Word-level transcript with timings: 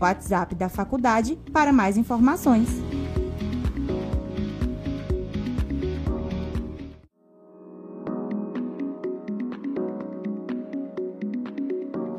WhatsApp 0.00 0.54
da 0.54 0.68
faculdade 0.68 1.38
para 1.52 1.72
mais 1.72 1.96
informações. 1.96 2.68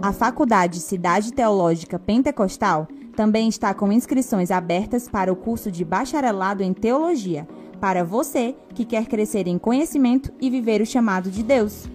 A 0.02 0.13
Faculdade 0.13 0.79
Cidade 0.81 1.33
Teológica 1.33 1.97
Pentecostal 1.97 2.88
também 3.15 3.47
está 3.47 3.74
com 3.74 3.92
inscrições 3.92 4.51
abertas 4.51 5.10
para 5.10 5.33
o 5.33 5.35
curso 5.35 5.72
de 5.72 5.83
Bacharelado 5.83 6.62
em 6.62 6.74
Teologia, 6.74 7.47
para 7.79 8.03
você 8.03 8.56
que 8.76 8.85
quer 8.85 9.08
crescer 9.08 9.47
em 9.47 9.58
conhecimento 9.58 10.31
e 10.40 10.49
viver 10.49 10.79
o 10.79 10.85
chamado 10.85 11.31
de 11.31 11.42
Deus. 11.42 11.95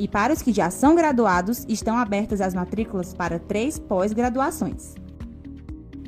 E 0.00 0.08
para 0.08 0.32
os 0.32 0.40
que 0.40 0.50
já 0.50 0.70
são 0.70 0.94
graduados, 0.94 1.66
estão 1.68 1.98
abertas 1.98 2.40
as 2.40 2.54
matrículas 2.54 3.12
para 3.12 3.38
três 3.38 3.78
pós-graduações. 3.78 4.94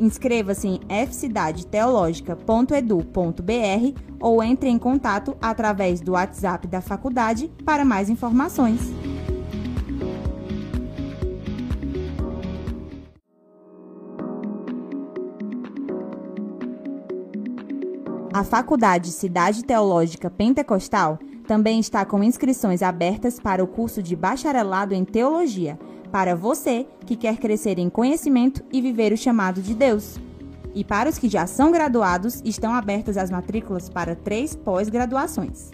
Inscreva-se 0.01 0.67
em 0.67 0.81
fcidadeteologica.edu.br 1.07 4.01
ou 4.19 4.43
entre 4.43 4.71
em 4.71 4.79
contato 4.79 5.37
através 5.43 6.01
do 6.01 6.13
WhatsApp 6.13 6.67
da 6.67 6.81
faculdade 6.81 7.53
para 7.67 7.85
mais 7.85 8.09
informações. 8.09 8.81
A 18.33 18.43
Faculdade 18.43 19.11
Cidade 19.11 19.63
Teológica 19.63 20.31
Pentecostal 20.31 21.19
também 21.53 21.79
está 21.79 22.03
com 22.07 22.25
inscrições 22.25 22.81
abertas 22.81 23.39
para 23.39 23.63
o 23.63 23.67
curso 23.67 24.03
de 24.03 24.17
Bacharelado 24.17 24.95
em 24.95 25.05
Teologia, 25.05 25.79
para 26.11 26.35
você 26.35 26.87
que 27.05 27.15
quer 27.15 27.37
crescer 27.37 27.79
em 27.79 27.91
conhecimento 27.91 28.65
e 28.73 28.81
viver 28.81 29.13
o 29.13 29.19
chamado 29.19 29.61
de 29.61 29.75
Deus. 29.75 30.19
E 30.75 30.83
para 30.83 31.11
os 31.11 31.19
que 31.19 31.29
já 31.29 31.47
são 31.47 31.71
graduados, 31.71 32.41
estão 32.43 32.73
abertas 32.73 33.19
as 33.19 33.31
matrículas 33.31 33.91
para 33.91 34.17
três 34.17 34.57
pós-graduações. 34.57 35.71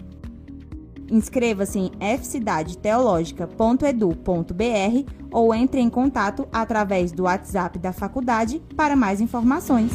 Inscreva-se 1.09 1.79
em 1.79 1.91
fcidadeteologica.edu.br 2.17 5.13
ou 5.31 5.55
entre 5.55 5.79
em 5.79 5.89
contato 5.89 6.45
através 6.51 7.13
do 7.13 7.23
WhatsApp 7.23 7.79
da 7.79 7.93
faculdade 7.93 8.61
para 8.75 8.97
mais 8.97 9.21
informações. 9.21 9.93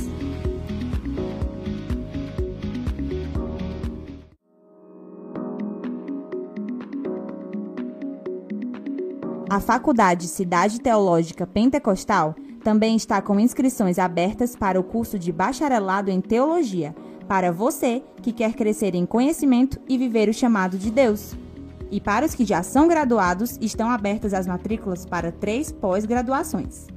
A 9.54 9.60
Faculdade 9.60 10.26
Cidade 10.26 10.80
Teológica 10.80 11.46
Pentecostal 11.46 12.34
também 12.64 12.96
está 12.96 13.22
com 13.22 13.38
inscrições 13.38 14.00
abertas 14.00 14.56
para 14.56 14.80
o 14.80 14.82
curso 14.82 15.16
de 15.16 15.30
Bacharelado 15.30 16.10
em 16.10 16.20
Teologia, 16.20 16.92
para 17.28 17.52
você 17.52 18.02
que 18.20 18.32
quer 18.32 18.54
crescer 18.54 18.96
em 18.96 19.06
conhecimento 19.06 19.78
e 19.88 19.96
viver 19.96 20.28
o 20.28 20.34
chamado 20.34 20.76
de 20.76 20.90
Deus. 20.90 21.36
E 21.88 22.00
para 22.00 22.26
os 22.26 22.34
que 22.34 22.44
já 22.44 22.64
são 22.64 22.88
graduados, 22.88 23.56
estão 23.60 23.88
abertas 23.88 24.34
as 24.34 24.44
matrículas 24.44 25.06
para 25.06 25.30
três 25.30 25.70
pós-graduações. 25.70 26.88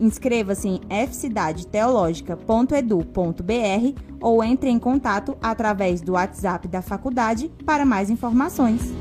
Inscreva-se 0.00 0.66
em 0.66 0.80
fcidadeteologica.edu.br 1.06 4.00
ou 4.20 4.42
entre 4.42 4.70
em 4.70 4.78
contato 4.80 5.38
através 5.40 6.00
do 6.00 6.14
WhatsApp 6.14 6.66
da 6.66 6.82
faculdade 6.82 7.48
para 7.64 7.84
mais 7.84 8.10
informações. 8.10 8.92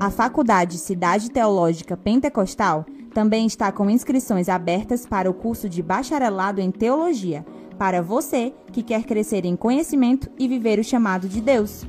A 0.00 0.08
Faculdade 0.08 0.78
Cidade 0.78 1.30
Teológica 1.30 1.94
Pentecostal 1.94 2.86
também 3.12 3.44
está 3.44 3.70
com 3.70 3.90
inscrições 3.90 4.48
abertas 4.48 5.04
para 5.04 5.30
o 5.30 5.34
curso 5.34 5.68
de 5.68 5.82
Bacharelado 5.82 6.58
em 6.58 6.70
Teologia, 6.70 7.44
para 7.76 8.00
você 8.00 8.54
que 8.72 8.82
quer 8.82 9.04
crescer 9.04 9.44
em 9.44 9.54
conhecimento 9.54 10.30
e 10.38 10.48
viver 10.48 10.78
o 10.78 10.84
chamado 10.84 11.28
de 11.28 11.42
Deus. 11.42 11.84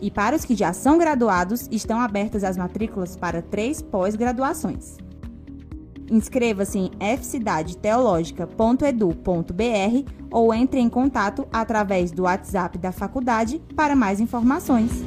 E 0.00 0.10
para 0.10 0.34
os 0.34 0.42
que 0.42 0.56
já 0.56 0.72
são 0.72 0.96
graduados, 0.96 1.68
estão 1.70 2.00
abertas 2.00 2.44
as 2.44 2.56
matrículas 2.56 3.14
para 3.14 3.42
três 3.42 3.82
pós-graduações. 3.82 4.96
Inscreva-se 6.10 6.78
em 6.78 6.90
fcidadeteologica.edu.br 7.18 10.12
ou 10.30 10.54
entre 10.54 10.80
em 10.80 10.88
contato 10.88 11.46
através 11.52 12.10
do 12.10 12.22
WhatsApp 12.22 12.78
da 12.78 12.90
faculdade 12.90 13.60
para 13.76 13.94
mais 13.94 14.18
informações. 14.18 15.04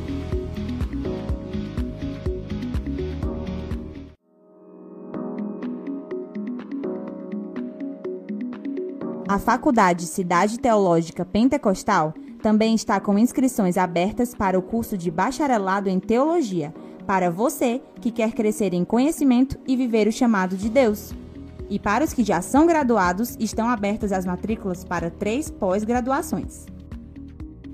A 9.27 9.37
Faculdade 9.39 10.05
Cidade 10.05 10.59
Teológica 10.59 11.23
Pentecostal 11.23 12.13
também 12.41 12.75
está 12.75 12.99
com 12.99 13.17
inscrições 13.17 13.77
abertas 13.77 14.35
para 14.35 14.59
o 14.59 14.61
curso 14.61 14.97
de 14.97 15.09
Bacharelado 15.09 15.89
em 15.89 15.97
Teologia, 15.97 16.73
para 17.07 17.31
você 17.31 17.81
que 18.01 18.11
quer 18.11 18.33
crescer 18.33 18.73
em 18.73 18.83
conhecimento 18.83 19.57
e 19.65 19.77
viver 19.77 20.09
o 20.09 20.11
chamado 20.11 20.57
de 20.57 20.69
Deus. 20.69 21.13
E 21.69 21.79
para 21.79 22.03
os 22.03 22.11
que 22.11 22.21
já 22.21 22.41
são 22.41 22.67
graduados, 22.67 23.37
estão 23.39 23.69
abertas 23.69 24.11
as 24.11 24.25
matrículas 24.25 24.83
para 24.83 25.09
três 25.09 25.49
pós-graduações. 25.49 26.65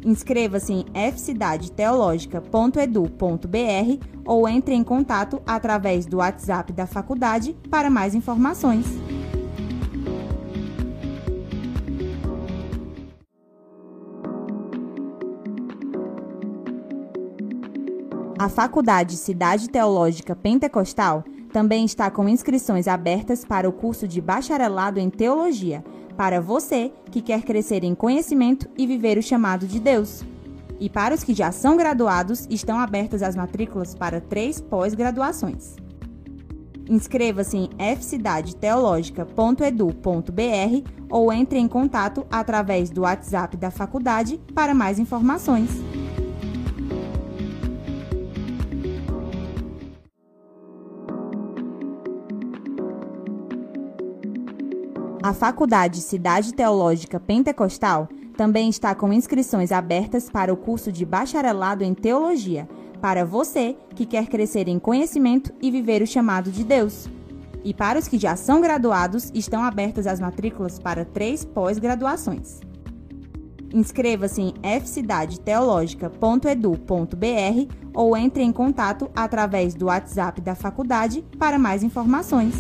Inscreva-se 0.06 0.72
em 0.72 0.86
fcidadeteologica.edu.br 1.12 4.06
ou 4.24 4.48
entre 4.48 4.76
em 4.76 4.84
contato 4.84 5.42
através 5.48 6.06
do 6.06 6.18
WhatsApp 6.18 6.72
da 6.72 6.86
faculdade 6.86 7.58
para 7.72 7.90
mais 7.90 8.14
informações. 8.14 8.86
A 18.40 18.48
Faculdade 18.48 19.18
Cidade 19.18 19.70
Teológica 19.70 20.34
Pentecostal 20.34 21.26
também 21.52 21.84
está 21.84 22.10
com 22.10 22.30
inscrições 22.30 22.88
abertas 22.88 23.44
para 23.44 23.68
o 23.68 23.74
curso 23.74 24.08
de 24.08 24.22
Bacharelado 24.22 24.98
em 24.98 25.10
Teologia, 25.10 25.84
para 26.16 26.40
você 26.40 26.94
que 27.12 27.22
quer 27.22 27.42
crescer 27.42 27.84
em 27.84 27.94
conhecimento 27.94 28.70
e 28.78 28.88
viver 28.88 29.18
o 29.18 29.22
chamado 29.22 29.68
de 29.68 29.78
Deus. 29.78 30.24
E 30.80 30.90
para 30.90 31.14
os 31.14 31.22
que 31.22 31.34
já 31.34 31.52
são 31.52 31.76
graduados, 31.76 32.48
estão 32.50 32.80
abertas 32.80 33.22
as 33.22 33.36
matrículas 33.36 33.94
para 33.94 34.22
três 34.22 34.62
pós-graduações. 34.62 35.76
Inscreva-se 36.90 37.58
em 37.58 37.70
fcidadeteologica.edu.br 37.98 40.90
ou 41.10 41.34
entre 41.34 41.60
em 41.60 41.68
contato 41.68 42.26
através 42.32 42.90
do 42.90 43.02
WhatsApp 43.02 43.58
da 43.58 43.70
faculdade 43.70 44.40
para 44.56 44.74
mais 44.74 44.98
informações. 44.98 45.70
A 55.22 55.34
Faculdade 55.34 56.00
Cidade 56.00 56.54
Teológica 56.54 57.20
Pentecostal 57.20 58.08
também 58.38 58.70
está 58.70 58.96
com 58.96 59.12
inscrições 59.12 59.70
abertas 59.70 60.30
para 60.30 60.54
o 60.54 60.56
curso 60.56 60.94
de 60.94 61.06
Bacharelado 61.06 61.84
em 61.84 61.94
Teologia, 61.94 62.70
para 63.02 63.26
você 63.26 63.76
que 63.96 64.06
quer 64.06 64.28
crescer 64.28 64.70
em 64.70 64.80
conhecimento 64.80 65.52
e 65.62 65.70
viver 65.70 66.02
o 66.02 66.08
chamado 66.08 66.50
de 66.50 66.64
Deus. 66.64 67.10
E 67.66 67.74
para 67.74 68.00
os 68.00 68.08
que 68.08 68.18
já 68.18 68.38
são 68.38 68.62
graduados, 68.62 69.30
estão 69.34 69.62
abertas 69.62 70.08
as 70.08 70.22
matrículas 70.22 70.80
para 70.80 71.04
três 71.04 71.44
pós-graduações. 71.44 72.62
Inscreva-se 73.74 74.42
em 74.42 74.54
fcidadeteologica.edu.br 74.80 77.76
ou 77.94 78.16
entre 78.16 78.42
em 78.42 78.54
contato 78.54 79.12
através 79.14 79.76
do 79.76 79.88
WhatsApp 79.88 80.40
da 80.40 80.56
faculdade 80.56 81.26
para 81.38 81.60
mais 81.60 81.84
informações. 81.84 82.56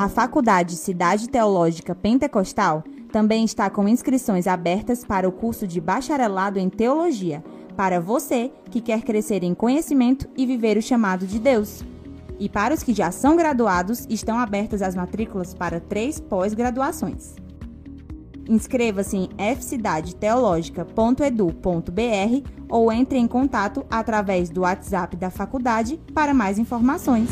A 0.00 0.08
Faculdade 0.08 0.74
Cidade 0.76 1.28
Teológica 1.28 1.94
Pentecostal 1.94 2.82
também 3.12 3.44
está 3.44 3.68
com 3.68 3.86
inscrições 3.86 4.46
abertas 4.46 5.04
para 5.04 5.28
o 5.28 5.32
curso 5.32 5.66
de 5.66 5.78
Bacharelado 5.78 6.58
em 6.58 6.70
Teologia, 6.70 7.44
para 7.76 8.00
você 8.00 8.50
que 8.70 8.80
quer 8.80 9.02
crescer 9.02 9.44
em 9.44 9.52
conhecimento 9.52 10.26
e 10.38 10.46
viver 10.46 10.78
o 10.78 10.82
chamado 10.82 11.26
de 11.26 11.38
Deus. 11.38 11.84
E 12.38 12.48
para 12.48 12.72
os 12.72 12.82
que 12.82 12.94
já 12.94 13.10
são 13.10 13.36
graduados, 13.36 14.06
estão 14.08 14.38
abertas 14.38 14.80
as 14.80 14.94
matrículas 14.94 15.52
para 15.52 15.80
três 15.80 16.18
pós-graduações. 16.18 17.36
Inscreva-se 18.48 19.18
em 19.18 19.28
fcidadeteologica.edu.br 19.54 22.50
ou 22.70 22.90
entre 22.90 23.18
em 23.18 23.28
contato 23.28 23.84
através 23.90 24.48
do 24.48 24.62
WhatsApp 24.62 25.14
da 25.18 25.28
faculdade 25.28 26.00
para 26.14 26.32
mais 26.32 26.58
informações. 26.58 27.28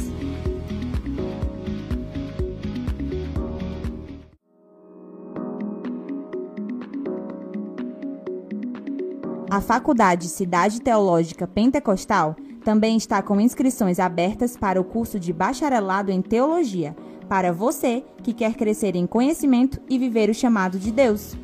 A 9.50 9.62
Faculdade 9.62 10.28
Cidade 10.28 10.78
Teológica 10.78 11.46
Pentecostal 11.46 12.36
também 12.62 12.98
está 12.98 13.22
com 13.22 13.40
inscrições 13.40 13.98
abertas 13.98 14.58
para 14.58 14.78
o 14.78 14.84
curso 14.84 15.18
de 15.18 15.32
Bacharelado 15.32 16.10
em 16.10 16.20
Teologia, 16.20 16.94
para 17.30 17.50
você 17.50 18.04
que 18.22 18.34
quer 18.34 18.52
crescer 18.54 18.94
em 18.94 19.06
conhecimento 19.06 19.80
e 19.88 19.98
viver 19.98 20.28
o 20.28 20.34
chamado 20.34 20.78
de 20.78 20.92
Deus. 20.92 21.34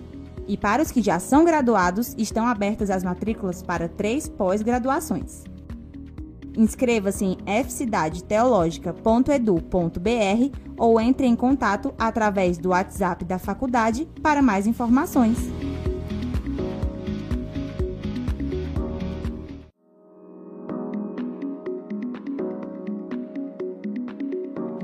E 0.47 0.59
para 0.59 0.83
os 0.83 0.91
que 0.91 1.01
já 1.01 1.19
são 1.19 1.47
graduados, 1.47 2.15
estão 2.19 2.47
abertas 2.47 2.91
as 2.91 3.03
matrículas 3.03 3.63
para 3.63 3.89
três 3.89 4.29
pós-graduações. 4.29 5.43
Inscreva-se 6.55 7.25
em 7.25 7.39
fcidadeteologica.edu.br 7.65 10.59
ou 10.77 11.01
entre 11.01 11.27
em 11.27 11.35
contato 11.35 11.95
através 11.99 12.59
do 12.59 12.69
WhatsApp 12.69 13.25
da 13.25 13.39
faculdade 13.39 14.07
para 14.23 14.43
mais 14.43 14.67
informações. 14.67 15.39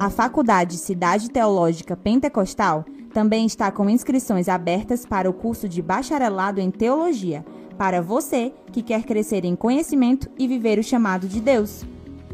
A 0.00 0.08
Faculdade 0.08 0.79
Cidade 0.79 1.29
Teológica 1.29 1.94
Pentecostal 1.94 2.87
também 3.12 3.44
está 3.44 3.70
com 3.70 3.91
inscrições 3.91 4.49
abertas 4.49 5.05
para 5.05 5.29
o 5.29 5.32
curso 5.35 5.69
de 5.69 5.82
Bacharelado 5.82 6.58
em 6.58 6.70
Teologia, 6.70 7.44
para 7.76 8.00
você 8.00 8.50
que 8.73 8.82
quer 8.82 9.02
crescer 9.02 9.44
em 9.44 9.55
conhecimento 9.55 10.31
e 10.38 10.49
viver 10.49 10.79
o 10.79 10.82
chamado 10.82 11.29
de 11.29 11.38
Deus. 11.38 11.85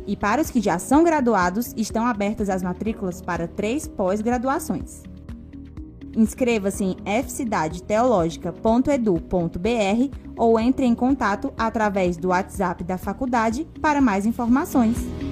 E 0.07 0.17
para 0.17 0.41
os 0.41 0.49
que 0.49 0.61
já 0.61 0.79
são 0.79 1.03
graduados, 1.03 1.75
estão 1.77 2.07
abertas 2.07 2.49
as 2.49 2.63
matrículas 2.63 3.21
para 3.21 3.49
três 3.49 3.89
pós-graduações. 3.89 5.03
Inscreva-se 6.17 6.85
em 6.85 6.97
fcidadeteologica.edu.br 7.25 10.17
ou 10.37 10.61
entre 10.61 10.87
em 10.87 10.95
contato 10.95 11.53
através 11.59 12.17
do 12.17 12.29
WhatsApp 12.29 12.85
da 12.85 12.97
faculdade 12.97 13.67
para 13.83 14.01
mais 14.01 14.25
informações. 14.25 15.25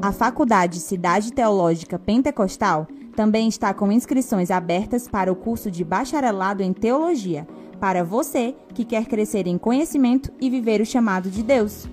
A 0.00 0.12
Faculdade 0.12 0.78
Cidade 0.78 1.32
Teológica 1.32 1.98
Pentecostal 1.98 2.86
também 3.16 3.48
está 3.48 3.74
com 3.74 3.90
inscrições 3.90 4.48
abertas 4.48 5.08
para 5.08 5.32
o 5.32 5.34
curso 5.34 5.72
de 5.72 5.82
Bacharelado 5.82 6.62
em 6.62 6.72
Teologia, 6.72 7.48
para 7.80 8.04
você 8.04 8.54
que 8.74 8.84
quer 8.84 9.06
crescer 9.06 9.48
em 9.48 9.58
conhecimento 9.58 10.30
e 10.40 10.48
viver 10.48 10.80
o 10.80 10.86
chamado 10.86 11.28
de 11.28 11.42
Deus. 11.42 11.88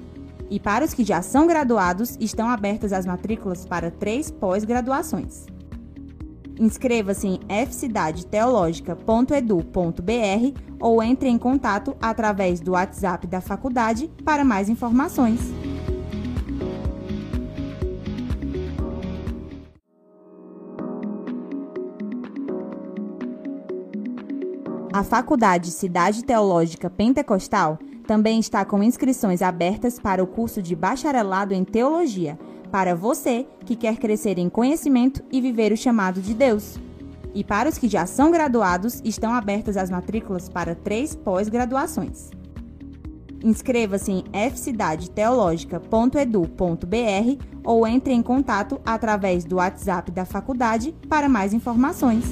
E 0.51 0.59
para 0.59 0.85
os 0.85 0.93
que 0.93 1.03
já 1.03 1.23
são 1.23 1.47
graduados, 1.47 2.15
estão 2.19 2.47
abertas 2.47 2.93
as 2.93 3.07
matrículas 3.07 3.65
para 3.65 3.89
três 3.89 4.29
pós-graduações. 4.29 5.47
Inscreva-se 6.59 7.27
em 7.27 7.39
fcidadeteologica.edu.br 7.65 10.61
ou 10.79 11.01
entre 11.01 11.27
em 11.27 11.39
contato 11.39 11.97
através 11.99 12.59
do 12.59 12.73
WhatsApp 12.73 13.25
da 13.25 13.41
faculdade 13.41 14.11
para 14.23 14.43
mais 14.43 14.69
informações. 14.69 15.39
A 24.95 25.03
Faculdade 25.03 25.69
Cidade 25.71 26.23
Teológica 26.23 26.89
Pentecostal 26.89 27.77
também 28.07 28.39
está 28.39 28.63
com 28.63 28.81
inscrições 28.81 29.41
abertas 29.41 29.99
para 29.99 30.23
o 30.23 30.27
curso 30.27 30.61
de 30.61 30.73
Bacharelado 30.73 31.53
em 31.53 31.65
Teologia, 31.65 32.39
para 32.71 32.95
você 32.95 33.45
que 33.65 33.75
quer 33.75 33.97
crescer 33.97 34.37
em 34.37 34.47
conhecimento 34.47 35.21
e 35.29 35.41
viver 35.41 35.73
o 35.73 35.77
chamado 35.77 36.21
de 36.21 36.33
Deus. 36.33 36.79
E 37.33 37.43
para 37.43 37.67
os 37.67 37.77
que 37.77 37.89
já 37.89 38.05
são 38.05 38.31
graduados, 38.31 39.01
estão 39.03 39.33
abertas 39.33 39.75
as 39.75 39.89
matrículas 39.89 40.47
para 40.47 40.73
três 40.73 41.13
pós-graduações. 41.13 42.31
Inscreva-se 43.43 44.13
em 44.13 44.23
fcidadeteologica.edu.br 44.49 47.45
ou 47.65 47.85
entre 47.85 48.13
em 48.13 48.23
contato 48.23 48.79
através 48.85 49.43
do 49.43 49.57
WhatsApp 49.57 50.09
da 50.09 50.23
faculdade 50.23 50.95
para 51.09 51.27
mais 51.27 51.53
informações. 51.53 52.23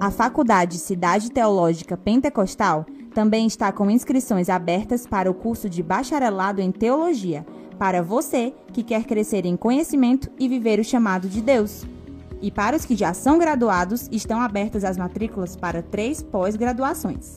A 0.00 0.12
Faculdade 0.12 0.78
Cidade 0.78 1.28
Teológica 1.28 1.96
Pentecostal 1.96 2.86
também 3.12 3.48
está 3.48 3.72
com 3.72 3.90
inscrições 3.90 4.48
abertas 4.48 5.04
para 5.04 5.28
o 5.28 5.34
curso 5.34 5.68
de 5.68 5.82
Bacharelado 5.82 6.60
em 6.60 6.70
Teologia, 6.70 7.44
para 7.76 8.00
você 8.00 8.54
que 8.72 8.84
quer 8.84 9.02
crescer 9.02 9.44
em 9.44 9.56
conhecimento 9.56 10.30
e 10.38 10.48
viver 10.48 10.78
o 10.78 10.84
chamado 10.84 11.28
de 11.28 11.40
Deus. 11.40 11.84
E 12.40 12.48
para 12.48 12.76
os 12.76 12.84
que 12.84 12.94
já 12.94 13.12
são 13.12 13.38
graduados, 13.38 14.08
estão 14.12 14.40
abertas 14.40 14.84
as 14.84 14.96
matrículas 14.96 15.56
para 15.56 15.82
três 15.82 16.22
pós-graduações. 16.22 17.36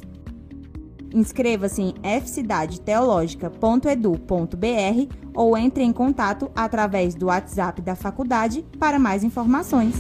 Inscreva-se 1.12 1.82
em 1.82 1.96
fcidadeteologica.edu.br 2.22 5.16
ou 5.34 5.58
entre 5.58 5.84
em 5.84 5.92
contato 5.92 6.52
através 6.56 7.16
do 7.16 7.26
WhatsApp 7.26 7.82
da 7.82 7.96
faculdade 7.96 8.64
para 8.78 9.00
mais 9.00 9.24
informações. 9.24 9.96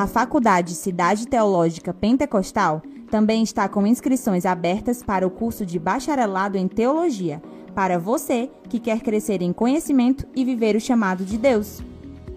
A 0.00 0.06
Faculdade 0.06 0.74
Cidade 0.74 1.28
Teológica 1.28 1.92
Pentecostal 1.92 2.80
também 3.10 3.42
está 3.42 3.68
com 3.68 3.86
inscrições 3.86 4.46
abertas 4.46 5.02
para 5.02 5.26
o 5.26 5.30
curso 5.30 5.66
de 5.66 5.78
Bacharelado 5.78 6.56
em 6.56 6.66
Teologia, 6.66 7.42
para 7.74 7.98
você 7.98 8.50
que 8.70 8.80
quer 8.80 9.00
crescer 9.00 9.42
em 9.42 9.52
conhecimento 9.52 10.26
e 10.34 10.42
viver 10.42 10.74
o 10.74 10.80
chamado 10.80 11.22
de 11.22 11.36
Deus. 11.36 11.82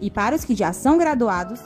E 0.01 0.11
para 0.11 0.35
os 0.35 0.43
que 0.43 0.53
já 0.53 0.73
são 0.73 0.97
graduados, 0.97 1.61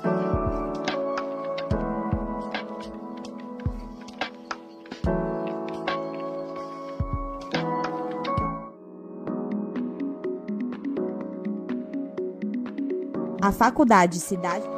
a 13.41 13.51
Faculdade 13.51 14.19
Cidade 14.19 14.76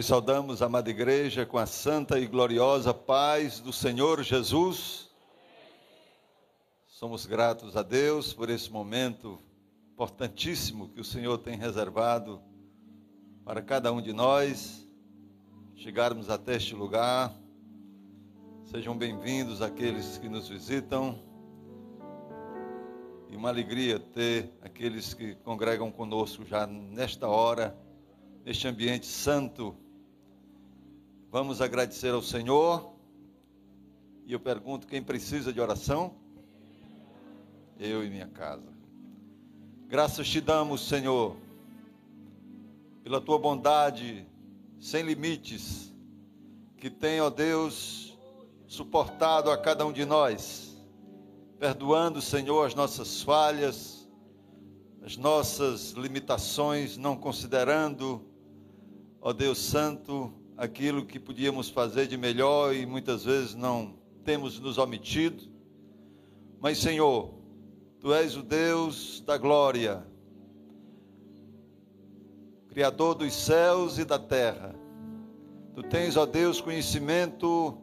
Nós 0.00 0.06
saudamos 0.06 0.62
a 0.62 0.64
amada 0.64 0.88
igreja 0.88 1.44
com 1.44 1.58
a 1.58 1.66
santa 1.66 2.18
e 2.18 2.26
gloriosa 2.26 2.94
paz 2.94 3.60
do 3.60 3.70
Senhor 3.70 4.22
Jesus. 4.22 5.10
Somos 6.86 7.26
gratos 7.26 7.76
a 7.76 7.82
Deus 7.82 8.32
por 8.32 8.48
esse 8.48 8.72
momento 8.72 9.38
importantíssimo 9.92 10.88
que 10.88 11.02
o 11.02 11.04
Senhor 11.04 11.36
tem 11.36 11.54
reservado 11.54 12.40
para 13.44 13.60
cada 13.60 13.92
um 13.92 14.00
de 14.00 14.14
nós 14.14 14.88
chegarmos 15.74 16.30
até 16.30 16.56
este 16.56 16.74
lugar. 16.74 17.38
Sejam 18.70 18.96
bem-vindos 18.96 19.60
aqueles 19.60 20.16
que 20.16 20.30
nos 20.30 20.48
visitam. 20.48 21.22
E 23.28 23.36
uma 23.36 23.50
alegria 23.50 24.00
ter 24.00 24.50
aqueles 24.62 25.12
que 25.12 25.34
congregam 25.34 25.92
conosco 25.92 26.42
já 26.46 26.66
nesta 26.66 27.28
hora 27.28 27.78
neste 28.44 28.66
ambiente 28.66 29.06
santo. 29.06 29.76
Vamos 31.30 31.60
agradecer 31.60 32.12
ao 32.12 32.22
Senhor. 32.22 32.92
E 34.26 34.32
eu 34.32 34.40
pergunto: 34.40 34.86
quem 34.88 35.00
precisa 35.00 35.52
de 35.52 35.60
oração? 35.60 36.16
Eu 37.78 38.04
e 38.04 38.10
minha 38.10 38.26
casa. 38.26 38.66
Graças 39.86 40.28
te 40.28 40.40
damos, 40.40 40.88
Senhor, 40.88 41.36
pela 43.04 43.20
tua 43.20 43.38
bondade 43.38 44.26
sem 44.80 45.04
limites, 45.04 45.94
que 46.76 46.90
tem, 46.90 47.20
ó 47.20 47.30
Deus, 47.30 48.18
suportado 48.66 49.52
a 49.52 49.58
cada 49.58 49.86
um 49.86 49.92
de 49.92 50.04
nós, 50.04 50.76
perdoando, 51.60 52.20
Senhor, 52.20 52.66
as 52.66 52.74
nossas 52.74 53.22
falhas, 53.22 54.08
as 55.02 55.16
nossas 55.16 55.92
limitações, 55.92 56.96
não 56.96 57.16
considerando 57.16 58.24
ó 59.20 59.32
Deus 59.32 59.58
Santo, 59.58 60.39
aquilo 60.60 61.04
que 61.04 61.18
podíamos 61.18 61.68
fazer 61.68 62.06
de 62.06 62.16
melhor 62.16 62.72
e 62.72 62.86
muitas 62.86 63.24
vezes 63.24 63.56
não 63.56 63.98
temos 64.24 64.60
nos 64.60 64.78
omitido. 64.78 65.50
Mas, 66.60 66.78
Senhor, 66.78 67.40
Tu 68.00 68.14
és 68.14 68.34
o 68.34 68.42
Deus 68.42 69.22
da 69.26 69.36
glória, 69.36 70.02
Criador 72.70 73.14
dos 73.14 73.34
céus 73.34 73.98
e 73.98 74.06
da 74.06 74.18
terra. 74.18 74.74
Tu 75.74 75.82
tens, 75.82 76.16
ó 76.16 76.24
Deus, 76.24 76.62
conhecimento 76.62 77.76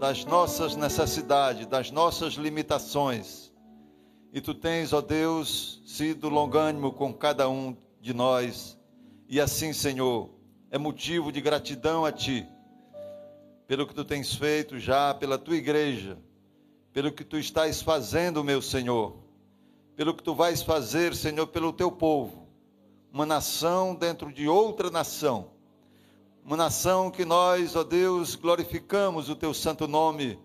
das 0.00 0.24
nossas 0.24 0.74
necessidades, 0.74 1.66
das 1.66 1.92
nossas 1.92 2.34
limitações. 2.34 3.52
E 4.32 4.40
tu 4.40 4.54
tens, 4.54 4.92
ó 4.92 5.00
Deus, 5.00 5.80
sido 5.86 6.28
longânimo 6.28 6.90
com 6.90 7.14
cada 7.14 7.48
um 7.48 7.76
de 8.00 8.12
nós. 8.12 8.76
E 9.28 9.40
assim, 9.40 9.72
Senhor, 9.72 10.30
é 10.74 10.78
motivo 10.78 11.30
de 11.30 11.40
gratidão 11.40 12.04
a 12.04 12.10
Ti, 12.10 12.44
pelo 13.64 13.86
que 13.86 13.94
Tu 13.94 14.04
tens 14.04 14.34
feito 14.34 14.76
já 14.76 15.14
pela 15.14 15.38
Tua 15.38 15.54
igreja, 15.54 16.18
pelo 16.92 17.12
que 17.12 17.22
Tu 17.22 17.38
estás 17.38 17.80
fazendo, 17.80 18.42
meu 18.42 18.60
Senhor, 18.60 19.16
pelo 19.94 20.12
que 20.12 20.24
Tu 20.24 20.34
vais 20.34 20.62
fazer, 20.62 21.14
Senhor, 21.14 21.46
pelo 21.46 21.72
Teu 21.72 21.92
povo, 21.92 22.48
uma 23.12 23.24
nação 23.24 23.94
dentro 23.94 24.32
de 24.32 24.48
outra 24.48 24.90
nação, 24.90 25.52
uma 26.44 26.56
nação 26.56 27.08
que 27.08 27.24
nós, 27.24 27.76
ó 27.76 27.84
Deus, 27.84 28.34
glorificamos 28.34 29.28
o 29.28 29.36
Teu 29.36 29.54
santo 29.54 29.86
nome, 29.86 30.40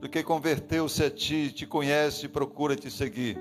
porque 0.00 0.24
converteu-se 0.24 1.04
a 1.04 1.08
Ti, 1.08 1.52
Te 1.52 1.64
conhece 1.64 2.26
e 2.26 2.28
procura 2.28 2.74
Te 2.74 2.90
seguir. 2.90 3.38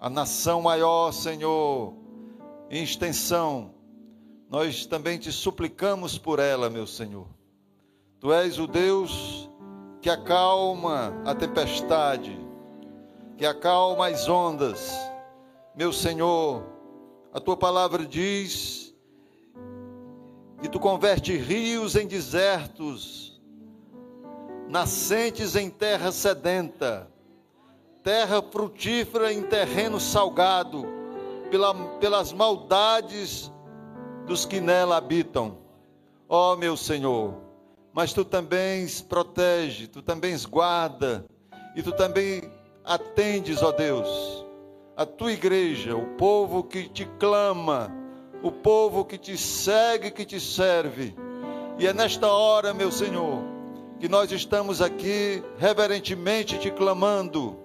A 0.00 0.08
nação 0.08 0.62
maior, 0.62 1.12
Senhor, 1.12 1.92
em 2.70 2.82
extensão, 2.82 3.73
nós 4.54 4.86
também 4.86 5.18
te 5.18 5.32
suplicamos 5.32 6.16
por 6.16 6.38
ela, 6.38 6.70
meu 6.70 6.86
Senhor. 6.86 7.26
Tu 8.20 8.32
és 8.32 8.56
o 8.56 8.68
Deus 8.68 9.50
que 10.00 10.08
acalma 10.08 11.12
a 11.24 11.34
tempestade, 11.34 12.38
que 13.36 13.44
acalma 13.44 14.06
as 14.06 14.28
ondas. 14.28 14.92
Meu 15.74 15.92
Senhor, 15.92 16.62
a 17.32 17.40
tua 17.40 17.56
palavra 17.56 18.06
diz 18.06 18.94
que 20.62 20.68
tu 20.68 20.78
converte 20.78 21.36
rios 21.36 21.96
em 21.96 22.06
desertos, 22.06 23.42
nascentes 24.68 25.56
em 25.56 25.68
terra 25.68 26.12
sedenta, 26.12 27.10
terra 28.04 28.40
frutífera 28.40 29.32
em 29.32 29.42
terreno 29.42 29.98
salgado, 29.98 30.86
pela, 31.50 31.74
pelas 31.98 32.32
maldades 32.32 33.52
dos 34.26 34.44
que 34.44 34.60
nela 34.60 34.96
habitam. 34.96 35.58
Ó 36.28 36.52
oh, 36.52 36.56
meu 36.56 36.76
Senhor, 36.76 37.34
mas 37.92 38.12
tu 38.12 38.24
também 38.24 38.86
protege, 39.08 39.86
tu 39.86 40.02
também 40.02 40.36
guarda, 40.48 41.24
e 41.76 41.82
tu 41.82 41.92
também 41.92 42.50
atendes, 42.84 43.62
ó 43.62 43.70
Deus, 43.70 44.44
a 44.96 45.04
tua 45.04 45.32
igreja, 45.32 45.96
o 45.96 46.16
povo 46.16 46.64
que 46.64 46.88
te 46.88 47.04
clama, 47.18 47.92
o 48.42 48.50
povo 48.50 49.04
que 49.04 49.18
te 49.18 49.36
segue, 49.36 50.10
que 50.10 50.24
te 50.24 50.40
serve. 50.40 51.14
E 51.78 51.86
é 51.86 51.92
nesta 51.92 52.28
hora, 52.28 52.72
meu 52.72 52.90
Senhor, 52.90 53.42
que 54.00 54.08
nós 54.08 54.32
estamos 54.32 54.80
aqui 54.80 55.42
reverentemente 55.58 56.58
te 56.58 56.70
clamando 56.70 57.56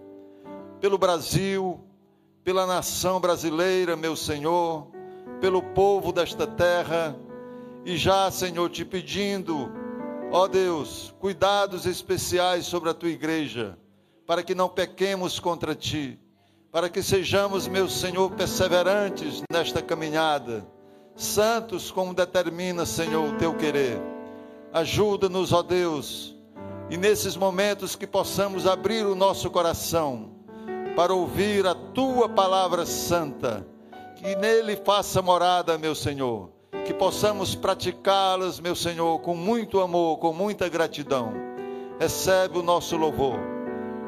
pelo 0.82 0.98
Brasil, 0.98 1.80
pela 2.44 2.66
nação 2.66 3.20
brasileira, 3.20 3.96
meu 3.96 4.16
Senhor 4.16 4.99
pelo 5.40 5.62
povo 5.62 6.12
desta 6.12 6.46
terra 6.46 7.16
e 7.86 7.98
já, 7.98 8.30
Senhor, 8.30 8.70
te 8.70 8.84
pedindo, 8.84 9.72
ó 10.32 10.48
Deus, 10.48 11.14
cuidados 11.20 11.86
especiais 11.86 12.66
sobre 12.66 12.90
a 12.90 12.94
tua 12.94 13.10
igreja, 13.10 13.78
para 14.28 14.44
que 14.44 14.54
não 14.54 14.68
pequemos 14.68 15.40
contra 15.40 15.74
ti, 15.74 16.20
para 16.72 16.90
que 16.90 17.02
sejamos, 17.02 17.68
meu 17.68 17.90
Senhor, 17.90 18.30
perseverantes 18.32 19.42
nesta 19.52 19.82
caminhada, 19.82 20.68
santos 21.16 21.90
como 21.90 22.14
determina, 22.14 22.86
Senhor, 22.86 23.34
o 23.34 23.38
teu 23.38 23.56
querer. 23.56 24.00
Ajuda-nos, 24.72 25.52
ó 25.52 25.64
Deus, 25.64 26.36
e 26.90 26.98
nesses 26.98 27.36
momentos 27.36 27.96
que 27.96 28.06
possamos 28.06 28.68
abrir 28.68 29.06
o 29.06 29.16
nosso 29.16 29.50
coração 29.50 30.32
para 30.96 31.14
ouvir 31.14 31.66
a 31.66 31.74
tua 31.74 32.28
palavra 32.28 32.86
santa 32.86 33.66
que 34.20 34.36
nele 34.36 34.76
faça 34.76 35.22
morada, 35.22 35.78
meu 35.78 35.96
Senhor, 35.96 36.50
que 36.86 36.94
possamos 36.94 37.56
praticá-las, 37.56 38.60
meu 38.60 38.76
Senhor, 38.76 39.20
com 39.20 39.34
muito 39.34 39.80
amor, 39.80 40.18
com 40.18 40.34
muita 40.34 40.68
gratidão. 40.68 41.32
Recebe 41.98 42.60
o 42.60 42.64
nosso 42.64 42.98
louvor, 42.98 43.40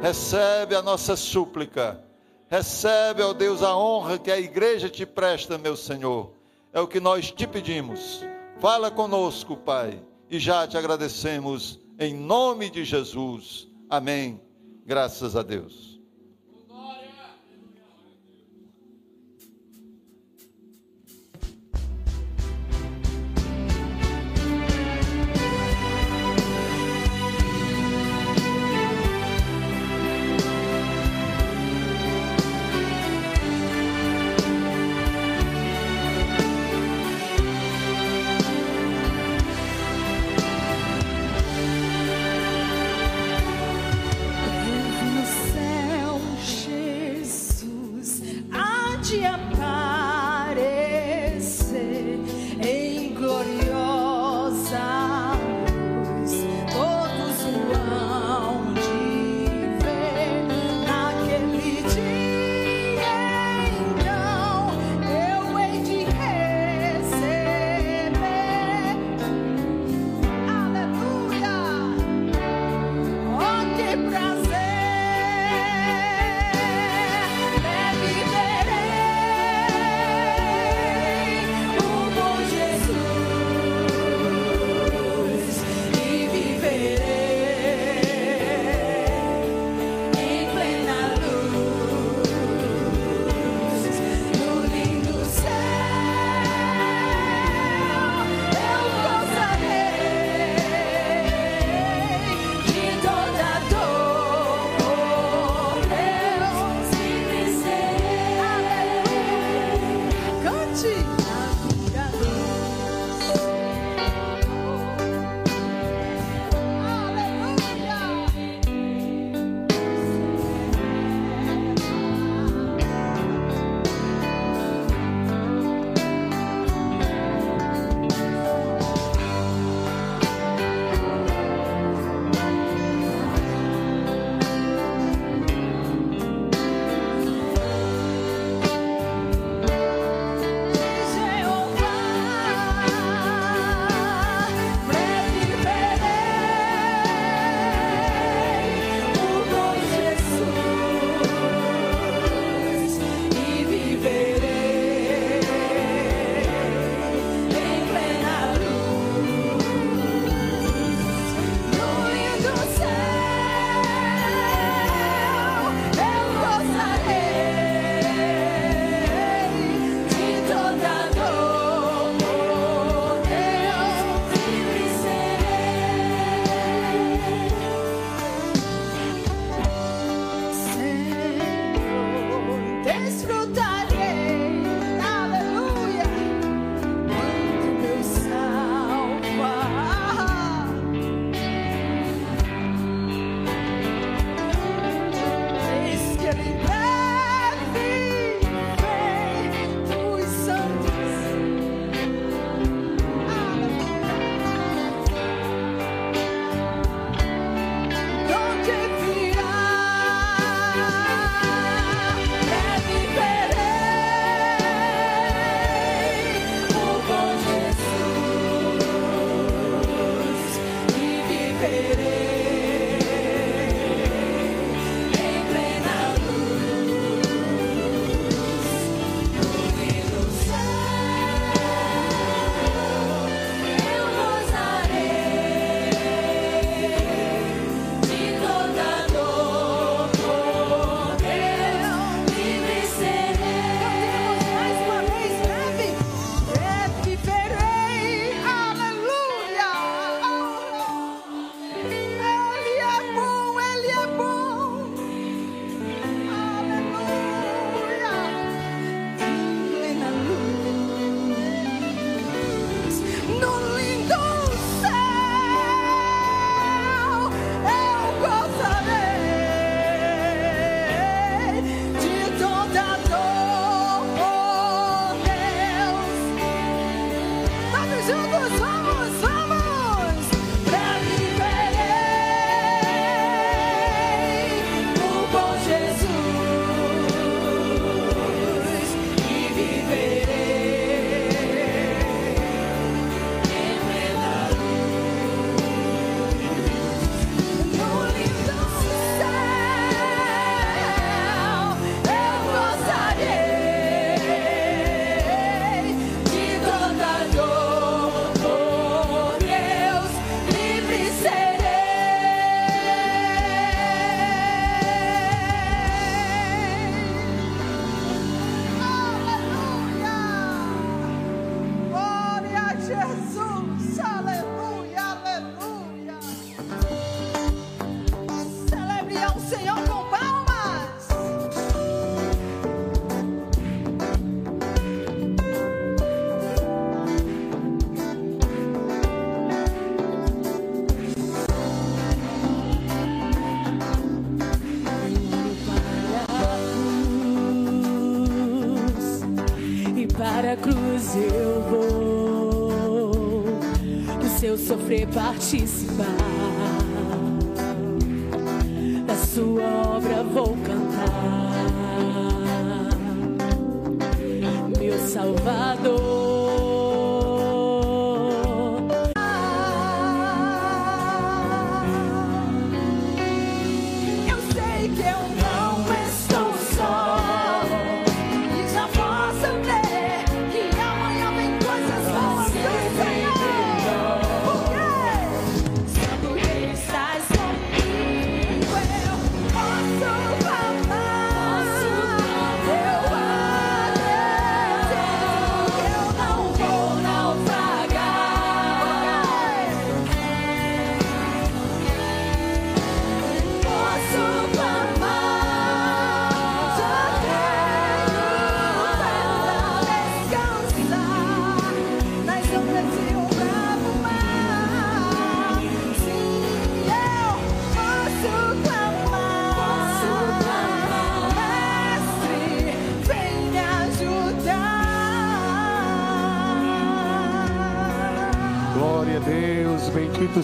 recebe 0.01 0.75
a 0.75 0.82
nossa 0.82 1.15
súplica, 1.15 2.03
recebe, 2.50 3.22
ó 3.22 3.32
Deus, 3.32 3.63
a 3.63 3.75
honra 3.75 4.18
que 4.18 4.30
a 4.30 4.38
igreja 4.38 4.89
te 4.89 5.06
presta, 5.06 5.58
meu 5.58 5.77
Senhor. 5.77 6.34
É 6.74 6.82
o 6.82 6.88
que 6.88 7.00
nós 7.00 7.32
te 7.32 7.48
pedimos. 7.48 8.25
Fala 8.60 8.91
conosco, 8.91 9.56
Pai, 9.56 10.01
e 10.30 10.39
já 10.39 10.68
te 10.68 10.77
agradecemos 10.77 11.80
em 11.98 12.13
nome 12.13 12.70
de 12.70 12.84
Jesus. 12.84 13.68
Amém. 13.89 14.41
Graças 14.86 15.36
a 15.36 15.41
Deus. 15.41 15.90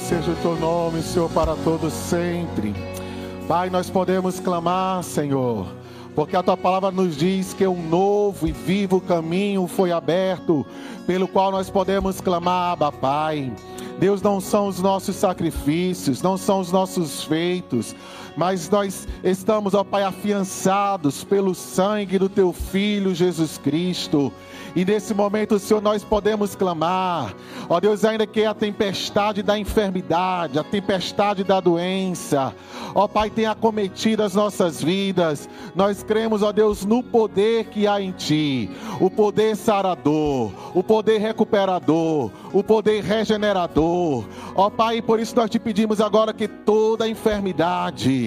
Seja 0.07 0.31
o 0.31 0.35
teu 0.35 0.55
nome, 0.55 1.01
Senhor, 1.01 1.29
para 1.29 1.53
todos 1.65 1.91
sempre. 1.91 2.73
Pai, 3.45 3.69
nós 3.69 3.89
podemos 3.89 4.39
clamar, 4.39 5.03
Senhor, 5.03 5.67
porque 6.15 6.33
a 6.33 6.41
tua 6.41 6.55
palavra 6.55 6.91
nos 6.91 7.17
diz 7.17 7.53
que 7.53 7.67
um 7.67 7.89
novo 7.89 8.47
e 8.47 8.53
vivo 8.53 9.01
caminho 9.01 9.67
foi 9.67 9.91
aberto, 9.91 10.65
pelo 11.05 11.27
qual 11.27 11.51
nós 11.51 11.69
podemos 11.69 12.21
clamar, 12.21 12.71
Abba, 12.71 12.89
Pai. 12.89 13.51
Deus 13.99 14.21
não 14.21 14.39
são 14.39 14.67
os 14.67 14.79
nossos 14.79 15.13
sacrifícios, 15.17 16.21
não 16.21 16.37
são 16.37 16.61
os 16.61 16.71
nossos 16.71 17.25
feitos, 17.25 17.93
mas 18.37 18.69
nós 18.69 19.07
estamos, 19.23 19.73
ó 19.73 19.83
Pai, 19.83 20.03
afiançados 20.03 21.23
pelo 21.23 21.55
sangue 21.55 22.19
do 22.19 22.29
teu 22.29 22.53
filho 22.53 23.15
Jesus 23.15 23.57
Cristo. 23.57 24.31
E 24.75 24.85
nesse 24.85 25.11
momento, 25.11 25.57
Senhor, 25.57 25.81
nós 25.81 26.03
podemos 26.03 26.55
clamar, 26.55 27.33
ó 27.67 27.79
Deus, 27.79 28.05
ainda 28.05 28.27
que 28.27 28.45
a 28.45 28.53
tempestade 28.53 29.41
da 29.41 29.57
enfermidade, 29.57 30.59
a 30.59 30.63
tempestade 30.63 31.43
da 31.43 31.59
doença, 31.59 32.53
ó 32.93 33.07
Pai, 33.07 33.31
tenha 33.31 33.51
acometido 33.51 34.21
as 34.21 34.35
nossas 34.35 34.83
vidas, 34.83 35.49
nós 35.75 36.03
cremos, 36.03 36.43
ó 36.43 36.51
Deus, 36.51 36.85
no 36.85 37.01
poder 37.01 37.65
que 37.65 37.87
há 37.87 37.99
em 37.99 38.11
Ti, 38.11 38.69
o 39.01 39.09
poder 39.09 39.55
sarador, 39.55 40.51
o 40.75 40.83
poder 40.83 41.17
recuperador, 41.19 42.29
o 42.53 42.63
poder 42.63 43.03
regenerador. 43.03 44.25
Ó 44.53 44.69
Pai, 44.69 45.01
por 45.01 45.19
isso 45.19 45.35
nós 45.35 45.49
te 45.49 45.57
pedimos 45.57 45.99
agora 45.99 46.33
que 46.33 46.47
toda 46.47 47.07
enfermidade, 47.07 48.26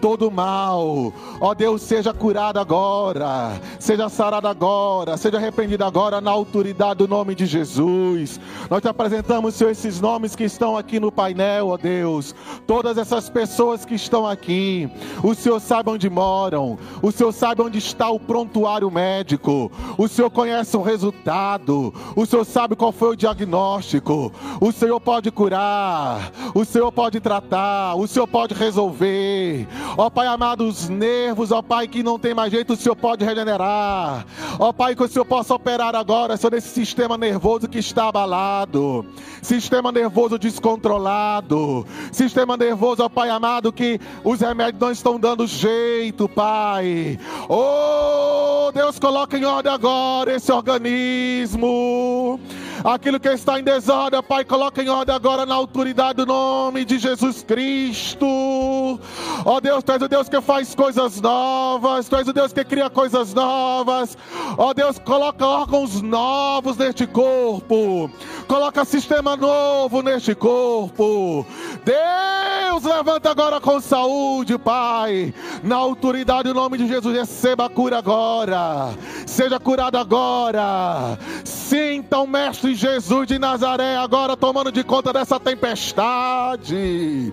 todo 0.00 0.30
mal, 0.30 1.12
ó 1.40 1.54
Deus, 1.54 1.82
seja 1.82 2.12
curado 2.12 2.58
agora, 2.58 3.60
seja 3.78 4.08
sarado 4.08 4.48
agora, 4.48 5.16
seja 5.16 5.38
repreendido 5.38 5.84
agora 5.84 6.20
na 6.20 6.30
autoridade 6.30 6.98
do 6.98 7.08
nome 7.08 7.34
de 7.34 7.46
Jesus. 7.46 8.40
Nós 8.70 8.82
te 8.82 8.88
apresentamos, 8.88 9.54
Senhor, 9.54 9.70
esses 9.70 10.00
nomes 10.00 10.36
que 10.36 10.44
estão 10.44 10.76
aqui 10.76 11.00
no 11.00 11.10
painel, 11.10 11.68
ó 11.68 11.76
Deus. 11.76 12.34
Todas 12.66 12.98
essas 12.98 13.28
pessoas 13.28 13.84
que 13.84 13.94
estão 13.94 14.26
aqui. 14.26 14.90
O 15.22 15.34
Senhor 15.34 15.60
sabe 15.60 15.90
onde 15.90 16.08
moram. 16.08 16.78
O 17.02 17.10
Senhor 17.10 17.32
sabe 17.32 17.62
onde 17.62 17.78
está 17.78 18.10
o 18.10 18.20
prontuário 18.20 18.90
médico. 18.90 19.70
O 19.96 20.08
Senhor 20.08 20.30
conhece 20.30 20.76
o 20.76 20.82
resultado. 20.82 21.92
O 22.16 22.26
Senhor 22.26 22.44
sabe 22.44 22.76
qual 22.76 22.92
foi 22.92 23.10
o 23.10 23.16
diagnóstico. 23.16 24.32
O 24.60 24.72
Senhor 24.72 25.00
pode 25.00 25.30
curar. 25.30 26.32
O 26.54 26.64
Senhor 26.64 26.92
pode 26.92 27.20
tratar. 27.20 27.94
O 27.96 28.06
Senhor 28.06 28.26
pode 28.26 28.54
resolver. 28.54 29.66
Ó 29.96 30.10
Pai 30.10 30.26
amado, 30.26 30.66
os 30.66 30.88
nervos, 30.88 31.52
ó 31.52 31.62
Pai, 31.62 31.88
que 31.88 32.02
não 32.02 32.18
tem 32.18 32.34
mais 32.34 32.50
jeito, 32.50 32.72
o 32.72 32.76
Senhor 32.76 32.96
pode 32.96 33.24
regenerar. 33.24 34.26
Ó 34.58 34.72
Pai, 34.72 34.94
que 34.94 35.02
o 35.02 35.08
Senhor 35.08 35.24
possa 35.24 35.54
operar 35.54 35.94
agora 35.94 36.36
sobre 36.36 36.58
esse 36.58 36.68
sistema 36.68 37.16
nervoso 37.16 37.68
que 37.68 37.78
está 37.78 38.08
abalado. 38.08 39.06
Sistema 39.42 39.90
nervoso 39.92 40.38
descontrolado. 40.38 41.86
Sistema 42.12 42.56
nervoso, 42.56 43.02
ó 43.02 43.08
Pai 43.08 43.30
amado, 43.30 43.72
que 43.72 44.00
os 44.24 44.40
remédios 44.40 44.80
não 44.80 44.90
estão 44.90 45.18
dando 45.18 45.46
jeito, 45.46 46.28
Pai. 46.28 47.18
Oh, 47.48 48.70
Deus, 48.72 48.98
coloca 48.98 49.38
em 49.38 49.44
ordem 49.44 49.72
agora 49.72 50.34
esse 50.34 50.52
organismo. 50.52 52.38
Aquilo 52.84 53.18
que 53.18 53.28
está 53.28 53.58
em 53.58 53.64
desordem, 53.64 54.22
Pai, 54.22 54.44
coloca 54.44 54.82
em 54.82 54.88
ordem 54.88 55.14
agora 55.14 55.44
na 55.44 55.54
autoridade 55.54 56.18
do 56.18 56.26
nome 56.26 56.84
de 56.84 56.98
Jesus 56.98 57.42
Cristo. 57.42 58.26
Ó 58.26 59.56
oh, 59.56 59.60
Deus, 59.60 59.82
Tu 59.82 59.92
és 59.92 60.02
o 60.02 60.08
Deus 60.08 60.28
que 60.28 60.40
faz 60.40 60.74
coisas 60.74 61.20
novas, 61.20 62.08
Tu 62.08 62.16
és 62.16 62.28
o 62.28 62.32
Deus 62.32 62.52
que 62.52 62.64
cria 62.64 62.88
coisas 62.88 63.34
novas. 63.34 64.16
Ó 64.56 64.68
oh, 64.68 64.74
Deus, 64.74 64.98
coloca 64.98 65.44
órgãos 65.44 66.00
novos 66.02 66.76
neste 66.76 67.06
corpo. 67.06 68.10
Coloca 68.46 68.84
sistema 68.84 69.36
novo 69.36 70.02
neste 70.02 70.34
corpo. 70.34 71.44
Deus, 71.84 72.84
levanta 72.84 73.30
agora 73.30 73.60
com 73.60 73.80
saúde, 73.80 74.56
Pai. 74.58 75.34
Na 75.62 75.76
autoridade 75.76 76.44
do 76.44 76.54
nome 76.54 76.78
de 76.78 76.86
Jesus, 76.86 77.16
receba 77.16 77.66
a 77.66 77.68
cura 77.68 77.98
agora. 77.98 78.90
Seja 79.26 79.58
curado 79.58 79.98
agora. 79.98 81.18
Sinta 81.44 82.18
o 82.18 82.26
Mestre 82.26 82.67
Jesus 82.74 83.26
de 83.26 83.38
Nazaré 83.38 83.96
agora 83.96 84.36
tomando 84.36 84.70
de 84.70 84.82
conta 84.84 85.12
dessa 85.12 85.38
tempestade. 85.38 87.32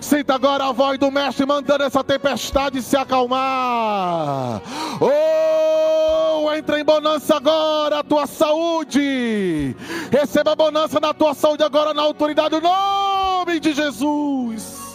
Sinta 0.00 0.34
agora 0.34 0.66
a 0.66 0.72
voz 0.72 0.98
do 0.98 1.10
Mestre 1.10 1.46
mandando 1.46 1.84
essa 1.84 2.02
tempestade 2.04 2.82
se 2.82 2.96
acalmar. 2.96 4.62
Oh, 5.00 6.52
entra 6.52 6.80
em 6.80 6.84
bonança 6.84 7.36
agora 7.36 8.00
a 8.00 8.04
tua 8.04 8.26
saúde. 8.26 9.76
Receba 10.10 10.54
bonança 10.54 11.00
na 11.00 11.12
tua 11.12 11.34
saúde 11.34 11.62
agora 11.62 11.92
na 11.92 12.02
autoridade 12.02 12.50
do 12.50 12.60
nome 12.60 13.60
de 13.60 13.72
Jesus. 13.72 14.86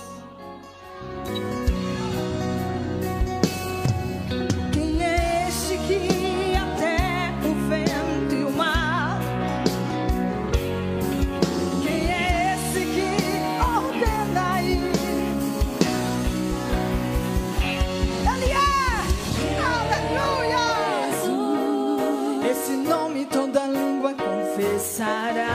toda 23.32 23.66
língua 23.66 24.14
confessará. 24.14 25.48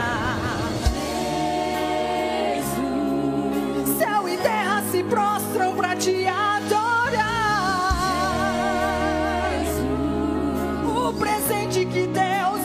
Jesus. 3.85 3.97
Céu 3.97 4.27
e 4.27 4.37
terra 4.37 4.83
se 4.91 5.03
prostram 5.03 5.75
para 5.75 5.95
te 5.95 6.27
adorar. 6.27 6.63
Jesus. 9.59 9.87
O 10.97 11.13
presente 11.13 11.85
que 11.85 12.07
Deus 12.07 12.56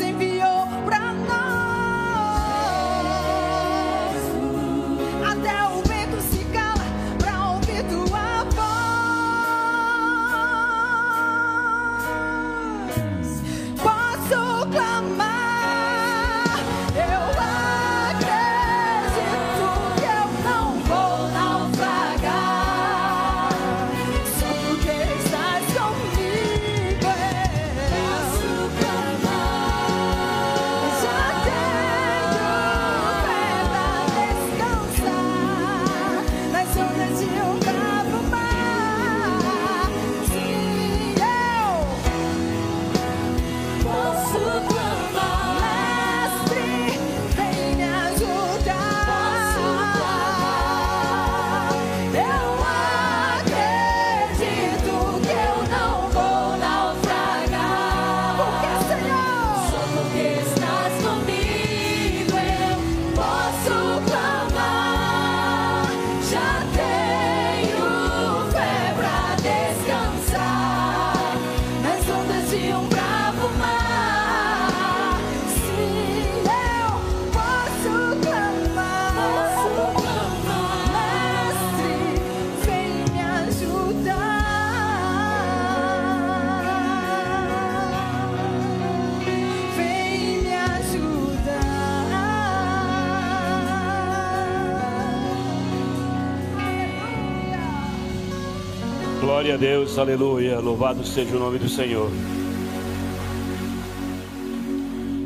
aleluia. 99.99 100.59
Louvado 100.59 101.05
seja 101.05 101.37
o 101.37 101.39
nome 101.39 101.59
do 101.59 101.69
Senhor. 101.69 102.11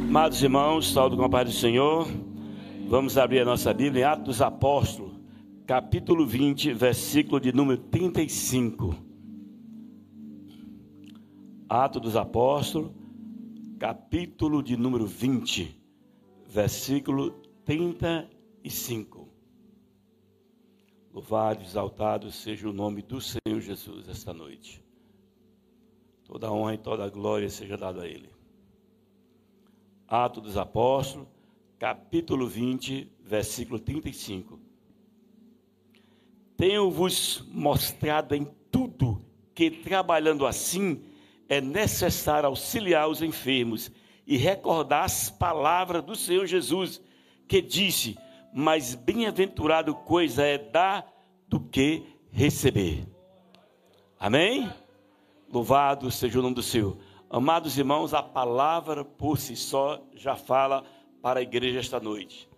Amados 0.09 0.43
irmãos, 0.43 0.93
saúde 0.93 1.17
com 1.17 1.25
a 1.25 1.29
paz 1.29 1.49
do 1.49 1.55
Senhor. 1.55 2.09
Vamos 2.89 3.17
abrir 3.19 3.41
a 3.41 3.45
nossa 3.45 3.73
Bíblia 3.73 4.03
em 4.03 4.05
Atos 4.05 4.25
dos 4.25 4.43
Apóstolos, 4.43 5.13
capítulo 5.67 6.27
20, 6.27 6.73
versículo 6.73 7.41
de 7.41 7.53
número 7.53 7.81
35. 7.83 8.97
Atos 11.69 12.03
dos 12.03 12.17
Apóstolos, 12.17 12.91
capítulo 13.79 14.63
de 14.63 14.77
número 14.77 15.07
20, 15.07 15.81
versículo 16.49 17.31
35. 17.65 19.29
Louvado, 21.13 21.63
exaltado 21.63 22.31
seja 22.31 22.69
o 22.69 22.73
nome 22.73 23.03
do 23.03 23.21
Senhor 23.21 23.46
Jesus 23.67 24.09
esta 24.09 24.33
noite. 24.33 24.81
Toda 26.25 26.53
honra 26.53 26.75
e 26.75 26.79
toda 26.79 27.09
glória 27.11 27.51
seja 27.51 27.77
dada 27.77 28.03
a 28.03 28.07
Ele. 28.07 28.31
Atos 30.07 30.43
dos 30.43 30.57
Apóstolos, 30.57 31.27
capítulo 31.77 32.47
20, 32.47 33.11
versículo 33.21 33.81
35. 33.81 34.61
Tenho-vos 36.57 37.45
mostrado 37.49 38.35
em 38.35 38.45
tudo 38.71 39.21
que, 39.53 39.69
trabalhando 39.69 40.47
assim, 40.47 41.03
é 41.49 41.61
necessário 41.61 42.49
auxiliar 42.49 43.09
os 43.09 43.21
enfermos 43.21 43.91
e 44.27 44.37
recordar 44.37 45.05
as 45.05 45.29
palavras 45.29 46.05
do 46.05 46.15
Senhor 46.15 46.47
Jesus, 46.47 47.01
que 47.49 47.61
disse: 47.61 48.17
mais 48.55 48.95
bem-aventurado 48.95 49.93
coisa 49.93 50.45
é 50.45 50.57
dar 50.57 51.05
do 51.49 51.61
que 51.61 52.05
receber. 52.31 53.16
Amém? 54.27 54.69
Louvado 55.49 56.11
seja 56.11 56.41
o 56.41 56.43
nome 56.43 56.57
do 56.57 56.63
Senhor. 56.63 56.99
Amados 57.31 57.79
irmãos, 57.79 58.13
a 58.13 58.21
palavra 58.21 59.05
por 59.05 59.39
si 59.39 59.55
só 59.55 60.05
já 60.17 60.35
fala 60.35 60.85
para 61.23 61.39
a 61.39 61.43
igreja 61.45 61.79
esta 61.79 62.01
noite. 62.01 62.49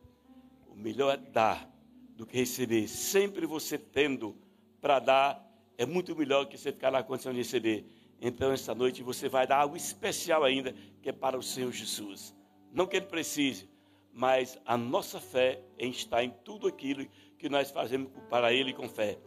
O 0.66 0.74
melhor 0.74 1.12
é 1.12 1.16
dar 1.18 1.70
do 2.16 2.24
que 2.24 2.38
receber. 2.38 2.88
Sempre 2.88 3.44
você 3.44 3.76
tendo 3.76 4.35
para 4.81 4.98
dar, 4.98 5.46
é 5.76 5.85
muito 5.85 6.16
melhor 6.16 6.46
que 6.46 6.57
você 6.57 6.72
ficar 6.72 6.90
na 6.90 7.02
condição 7.02 7.33
de 7.33 7.38
receber. 7.40 7.85
Então, 8.18 8.50
esta 8.50 8.74
noite 8.74 9.02
você 9.02 9.28
vai 9.28 9.46
dar 9.46 9.59
algo 9.59 9.76
especial 9.76 10.44
ainda, 10.44 10.74
que 11.02 11.11
é 11.11 11.12
para 11.12 11.37
o 11.37 11.42
Senhor 11.42 11.70
Jesus. 11.70 12.35
Não 12.72 12.87
que 12.87 12.96
ele 12.96 13.04
precise, 13.04 13.68
mas 14.11 14.59
a 14.64 14.78
nossa 14.78 15.20
fé 15.20 15.61
está 15.78 16.24
em 16.24 16.31
tudo 16.31 16.66
aquilo 16.66 17.07
que 17.37 17.50
nós 17.50 17.70
fazemos 17.70 18.11
para 18.31 18.54
Ele 18.54 18.72
com 18.72 18.88
fé. 18.88 19.18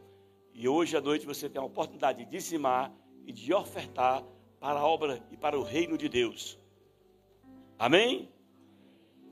E 0.53 0.67
hoje 0.67 0.95
à 0.95 1.01
noite 1.01 1.25
você 1.25 1.49
tem 1.49 1.61
a 1.61 1.65
oportunidade 1.65 2.25
de 2.25 2.29
dizimar 2.29 2.93
e 3.25 3.31
de 3.31 3.53
ofertar 3.53 4.23
para 4.59 4.79
a 4.79 4.85
obra 4.85 5.23
e 5.31 5.37
para 5.37 5.57
o 5.57 5.63
reino 5.63 5.97
de 5.97 6.07
Deus. 6.07 6.57
Amém? 7.79 8.29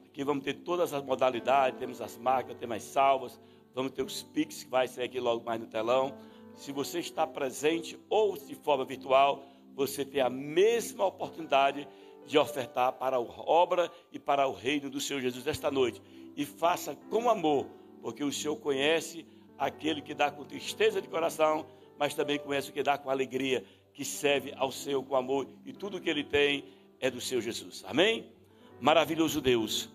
Aqui 0.06 0.24
vamos 0.24 0.44
ter 0.44 0.56
todas 0.56 0.94
as 0.94 1.04
modalidades, 1.04 1.80
temos 1.80 2.02
as 2.02 2.18
marcas, 2.18 2.58
temos 2.58 2.78
as 2.78 2.84
salvas, 2.84 3.40
vamos 3.76 3.92
ter 3.92 4.04
os 4.04 4.24
Pix 4.24 4.64
que 4.64 4.70
vai 4.70 4.88
ser 4.88 5.04
aqui 5.04 5.20
logo 5.20 5.46
mais 5.46 5.60
no 5.60 5.68
telão. 5.68 6.18
Se 6.56 6.72
você 6.72 7.00
está 7.00 7.28
presente 7.28 7.98
ou 8.10 8.38
de 8.38 8.56
forma 8.56 8.84
virtual, 8.84 9.44
você 9.76 10.04
tem 10.04 10.22
a 10.22 10.30
mesma 10.30 11.06
oportunidade 11.06 11.88
de 12.26 12.38
ofertar 12.38 12.94
para 12.94 13.18
a 13.18 13.20
obra 13.20 13.92
e 14.12 14.20
para 14.20 14.48
o 14.48 14.52
reino 14.52 14.90
do 14.90 15.00
Senhor 15.00 15.22
Jesus 15.22 15.46
esta 15.48 15.72
noite. 15.72 16.02
E 16.36 16.46
faça 16.46 16.96
com 17.10 17.30
amor, 17.30 17.68
porque 18.02 18.24
o 18.24 18.32
Senhor 18.32 18.56
conhece 18.58 19.26
aquele 19.60 20.02
que 20.02 20.14
dá 20.14 20.32
com 20.32 20.44
tristeza 20.44 21.02
de 21.02 21.08
coração, 21.08 21.66
mas 21.98 22.16
também 22.16 22.40
conhece 22.40 22.70
o 22.70 22.74
que 22.74 22.82
dá 22.82 22.98
com 22.98 23.10
alegria, 23.10 23.64
que 23.94 24.06
serve 24.06 24.54
ao 24.56 24.72
Senhor 24.72 25.04
com 25.04 25.16
amor, 25.16 25.48
e 25.66 25.74
tudo 25.74 26.00
que 26.00 26.10
ele 26.10 26.24
tem 26.24 26.64
é 27.00 27.12
do 27.12 27.20
Senhor 27.20 27.42
Jesus. 27.42 27.84
Amém? 27.88 28.32
Maravilhoso 28.80 29.42
Deus, 29.42 29.90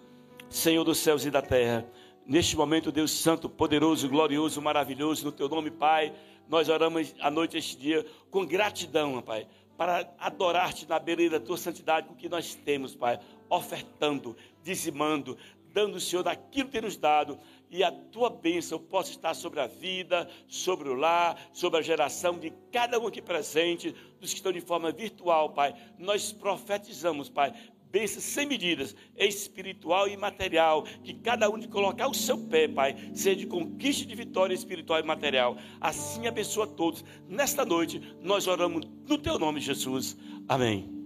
Senhor 0.51 0.85
dos 0.85 0.99
céus 0.99 1.25
e 1.25 1.31
da 1.31 1.41
terra, 1.41 1.87
neste 2.27 2.57
momento, 2.57 2.93
Deus 2.93 3.11
Santo, 3.11 3.49
poderoso, 3.49 4.09
glorioso, 4.09 4.61
maravilhoso, 4.61 5.25
no 5.25 5.33
teu 5.33 5.49
nome, 5.49 5.71
Pai, 5.71 6.13
nós 6.49 6.69
oramos 6.69 7.15
a 7.19 7.31
noite, 7.31 7.57
este 7.57 7.77
dia, 7.79 8.05
com 8.31 8.45
gratidão, 8.45 9.23
Pai 9.23 9.49
para 9.77 10.09
adorar-te 10.19 10.89
na 10.89 10.99
beleza 10.99 11.39
da 11.39 11.45
tua 11.45 11.57
santidade 11.57 12.07
com 12.07 12.15
o 12.15 12.17
que 12.17 12.29
nós 12.29 12.55
temos, 12.55 12.95
Pai, 12.95 13.19
ofertando, 13.49 14.37
dizimando, 14.63 15.37
dando 15.73 15.97
o 15.97 16.01
Senhor 16.01 16.23
daquilo 16.23 16.67
que 16.67 16.73
tem 16.73 16.83
nos 16.83 16.97
dado, 16.97 17.39
e 17.75 17.83
a 17.83 17.91
tua 17.91 18.31
bênção 18.31 18.79
possa 18.79 19.11
estar 19.11 19.35
sobre 19.35 19.59
a 19.59 19.67
vida, 19.67 20.31
sobre 20.47 20.89
o 20.89 20.95
lar, 20.95 21.37
sobre 21.53 21.81
a 21.81 21.83
geração 21.83 22.39
de 22.39 22.53
cada 22.71 23.01
um 23.01 23.09
aqui 23.09 23.21
presente, 23.21 23.93
dos 24.21 24.31
que 24.31 24.37
estão 24.37 24.53
de 24.53 24.61
forma 24.61 24.93
virtual, 24.93 25.51
Pai. 25.51 25.75
Nós 25.99 26.31
profetizamos, 26.31 27.29
Pai, 27.29 27.53
bênçãos 27.91 28.23
sem 28.23 28.47
medidas, 28.47 28.95
espiritual 29.17 30.07
e 30.07 30.17
material, 30.17 30.85
que 31.03 31.15
cada 31.15 31.51
um 31.51 31.59
de 31.59 31.67
colocar 31.67 32.07
o 32.07 32.15
seu 32.15 32.39
pé, 32.39 32.69
Pai, 32.69 32.95
seja 33.13 33.41
de 33.41 33.47
conquista 33.49 34.07
de 34.07 34.15
vitória 34.15 34.55
espiritual 34.55 35.01
e 35.01 35.03
material. 35.03 35.57
Assim 35.81 36.29
abençoa 36.29 36.69
todos. 36.69 37.05
Nesta 37.29 37.65
noite, 37.65 38.01
nós 38.21 38.47
oramos 38.47 38.87
no 39.09 39.19
teu 39.19 39.37
nome, 39.37 39.61
Jesus. 39.61 40.17
Amém. 40.47 41.04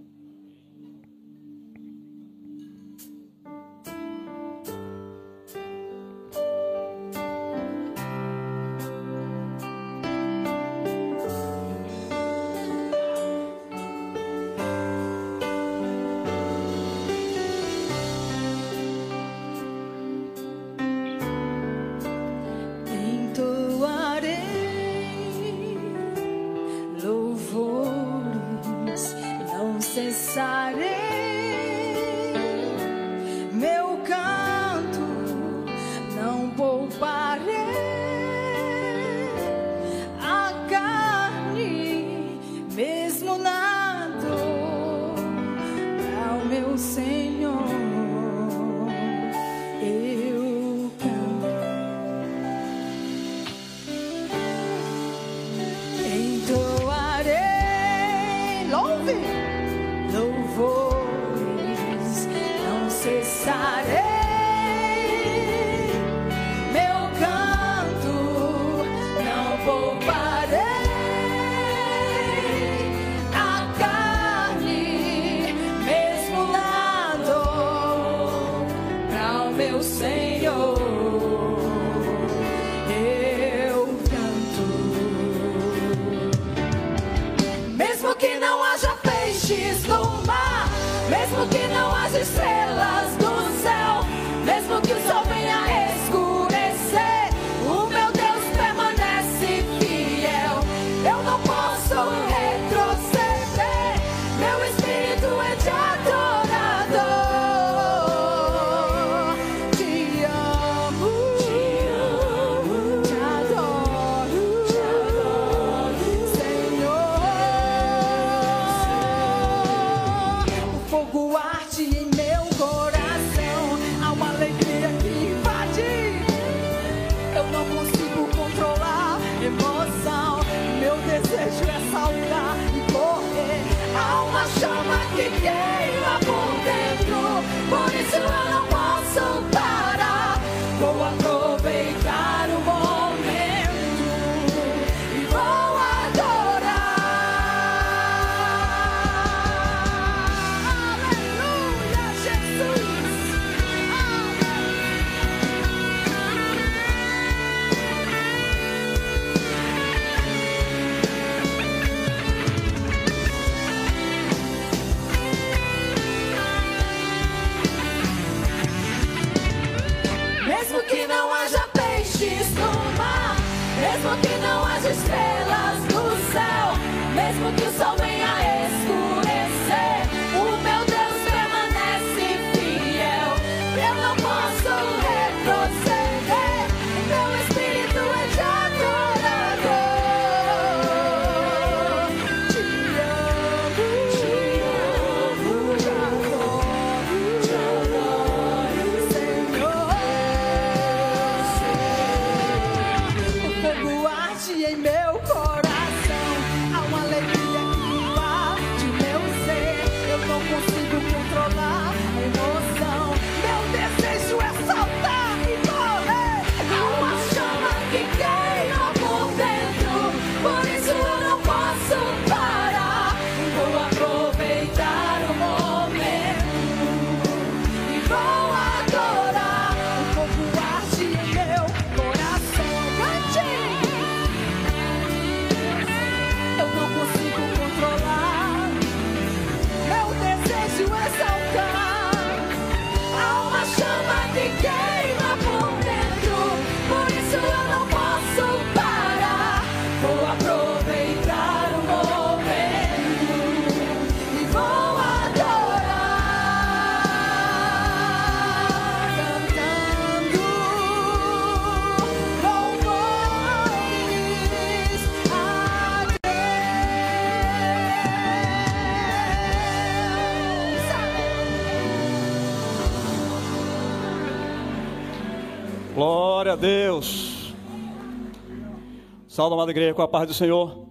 Salve, 279.38 279.54
amada 279.54 279.70
igreja, 279.70 279.94
com 279.94 280.02
a 280.02 280.08
paz 280.08 280.26
do 280.26 280.34
Senhor. 280.34 280.88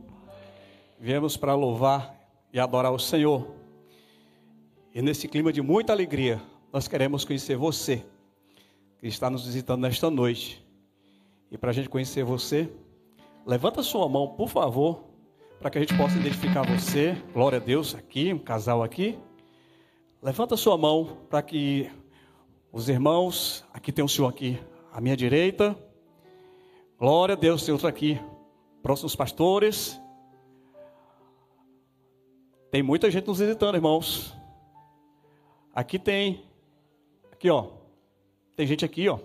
Viemos 0.98 1.36
para 1.36 1.54
louvar 1.54 2.16
e 2.54 2.58
adorar 2.58 2.94
o 2.94 2.98
Senhor. 2.98 3.46
E 4.96 5.02
nesse 5.02 5.28
clima 5.28 5.52
de 5.52 5.62
muita 5.62 5.92
alegria, 5.92 6.42
nós 6.72 6.88
queremos 6.88 7.26
conhecer 7.26 7.58
você, 7.58 8.06
que 9.00 9.08
está 9.08 9.30
nos 9.30 9.46
visitando 9.46 9.82
nesta 9.82 10.10
noite. 10.10 10.66
E 11.52 11.58
para 11.58 11.72
a 11.72 11.74
gente 11.74 11.90
conhecer 11.90 12.24
você, 12.24 12.72
levanta 13.46 13.84
sua 13.84 14.08
mão, 14.08 14.30
por 14.30 14.48
favor, 14.48 15.04
para 15.60 15.70
que 15.70 15.80
a 15.80 15.82
gente 15.82 15.98
possa 15.98 16.18
identificar 16.18 16.62
você. 16.62 17.22
Glória 17.34 17.58
a 17.58 17.62
Deus, 17.62 17.96
aqui, 17.96 18.32
um 18.32 18.40
casal 18.40 18.82
aqui. 18.82 19.20
Levanta 20.24 20.56
sua 20.56 20.78
mão 20.78 21.18
para 21.30 21.42
que 21.42 21.92
os 22.72 22.88
irmãos, 22.88 23.66
aqui 23.74 23.92
tem 23.92 24.06
um 24.06 24.08
senhor 24.08 24.30
aqui 24.30 24.58
à 24.94 25.02
minha 25.02 25.18
direita. 25.18 25.78
Glória 26.98 27.36
a 27.36 27.38
Deus, 27.38 27.66
tem 27.66 27.74
outro 27.74 27.90
aqui. 27.90 28.18
Próximos 28.82 29.16
pastores. 29.16 30.00
Tem 32.72 32.84
muita 32.84 33.10
gente 33.10 33.28
nos 33.28 33.40
visitando, 33.40 33.76
irmãos. 33.76 34.36
Aqui 35.74 35.98
tem. 35.98 36.44
Aqui, 37.32 37.50
ó. 37.50 37.70
Tem 38.56 38.66
gente 38.66 38.84
aqui, 38.84 39.08
ó. 39.08 39.20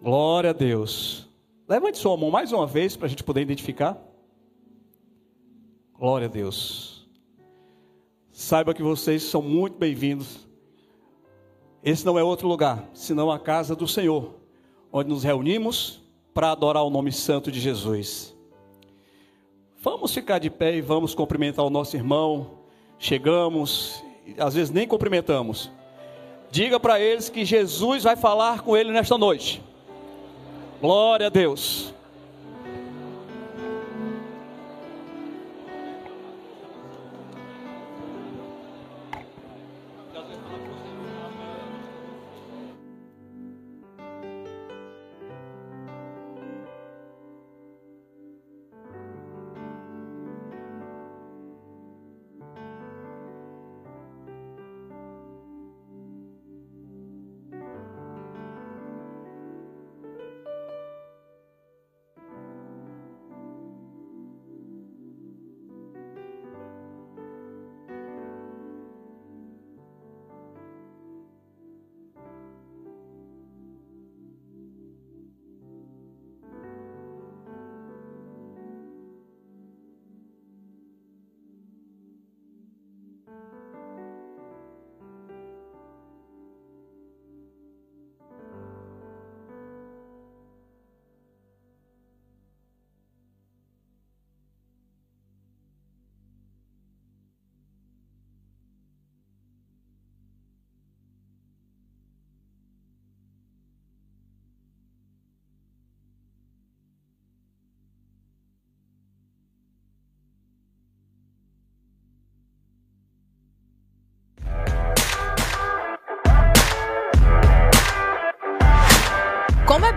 Glória 0.00 0.50
a 0.50 0.52
Deus. 0.52 1.28
Levante 1.68 1.98
sua 1.98 2.16
mão 2.16 2.30
mais 2.30 2.52
uma 2.52 2.66
vez 2.66 2.96
para 2.96 3.06
a 3.06 3.08
gente 3.08 3.22
poder 3.22 3.42
identificar. 3.42 3.96
Glória 5.98 6.26
a 6.26 6.30
Deus. 6.30 7.06
Saiba 8.32 8.72
que 8.72 8.82
vocês 8.82 9.22
são 9.22 9.42
muito 9.42 9.76
bem-vindos. 9.76 10.48
Esse 11.82 12.06
não 12.06 12.18
é 12.18 12.22
outro 12.22 12.48
lugar, 12.48 12.88
senão 12.94 13.30
a 13.30 13.38
casa 13.38 13.76
do 13.76 13.86
Senhor, 13.86 14.34
onde 14.90 15.10
nos 15.10 15.22
reunimos 15.22 15.99
para 16.32 16.50
adorar 16.50 16.84
o 16.84 16.90
nome 16.90 17.12
santo 17.12 17.50
de 17.50 17.60
Jesus. 17.60 18.36
Vamos 19.82 20.12
ficar 20.12 20.38
de 20.38 20.50
pé 20.50 20.76
e 20.76 20.80
vamos 20.80 21.14
cumprimentar 21.14 21.64
o 21.64 21.70
nosso 21.70 21.96
irmão. 21.96 22.58
Chegamos, 22.98 24.04
às 24.38 24.54
vezes 24.54 24.70
nem 24.70 24.86
cumprimentamos. 24.86 25.70
Diga 26.50 26.78
para 26.78 27.00
eles 27.00 27.28
que 27.28 27.44
Jesus 27.44 28.02
vai 28.02 28.16
falar 28.16 28.60
com 28.62 28.76
ele 28.76 28.92
nesta 28.92 29.16
noite. 29.16 29.62
Glória 30.80 31.28
a 31.28 31.30
Deus. 31.30 31.94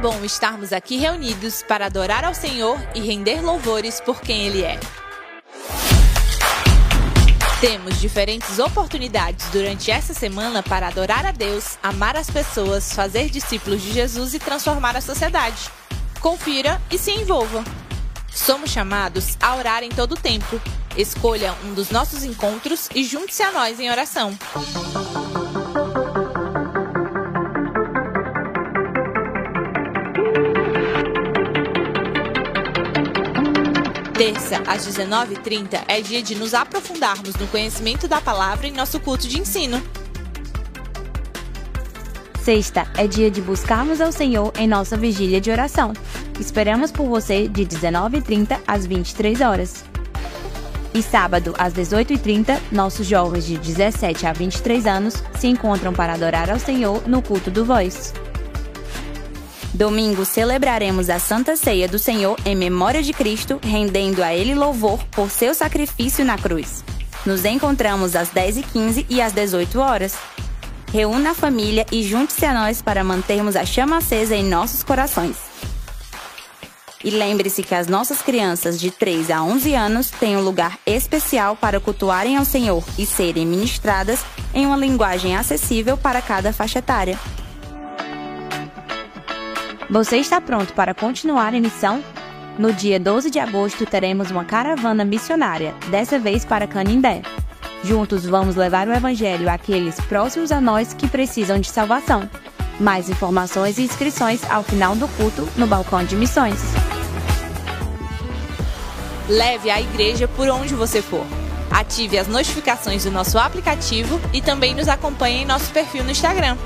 Bom 0.04 0.22
estarmos 0.26 0.74
aqui 0.74 0.98
reunidos 0.98 1.64
para 1.64 1.86
adorar 1.86 2.26
ao 2.26 2.34
Senhor 2.34 2.78
e 2.94 3.00
render 3.00 3.40
louvores 3.40 4.02
por 4.02 4.20
quem 4.20 4.48
Ele 4.48 4.62
é. 4.62 4.78
Temos 7.62 8.02
diferentes 8.02 8.60
oportunidades 8.60 9.48
durante 9.50 9.90
essa 9.90 10.14
semana 10.14 10.62
para 10.62 10.88
adorar 10.88 11.26
a 11.26 11.32
Deus, 11.32 11.78
amar 11.82 12.18
as 12.18 12.30
pessoas, 12.30 12.92
fazer 12.92 13.30
discípulos 13.30 13.82
de 13.82 13.94
Jesus 13.94 14.34
e 14.34 14.40
transformar 14.40 14.98
a 14.98 15.02
sociedade. 15.02 15.72
Confira 16.20 16.82
e 16.92 16.98
se 16.98 17.12
envolva. 17.12 17.64
Somos 18.30 18.72
chamados 18.72 19.38
a 19.42 19.56
orar 19.56 19.84
em 19.84 19.90
todo 19.90 20.16
o 20.16 20.20
tempo. 20.20 20.60
Escolha 20.98 21.56
um 21.64 21.74
dos 21.74 21.92
nossos 21.92 22.26
encontros 22.26 22.90
e 22.94 23.06
junte-se 23.06 23.42
a 23.42 23.54
nós 23.54 23.80
em 23.80 23.90
oração. 23.90 24.38
Terça, 34.24 34.64
às 34.66 34.88
19h30, 34.88 35.84
é 35.86 36.00
dia 36.00 36.24
de 36.24 36.34
nos 36.34 36.54
aprofundarmos 36.54 37.36
no 37.36 37.46
conhecimento 37.48 38.08
da 38.08 38.22
palavra 38.22 38.66
em 38.66 38.72
nosso 38.72 38.98
culto 38.98 39.28
de 39.28 39.38
ensino. 39.38 39.84
Sexta 42.42 42.88
é 42.96 43.06
dia 43.06 43.30
de 43.30 43.42
buscarmos 43.42 44.00
ao 44.00 44.14
Senhor 44.14 44.54
em 44.58 44.66
nossa 44.66 44.96
vigília 44.96 45.42
de 45.42 45.52
oração. 45.52 45.92
Esperamos 46.40 46.90
por 46.90 47.06
você 47.06 47.50
de 47.50 47.66
19h30 47.66 48.62
às 48.66 48.86
23 48.86 49.42
horas. 49.42 49.84
E 50.94 51.04
sábado, 51.04 51.54
às 51.58 51.74
18h30, 51.74 52.58
nossos 52.72 53.06
jovens 53.06 53.46
de 53.46 53.58
17 53.58 54.26
a 54.26 54.32
23 54.32 54.88
anos 54.88 55.22
se 55.38 55.48
encontram 55.48 55.92
para 55.92 56.14
adorar 56.14 56.50
ao 56.50 56.60
Senhor 56.60 57.06
no 57.10 57.22
culto 57.22 57.52
do 57.52 57.66
Voice. 57.66 58.23
Domingo 59.84 60.24
celebraremos 60.24 61.10
a 61.10 61.20
Santa 61.20 61.58
Ceia 61.58 61.90
do 61.90 62.00
Senhor 62.00 62.40
em 62.46 62.56
memória 62.56 63.04
de 63.04 63.12
Cristo, 63.12 63.60
rendendo 63.62 64.24
a 64.24 64.34
Ele 64.34 64.56
louvor 64.56 65.04
por 65.12 65.30
seu 65.30 65.54
sacrifício 65.54 66.24
na 66.24 66.38
cruz. 66.38 66.86
Nos 67.26 67.44
encontramos 67.44 68.16
às 68.16 68.30
10h15 68.30 69.06
e 69.10 69.22
às 69.22 69.34
18 69.34 69.78
horas. 69.82 70.16
Reúna 70.90 71.32
a 71.32 71.36
família 71.36 71.86
e 71.92 72.02
junte-se 72.02 72.46
a 72.46 72.54
nós 72.54 72.82
para 72.82 73.04
mantermos 73.04 73.58
a 73.58 73.66
chama 73.66 73.98
acesa 73.98 74.38
em 74.38 74.46
nossos 74.46 74.84
corações. 74.84 75.36
E 77.04 77.10
lembre-se 77.10 77.62
que 77.62 77.76
as 77.76 77.86
nossas 77.86 78.22
crianças 78.22 78.80
de 78.80 78.90
3 78.90 79.32
a 79.32 79.44
11 79.44 79.76
anos 79.76 80.10
têm 80.12 80.38
um 80.38 80.42
lugar 80.42 80.80
especial 80.86 81.58
para 81.58 81.82
cultuarem 81.82 82.38
ao 82.38 82.46
Senhor 82.46 82.86
e 82.98 83.06
serem 83.06 83.46
ministradas 83.46 84.22
em 84.54 84.66
uma 84.66 84.78
linguagem 84.78 85.36
acessível 85.36 85.98
para 85.98 86.22
cada 86.22 86.54
faixa 86.54 86.80
etária. 86.80 87.20
Você 89.94 90.18
está 90.18 90.42
pronto 90.42 90.74
para 90.74 90.96
continuar 90.96 91.54
em 91.54 91.62
missão? 91.62 92.04
No 92.58 92.74
dia 92.74 93.00
12 93.00 93.30
de 93.30 93.38
agosto 93.38 93.86
teremos 93.86 94.32
uma 94.32 94.44
caravana 94.44 95.06
missionária, 95.06 95.72
dessa 95.92 96.18
vez 96.18 96.44
para 96.44 96.66
Canindé. 96.66 97.22
Juntos 97.84 98.26
vamos 98.26 98.56
levar 98.56 98.88
o 98.88 98.92
Evangelho 98.92 99.48
àqueles 99.48 100.00
próximos 100.02 100.52
a 100.52 100.60
nós 100.60 100.96
que 100.96 101.08
precisam 101.08 101.60
de 101.60 101.70
salvação. 101.70 102.28
Mais 102.80 103.08
informações 103.08 103.78
e 103.78 103.84
inscrições 103.84 104.42
ao 104.50 104.64
final 104.64 104.96
do 104.96 105.08
culto 105.10 105.48
no 105.56 105.68
balcão 105.68 106.04
de 106.04 106.16
missões. 106.16 106.60
Leve 109.30 109.70
a 109.70 109.80
igreja 109.80 110.28
por 110.28 110.50
onde 110.50 110.74
você 110.74 111.04
for. 111.04 111.24
Ative 111.70 112.18
as 112.18 112.28
notificações 112.28 113.04
do 113.04 113.12
nosso 113.12 113.38
aplicativo 113.38 114.20
e 114.34 114.42
também 114.42 114.74
nos 114.74 114.88
acompanhe 114.88 115.44
em 115.44 115.46
nosso 115.46 115.72
perfil 115.72 116.04
no 116.04 116.10
Instagram. 116.10 116.58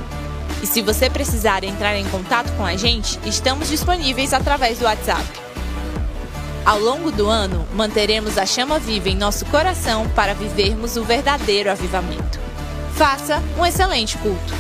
E 0.62 0.66
se 0.66 0.82
você 0.82 1.10
precisar 1.10 1.64
entrar 1.64 1.96
em 1.96 2.08
contato 2.10 2.52
com 2.58 2.66
a 2.66 2.76
gente, 2.76 3.20
estamos 3.26 3.70
disponíveis 3.70 4.34
através 4.34 4.80
do 4.80 4.86
WhatsApp. 4.86 5.24
Ao 6.66 6.80
longo 6.80 7.12
do 7.12 7.28
ano, 7.28 7.66
manteremos 7.74 8.38
a 8.38 8.46
chama 8.46 8.78
viva 8.80 9.08
em 9.08 9.16
nosso 9.16 9.46
coração 9.46 10.08
para 10.10 10.34
vivermos 10.34 10.98
o 10.98 11.04
verdadeiro 11.04 11.72
avivamento. 11.72 12.40
Faça 12.96 13.42
um 13.58 13.66
excelente 13.66 14.18
culto. 14.18 14.54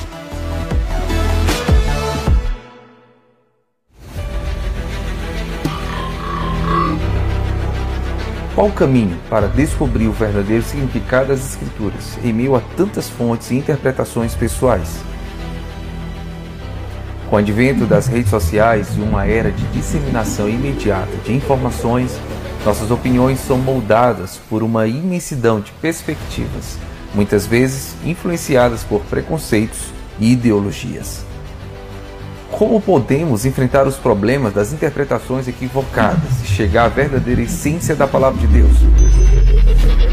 Qual 8.55 8.67
o 8.67 8.71
caminho 8.71 9.19
para 9.29 9.47
descobrir 9.47 10.07
o 10.07 10.11
verdadeiro 10.11 10.63
significado 10.63 11.27
das 11.27 11.51
Escrituras 11.51 12.17
em 12.23 12.33
meio 12.33 12.55
a 12.55 12.61
tantas 12.75 13.09
fontes 13.09 13.51
e 13.51 13.55
interpretações 13.55 14.33
pessoais? 14.33 14.97
Com 17.29 17.35
o 17.35 17.39
advento 17.39 17.85
das 17.85 18.07
redes 18.07 18.29
sociais 18.29 18.87
e 18.95 19.01
uma 19.01 19.25
era 19.25 19.51
de 19.51 19.63
disseminação 19.67 20.47
imediata 20.47 21.11
de 21.25 21.33
informações, 21.33 22.17
nossas 22.65 22.89
opiniões 22.89 23.39
são 23.39 23.57
moldadas 23.57 24.39
por 24.49 24.63
uma 24.63 24.87
imensidão 24.87 25.59
de 25.59 25.71
perspectivas, 25.73 26.77
muitas 27.13 27.45
vezes 27.45 27.95
influenciadas 28.05 28.83
por 28.83 29.01
preconceitos 29.01 29.91
e 30.19 30.31
ideologias. 30.31 31.25
Como 32.49 32.79
podemos 32.81 33.45
enfrentar 33.45 33.85
os 33.87 33.97
problemas 33.97 34.53
das 34.53 34.71
interpretações 34.71 35.47
equivocadas 35.47 36.41
e 36.43 36.47
chegar 36.47 36.85
à 36.85 36.89
verdadeira 36.89 37.41
essência 37.41 37.95
da 37.95 38.07
palavra 38.07 38.39
de 38.39 38.47
Deus? 38.47 38.77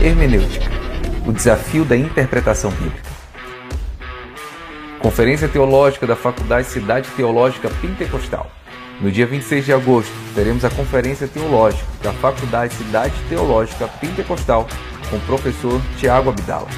Hermenêutica 0.02 0.74
o 1.26 1.32
desafio 1.32 1.84
da 1.84 1.96
interpretação 1.96 2.70
bíblica. 2.70 3.13
Conferência 5.04 5.46
Teológica 5.46 6.06
da 6.06 6.16
Faculdade 6.16 6.66
Cidade 6.66 7.06
Teológica 7.10 7.68
Pentecostal. 7.68 8.50
No 9.02 9.12
dia 9.12 9.26
26 9.26 9.66
de 9.66 9.70
agosto, 9.70 10.10
teremos 10.34 10.64
a 10.64 10.70
Conferência 10.70 11.28
Teológica 11.28 11.84
da 12.02 12.10
Faculdade 12.10 12.72
Cidade 12.72 13.12
Teológica 13.28 13.86
Pentecostal 13.86 14.66
com 15.10 15.16
o 15.16 15.20
professor 15.20 15.78
Tiago 15.98 16.30
Abdala. 16.30 16.68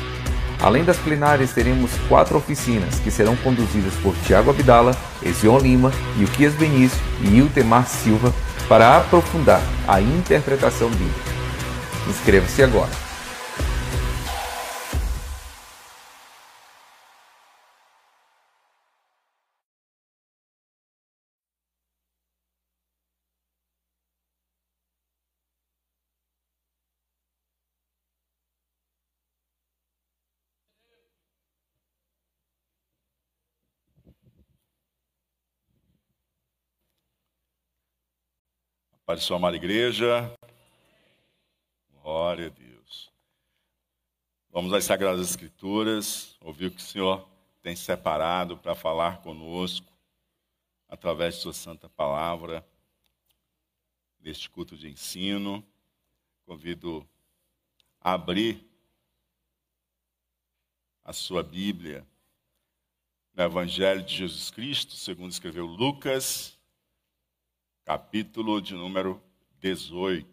Além 0.60 0.82
das 0.82 0.96
plenárias, 0.96 1.52
teremos 1.52 1.92
quatro 2.08 2.36
oficinas 2.36 2.98
que 2.98 3.12
serão 3.12 3.36
conduzidas 3.36 3.94
por 4.02 4.12
Tiago 4.26 4.50
Abdala, 4.50 4.96
Ezion 5.22 5.58
Lima, 5.58 5.92
Yuquias 6.18 6.54
Benício 6.54 6.98
e 7.22 7.28
Iltemar 7.28 7.86
Silva 7.86 8.34
para 8.68 8.96
aprofundar 8.96 9.62
a 9.86 10.00
interpretação 10.00 10.90
bíblica. 10.90 11.30
Inscreva-se 12.08 12.60
agora. 12.60 13.05
Pai 39.06 39.14
de 39.14 39.22
sua 39.22 39.36
amada 39.36 39.54
igreja. 39.54 40.36
Glória 42.02 42.48
a 42.48 42.48
Deus. 42.48 43.08
Vamos 44.50 44.72
às 44.72 44.82
Sagradas 44.82 45.30
Escrituras, 45.30 46.36
ouvir 46.40 46.66
o 46.66 46.70
que 46.72 46.82
o 46.82 46.84
Senhor 46.84 47.28
tem 47.62 47.76
separado 47.76 48.58
para 48.58 48.74
falar 48.74 49.22
conosco 49.22 49.86
através 50.88 51.36
de 51.36 51.42
sua 51.42 51.52
santa 51.52 51.88
palavra 51.88 52.66
neste 54.18 54.50
culto 54.50 54.76
de 54.76 54.88
ensino. 54.88 55.64
Convido 56.44 57.08
a 58.00 58.14
abrir 58.14 58.68
a 61.04 61.12
sua 61.12 61.44
Bíblia 61.44 62.04
no 63.32 63.44
Evangelho 63.44 64.02
de 64.02 64.16
Jesus 64.16 64.50
Cristo, 64.50 64.96
segundo 64.96 65.30
escreveu 65.30 65.64
Lucas, 65.64 66.55
capítulo 67.86 68.60
de 68.60 68.74
número 68.74 69.22
18. 69.60 70.26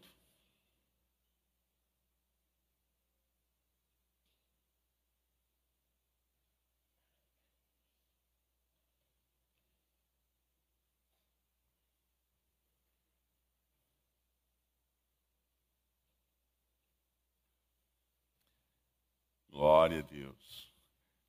Glória 19.52 20.00
a 20.00 20.02
Deus. 20.02 20.74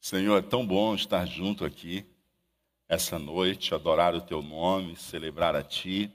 Senhor, 0.01 0.39
é 0.39 0.43
tão 0.43 0.67
bom 0.67 0.95
estar 0.95 1.27
junto 1.27 1.67
aqui 1.67 2.14
essa 2.89 3.19
noite, 3.19 3.75
adorar 3.75 4.15
o 4.15 4.21
teu 4.21 4.43
nome, 4.43 4.97
celebrar 4.97 5.57
a 5.57 5.63
ti, 5.63 6.13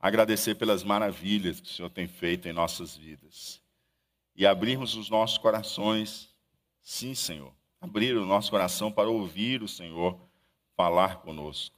agradecer 0.00 0.54
pelas 0.54 0.82
maravilhas 0.82 1.60
que 1.60 1.68
o 1.68 1.72
Senhor 1.72 1.90
tem 1.90 2.06
feito 2.06 2.48
em 2.48 2.52
nossas 2.52 2.96
vidas 2.96 3.60
e 4.34 4.46
abrirmos 4.46 4.94
os 4.94 5.10
nossos 5.10 5.38
corações, 5.38 6.32
sim, 6.80 7.14
Senhor, 7.14 7.52
abrir 7.80 8.16
o 8.16 8.24
nosso 8.24 8.50
coração 8.50 8.90
para 8.90 9.08
ouvir 9.08 9.62
o 9.62 9.68
Senhor 9.68 10.18
falar 10.76 11.16
conosco. 11.16 11.76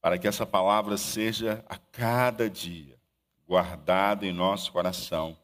para 0.00 0.18
que 0.18 0.26
essa 0.26 0.46
palavra 0.46 0.96
seja 0.96 1.64
a 1.68 1.76
cada 1.76 2.48
dia 2.48 2.98
guardada 3.46 4.24
em 4.24 4.32
nosso 4.32 4.72
coração, 4.72 5.36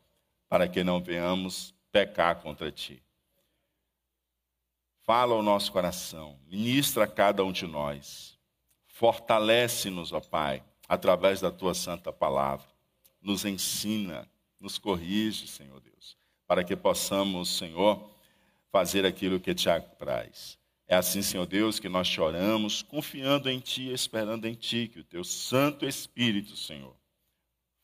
para 0.48 0.68
que 0.68 0.82
não 0.84 1.00
venhamos 1.00 1.74
pecar 1.92 2.36
contra 2.40 2.70
ti. 2.70 3.02
Fala 5.06 5.36
ao 5.36 5.42
nosso 5.42 5.70
coração, 5.70 6.36
ministra 6.48 7.04
a 7.04 7.06
cada 7.06 7.44
um 7.44 7.52
de 7.52 7.64
nós, 7.64 8.36
fortalece-nos, 8.88 10.12
ó 10.12 10.18
Pai, 10.18 10.64
através 10.88 11.40
da 11.40 11.48
tua 11.48 11.74
santa 11.74 12.12
palavra, 12.12 12.66
nos 13.22 13.44
ensina, 13.44 14.28
nos 14.58 14.78
corrige, 14.78 15.46
Senhor 15.46 15.80
Deus, 15.80 16.16
para 16.44 16.64
que 16.64 16.74
possamos, 16.74 17.56
Senhor, 17.56 18.10
fazer 18.72 19.06
aquilo 19.06 19.38
que 19.38 19.54
te 19.54 19.70
apraz. 19.70 20.58
É 20.88 20.96
assim, 20.96 21.22
Senhor 21.22 21.46
Deus, 21.46 21.78
que 21.78 21.88
nós 21.88 22.08
choramos, 22.08 22.82
confiando 22.82 23.48
em 23.48 23.60
Ti, 23.60 23.92
esperando 23.92 24.44
em 24.46 24.54
Ti, 24.54 24.88
que 24.92 24.98
o 24.98 25.04
Teu 25.04 25.22
Santo 25.22 25.86
Espírito, 25.86 26.56
Senhor, 26.56 26.96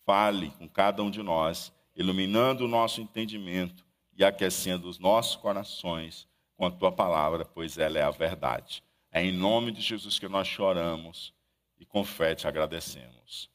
fale 0.05 0.51
com 0.59 0.68
cada 0.68 1.05
um 1.05 1.11
de 1.11 1.23
nós, 1.23 1.73
iluminando 1.95 2.64
o 2.64 2.68
nosso 2.68 3.01
entendimento 3.01 3.87
e 4.12 4.25
aquecendo 4.25 4.89
os 4.89 4.99
nossos 4.99 5.37
corações 5.37 6.27
com 6.63 6.67
a 6.67 6.71
Tua 6.71 6.93
palavra, 6.93 7.45
pois 7.45 7.77
ela 7.77 7.99
é 7.99 8.03
a 8.03 8.11
verdade. 8.13 8.85
É 9.11 9.21
em 9.21 9.33
nome 9.33 9.73
de 9.73 9.81
Jesus 9.81 10.21
que 10.21 10.29
nós 10.29 10.47
choramos 10.47 11.35
e 11.77 11.85
com 11.85 12.05
fé 12.05 12.37
te 12.37 12.47
agradecemos. 12.47 13.51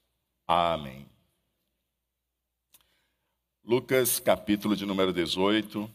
Amém. 0.45 1.07
Lucas, 3.63 4.19
capítulo 4.19 4.75
de 4.75 4.85
número 4.85 5.13
18. 5.13 5.89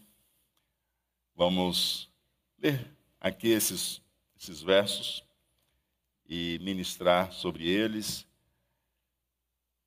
Vamos 1.35 2.11
ler 2.59 2.91
aqui 3.21 3.49
esses, 3.49 4.01
esses 4.35 4.63
versos 4.63 5.23
e 6.27 6.59
ministrar 6.63 7.31
sobre 7.31 7.69
eles. 7.69 8.27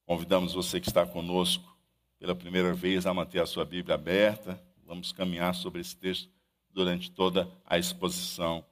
Convidamos 0.05 0.53
você 0.53 0.80
que 0.80 0.89
está 0.89 1.07
conosco 1.07 1.76
pela 2.19 2.36
primeira 2.36 2.71
vez 2.71 3.07
a 3.07 3.13
manter 3.15 3.41
a 3.41 3.47
sua 3.47 3.65
Bíblia 3.65 3.95
aberta. 3.95 4.63
Vamos 4.86 5.11
caminhar 5.11 5.55
sobre 5.55 5.82
esse 5.82 5.95
texto 5.95 6.34
durante 6.76 7.09
toda 7.09 7.49
a 7.65 7.78
exposição 7.78 8.63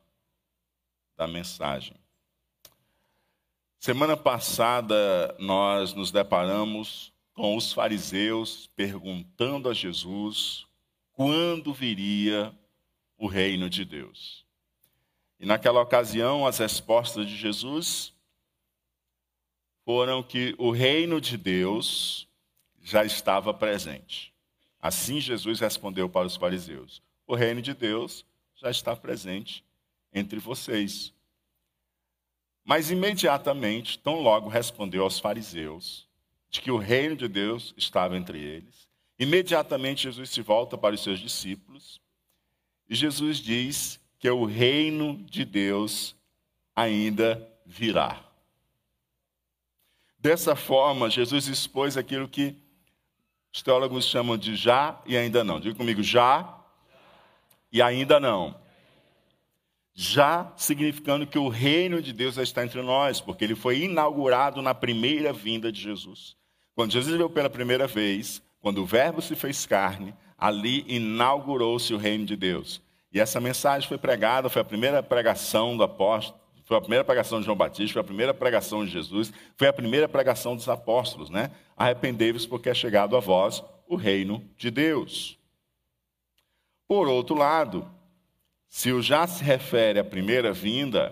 da 1.16 1.26
mensagem. 1.26 1.96
Semana 3.80 4.18
passada 4.18 5.36
nós 5.40 5.94
nos 5.94 6.12
deparamos 6.12 7.14
com 7.34 7.56
os 7.56 7.72
fariseus 7.72 8.68
perguntando 8.76 9.70
a 9.70 9.74
Jesus 9.74 10.66
quando 11.14 11.74
viria 11.74 12.54
o 13.18 13.26
reino 13.26 13.70
de 13.70 13.86
Deus. 13.86 14.46
E 15.40 15.46
naquela 15.46 15.82
ocasião, 15.82 16.46
as 16.46 16.58
respostas 16.58 17.28
de 17.28 17.36
Jesus 17.36 18.14
foram 19.86 20.22
que 20.22 20.56
o 20.58 20.72
reino 20.72 21.20
de 21.20 21.38
Deus 21.38 22.28
já 22.82 23.04
estava 23.04 23.54
presente. 23.54 24.34
Assim 24.80 25.20
Jesus 25.20 25.60
respondeu 25.60 26.10
para 26.10 26.28
os 26.28 26.36
fariseus: 26.36 27.02
O 27.26 27.36
reino 27.36 27.62
de 27.62 27.74
Deus 27.74 28.26
já 28.56 28.70
está 28.70 28.96
presente 28.96 29.64
entre 30.14 30.40
vocês. 30.40 31.14
Mas 32.64 32.92
imediatamente, 32.92 34.00
tão 34.00 34.22
logo 34.22 34.50
respondeu 34.50 35.04
aos 35.04 35.20
fariseus 35.20 36.08
de 36.50 36.62
que 36.62 36.72
o 36.72 36.78
reino 36.78 37.16
de 37.16 37.28
Deus 37.28 37.74
estava 37.76 38.16
entre 38.16 38.40
eles. 38.40 38.88
Imediatamente 39.18 40.04
Jesus 40.04 40.30
se 40.30 40.42
volta 40.42 40.78
para 40.78 40.96
os 40.96 41.04
seus 41.04 41.20
discípulos 41.20 42.02
e 42.90 42.96
Jesus 42.96 43.38
diz 43.38 44.00
que 44.20 44.30
o 44.30 44.46
reino 44.46 45.18
de 45.24 45.44
Deus 45.44 46.16
ainda 46.76 47.50
virá. 47.66 48.24
Dessa 50.18 50.56
forma, 50.56 51.10
Jesus 51.10 51.48
expôs 51.48 51.98
aquilo 51.98 52.28
que 52.30 52.56
os 53.52 53.62
teólogos 53.62 54.06
chamam 54.06 54.38
de 54.38 54.56
já 54.56 55.02
e 55.06 55.18
ainda 55.18 55.44
não. 55.44 55.60
Diga 55.60 55.76
comigo, 55.76 56.02
já 56.02 56.63
e 57.74 57.82
ainda 57.82 58.20
não. 58.20 58.56
Já 59.96 60.54
significando 60.56 61.26
que 61.26 61.40
o 61.40 61.50
reino 61.50 62.02
de 62.02 62.14
Deus 62.14 62.36
já 62.36 62.44
está 62.44 62.64
entre 62.64 62.82
nós, 62.84 63.20
porque 63.20 63.44
ele 63.44 63.56
foi 63.56 63.80
inaugurado 63.82 64.62
na 64.62 64.76
primeira 64.76 65.34
vinda 65.34 65.72
de 65.72 65.82
Jesus. 65.82 66.36
Quando 66.76 66.92
Jesus 66.92 67.16
veio 67.16 67.30
pela 67.30 67.50
primeira 67.50 67.88
vez, 67.88 68.42
quando 68.62 68.82
o 68.82 68.86
Verbo 68.86 69.22
se 69.22 69.36
fez 69.36 69.66
carne, 69.66 70.14
ali 70.38 70.86
inaugurou-se 70.88 71.94
o 71.94 71.98
reino 71.98 72.26
de 72.26 72.36
Deus. 72.36 72.82
E 73.12 73.20
essa 73.20 73.40
mensagem 73.40 73.88
foi 73.88 73.98
pregada, 73.98 74.50
foi 74.50 74.62
a 74.62 74.66
primeira 74.66 75.04
pregação 75.04 75.76
do 75.76 75.84
apóstolo, 75.84 76.40
foi 76.66 76.78
a 76.78 76.82
primeira 76.82 77.04
pregação 77.04 77.40
de 77.40 77.46
João 77.46 77.58
Batista, 77.58 77.94
foi 77.94 78.02
a 78.02 78.06
primeira 78.06 78.34
pregação 78.34 78.86
de 78.86 78.92
Jesus, 78.92 79.32
foi 79.58 79.68
a 79.68 79.74
primeira 79.74 80.08
pregação 80.08 80.56
dos 80.56 80.70
apóstolos, 80.70 81.30
né? 81.30 81.52
Arrependei-vos 81.78 82.46
porque 82.46 82.70
é 82.70 82.74
chegado 82.74 83.16
a 83.16 83.20
vós 83.20 83.64
o 83.88 83.96
reino 83.96 84.44
de 84.58 84.72
Deus. 84.72 85.38
Por 86.94 87.08
outro 87.08 87.36
lado, 87.36 87.90
se 88.70 88.92
o 88.92 89.02
já 89.02 89.26
se 89.26 89.44
refere 89.44 89.98
à 89.98 90.04
primeira 90.04 90.54
vinda, 90.54 91.12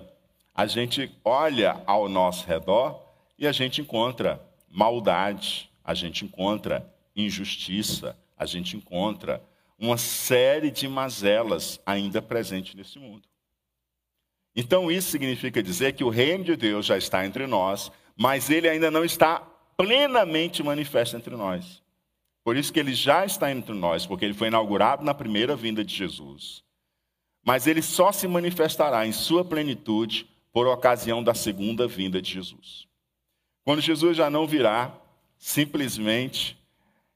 a 0.54 0.68
gente 0.68 1.12
olha 1.26 1.82
ao 1.88 2.08
nosso 2.08 2.46
redor 2.46 3.04
e 3.36 3.48
a 3.48 3.52
gente 3.52 3.82
encontra 3.82 4.40
maldade, 4.70 5.72
a 5.84 5.96
gente 5.96 6.24
encontra 6.24 6.88
injustiça, 7.16 8.16
a 8.38 8.46
gente 8.46 8.78
encontra 8.78 9.44
uma 9.80 9.98
série 9.98 10.70
de 10.70 10.88
mazelas 10.88 11.82
ainda 11.84 12.22
presentes 12.22 12.76
nesse 12.76 13.00
mundo. 13.00 13.28
Então, 14.56 14.92
isso 14.92 15.10
significa 15.10 15.64
dizer 15.64 15.94
que 15.94 16.04
o 16.04 16.10
reino 16.10 16.44
de 16.44 16.56
Deus 16.56 16.86
já 16.86 16.96
está 16.96 17.26
entre 17.26 17.48
nós, 17.48 17.92
mas 18.16 18.52
ele 18.52 18.70
ainda 18.70 18.92
não 18.92 19.04
está 19.04 19.40
plenamente 19.76 20.62
manifesto 20.62 21.18
entre 21.18 21.36
nós. 21.36 21.81
Por 22.44 22.58
isso 22.58 22.74
que 22.74 22.80
ele 22.80 22.94
já 22.94 23.26
está 23.26 23.52
entre 23.52 23.74
nós, 23.74 24.06
porque 24.06 24.26
ele 24.26 24.34
foi 24.34 24.48
inaugurado 24.48 25.04
na 25.04 25.14
primeira 25.14 25.56
vinda 25.56 25.84
de 25.84 25.96
Jesus. 25.96 26.64
Mas 27.44 27.68
ele 27.68 27.82
só 27.82 28.12
se 28.12 28.28
manifestará 28.28 29.06
em 29.06 29.12
sua 29.12 29.44
plenitude 29.46 30.28
por 30.52 30.68
ocasião 30.68 31.24
da 31.24 31.34
segunda 31.34 31.88
vinda 31.88 32.22
de 32.22 32.32
Jesus. 32.32 32.88
Quando 33.64 33.82
Jesus 33.82 34.18
já 34.18 34.30
não 34.30 34.48
virá, 34.48 34.92
simplesmente 35.38 36.58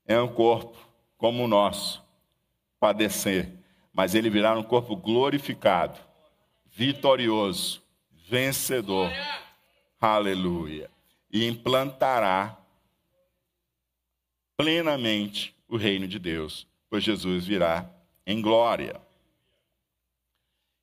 é 0.06 0.20
um 0.22 0.28
corpo 0.28 0.78
como 1.18 1.44
o 1.44 1.48
nosso, 1.48 2.04
padecer, 2.80 3.52
mas 3.92 4.14
ele 4.14 4.30
virá 4.30 4.58
um 4.58 4.64
corpo 4.64 4.96
glorificado, 4.96 6.00
vitorioso, 6.66 7.82
vencedor. 8.28 9.10
Aleluia. 10.00 10.90
E 11.32 11.48
implantará 11.48 12.58
plenamente 14.58 15.56
o 15.68 15.78
reino 15.78 16.08
de 16.08 16.20
Deus, 16.20 16.68
pois 16.90 17.04
Jesus 17.04 17.46
virá 17.46 17.90
em 18.26 18.42
glória. 18.42 19.02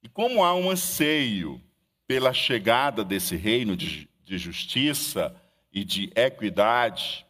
E 0.02 0.08
como 0.08 0.44
há 0.44 0.54
um 0.54 0.70
anseio 0.70 1.60
pela 2.06 2.32
chegada 2.32 3.04
desse 3.04 3.36
reino 3.36 3.76
de, 3.76 4.08
de 4.24 4.36
justiça 4.38 5.34
e 5.72 5.84
de 5.84 6.10
equidade, 6.14 7.24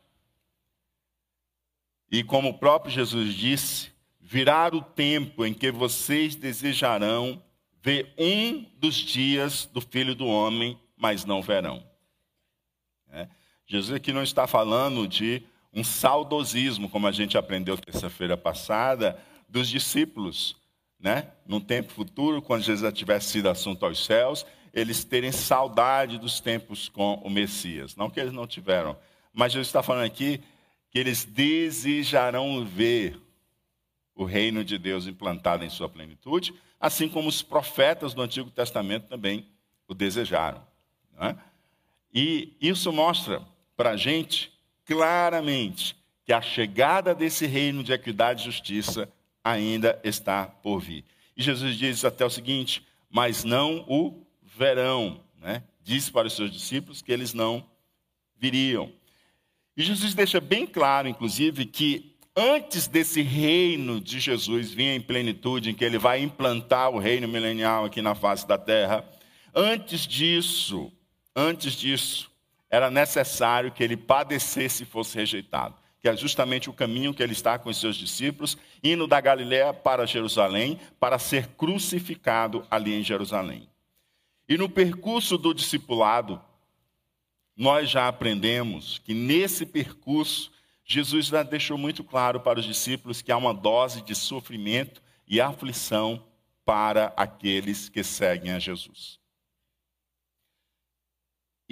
e 2.10 2.22
como 2.22 2.50
o 2.50 2.58
próprio 2.58 2.92
Jesus 2.92 3.34
disse, 3.34 3.90
virá 4.20 4.68
o 4.68 4.82
tempo 4.82 5.44
em 5.44 5.54
que 5.54 5.70
vocês 5.70 6.34
desejarão 6.34 7.42
ver 7.82 8.12
um 8.18 8.64
dos 8.78 8.94
dias 8.94 9.66
do 9.66 9.80
Filho 9.80 10.14
do 10.14 10.26
Homem, 10.26 10.78
mas 10.96 11.24
não 11.24 11.42
verão. 11.42 11.84
É. 13.10 13.28
Jesus 13.66 13.94
aqui 13.96 14.12
não 14.12 14.22
está 14.22 14.46
falando 14.46 15.06
de 15.08 15.42
um 15.72 15.82
saudosismo, 15.82 16.88
como 16.88 17.06
a 17.06 17.12
gente 17.12 17.38
aprendeu 17.38 17.78
terça-feira 17.78 18.36
passada, 18.36 19.18
dos 19.48 19.68
discípulos, 19.68 20.56
né? 20.98 21.28
No 21.46 21.60
tempo 21.60 21.92
futuro, 21.92 22.42
quando 22.42 22.62
Jesus 22.62 22.80
já 22.82 22.92
tivesse 22.92 23.30
sido 23.30 23.48
assunto 23.48 23.84
aos 23.84 24.04
céus, 24.04 24.46
eles 24.72 25.04
terem 25.04 25.32
saudade 25.32 26.18
dos 26.18 26.40
tempos 26.40 26.88
com 26.88 27.14
o 27.16 27.30
Messias. 27.30 27.96
Não 27.96 28.08
que 28.08 28.20
eles 28.20 28.32
não 28.32 28.46
tiveram, 28.46 28.96
mas 29.32 29.52
Jesus 29.52 29.68
está 29.68 29.82
falando 29.82 30.06
aqui 30.06 30.40
que 30.90 30.98
eles 30.98 31.24
desejarão 31.24 32.64
ver 32.64 33.18
o 34.14 34.24
reino 34.24 34.62
de 34.62 34.76
Deus 34.78 35.06
implantado 35.06 35.64
em 35.64 35.70
sua 35.70 35.88
plenitude, 35.88 36.54
assim 36.78 37.08
como 37.08 37.28
os 37.28 37.42
profetas 37.42 38.12
do 38.12 38.22
Antigo 38.22 38.50
Testamento 38.50 39.08
também 39.08 39.46
o 39.88 39.94
desejaram. 39.94 40.62
É? 41.18 41.34
E 42.12 42.56
isso 42.60 42.92
mostra 42.92 43.42
para 43.76 43.90
a 43.90 43.96
gente 43.96 44.51
claramente 44.84 45.96
que 46.24 46.32
a 46.32 46.40
chegada 46.40 47.14
desse 47.14 47.46
reino 47.46 47.82
de 47.82 47.92
equidade 47.92 48.42
e 48.42 48.44
justiça 48.44 49.08
ainda 49.42 50.00
está 50.04 50.46
por 50.46 50.80
vir. 50.80 51.04
E 51.36 51.42
Jesus 51.42 51.76
diz 51.76 52.04
até 52.04 52.24
o 52.24 52.30
seguinte: 52.30 52.82
mas 53.10 53.44
não 53.44 53.84
o 53.88 54.26
verão. 54.42 55.20
Né? 55.38 55.62
Disse 55.82 56.10
para 56.10 56.26
os 56.26 56.34
seus 56.34 56.50
discípulos 56.50 57.02
que 57.02 57.12
eles 57.12 57.34
não 57.34 57.66
viriam. 58.38 58.90
E 59.76 59.82
Jesus 59.82 60.14
deixa 60.14 60.40
bem 60.40 60.66
claro, 60.66 61.08
inclusive, 61.08 61.64
que 61.66 62.16
antes 62.36 62.86
desse 62.86 63.22
reino 63.22 64.00
de 64.00 64.18
Jesus 64.18 64.72
vir 64.72 64.88
em 64.88 65.00
plenitude, 65.00 65.70
em 65.70 65.74
que 65.74 65.84
ele 65.84 65.98
vai 65.98 66.20
implantar 66.20 66.90
o 66.90 66.98
reino 66.98 67.28
milenial 67.28 67.84
aqui 67.84 68.00
na 68.00 68.14
face 68.14 68.46
da 68.46 68.58
terra, 68.58 69.04
antes 69.54 70.06
disso, 70.06 70.90
antes 71.36 71.74
disso, 71.74 72.31
era 72.72 72.90
necessário 72.90 73.70
que 73.70 73.84
ele 73.84 73.98
padecesse 73.98 74.84
e 74.84 74.86
fosse 74.86 75.18
rejeitado, 75.18 75.74
que 76.00 76.08
é 76.08 76.16
justamente 76.16 76.70
o 76.70 76.72
caminho 76.72 77.12
que 77.12 77.22
ele 77.22 77.34
está 77.34 77.58
com 77.58 77.68
os 77.68 77.78
seus 77.78 77.94
discípulos, 77.96 78.56
indo 78.82 79.06
da 79.06 79.20
Galiléia 79.20 79.74
para 79.74 80.06
Jerusalém, 80.06 80.80
para 80.98 81.18
ser 81.18 81.48
crucificado 81.48 82.66
ali 82.70 82.94
em 82.94 83.02
Jerusalém. 83.02 83.68
E 84.48 84.56
no 84.56 84.70
percurso 84.70 85.36
do 85.36 85.52
discipulado, 85.52 86.40
nós 87.54 87.90
já 87.90 88.08
aprendemos 88.08 88.98
que 88.98 89.12
nesse 89.12 89.66
percurso, 89.66 90.50
Jesus 90.82 91.26
já 91.26 91.42
deixou 91.42 91.76
muito 91.76 92.02
claro 92.02 92.40
para 92.40 92.58
os 92.58 92.64
discípulos 92.64 93.20
que 93.20 93.30
há 93.30 93.36
uma 93.36 93.52
dose 93.52 94.00
de 94.00 94.14
sofrimento 94.14 95.02
e 95.28 95.42
aflição 95.42 96.24
para 96.64 97.12
aqueles 97.18 97.90
que 97.90 98.02
seguem 98.02 98.52
a 98.52 98.58
Jesus. 98.58 99.21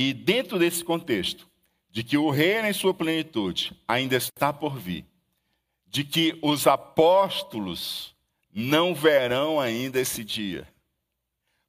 E 0.02 0.14
dentro 0.14 0.58
desse 0.58 0.82
contexto, 0.82 1.46
de 1.90 2.02
que 2.02 2.16
o 2.16 2.30
reino 2.30 2.66
em 2.66 2.72
sua 2.72 2.94
plenitude 2.94 3.78
ainda 3.86 4.16
está 4.16 4.50
por 4.50 4.78
vir, 4.78 5.04
de 5.86 6.04
que 6.04 6.38
os 6.40 6.66
apóstolos 6.66 8.16
não 8.50 8.94
verão 8.94 9.60
ainda 9.60 10.00
esse 10.00 10.24
dia, 10.24 10.66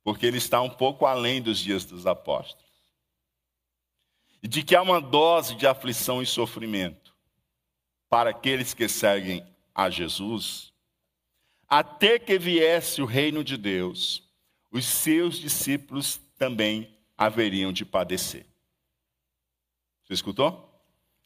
porque 0.01 0.25
ele 0.25 0.37
está 0.37 0.61
um 0.61 0.69
pouco 0.69 1.05
além 1.05 1.41
dos 1.41 1.59
dias 1.59 1.83
dos 1.83 2.07
apóstolos, 2.07 2.71
e 4.41 4.47
de 4.47 4.63
que 4.63 4.77
há 4.77 4.81
uma 4.81 5.01
dose 5.01 5.53
de 5.55 5.67
aflição 5.67 6.21
e 6.21 6.25
sofrimento 6.25 7.13
para 8.07 8.29
aqueles 8.29 8.73
que 8.73 8.87
seguem 8.87 9.45
a 9.75 9.89
Jesus, 9.89 10.71
até 11.67 12.17
que 12.17 12.39
viesse 12.39 13.01
o 13.01 13.05
reino 13.05 13.43
de 13.43 13.57
Deus, 13.57 14.23
os 14.71 14.85
seus 14.85 15.37
discípulos 15.37 16.21
também 16.37 17.00
haveriam 17.21 17.71
de 17.71 17.85
padecer. 17.85 18.47
Você 20.03 20.13
escutou? 20.15 20.67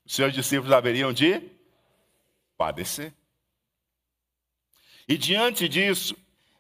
Os 0.04 0.14
seus 0.14 0.34
discípulos 0.34 0.74
haveriam 0.74 1.14
de 1.14 1.42
padecer. 2.58 3.14
E 5.08 5.18
diante 5.18 5.70
disso, 5.70 6.14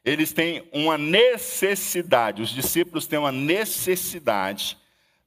eles 0.05 0.31
têm 0.31 0.69
uma 0.71 0.97
necessidade, 0.97 2.41
os 2.41 2.49
discípulos 2.49 3.07
têm 3.07 3.19
uma 3.19 3.31
necessidade 3.31 4.77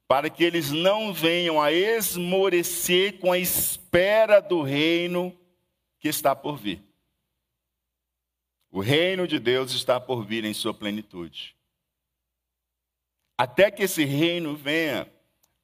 para 0.07 0.27
que 0.27 0.43
eles 0.43 0.71
não 0.71 1.13
venham 1.13 1.61
a 1.61 1.71
esmorecer 1.71 3.19
com 3.19 3.31
a 3.31 3.37
espera 3.37 4.39
do 4.39 4.63
reino 4.63 5.37
que 5.99 6.07
está 6.07 6.35
por 6.35 6.57
vir. 6.57 6.81
O 8.71 8.79
reino 8.79 9.27
de 9.27 9.37
Deus 9.37 9.71
está 9.71 9.99
por 9.99 10.25
vir 10.25 10.45
em 10.45 10.53
sua 10.53 10.73
plenitude. 10.73 11.58
Até 13.39 13.71
que 13.71 13.83
esse 13.83 14.03
reino 14.03 14.53
venha, 14.53 15.09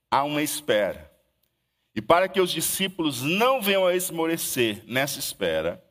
há 0.10 0.24
uma 0.24 0.42
espera. 0.42 1.12
E 1.94 2.02
para 2.02 2.30
que 2.30 2.40
os 2.40 2.50
discípulos 2.50 3.22
não 3.22 3.62
venham 3.62 3.86
a 3.86 3.94
esmorecer 3.94 4.82
nessa 4.88 5.20
espera, 5.20 5.84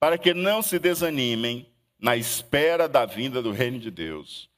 para 0.00 0.18
que 0.18 0.34
não 0.34 0.62
se 0.62 0.80
desanimem 0.80 1.72
na 1.96 2.16
espera 2.16 2.88
da 2.88 3.06
vinda 3.06 3.40
do 3.40 3.52
reino 3.52 3.78
de 3.78 3.88
Deus, 3.88 4.50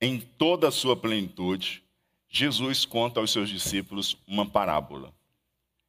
em 0.00 0.18
toda 0.18 0.68
a 0.68 0.72
sua 0.72 0.96
plenitude, 0.96 1.84
Jesus 2.26 2.86
conta 2.86 3.20
aos 3.20 3.30
seus 3.30 3.50
discípulos 3.50 4.16
uma 4.26 4.46
parábola. 4.48 5.12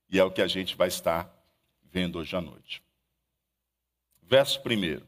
E 0.09 0.19
é 0.19 0.23
o 0.25 0.31
que 0.31 0.41
a 0.41 0.47
gente 0.47 0.75
vai 0.75 0.89
estar 0.89 1.33
vendo 1.81 2.19
hoje 2.19 2.35
à 2.35 2.41
noite. 2.41 2.83
Verso 4.21 4.59
1. 4.59 5.01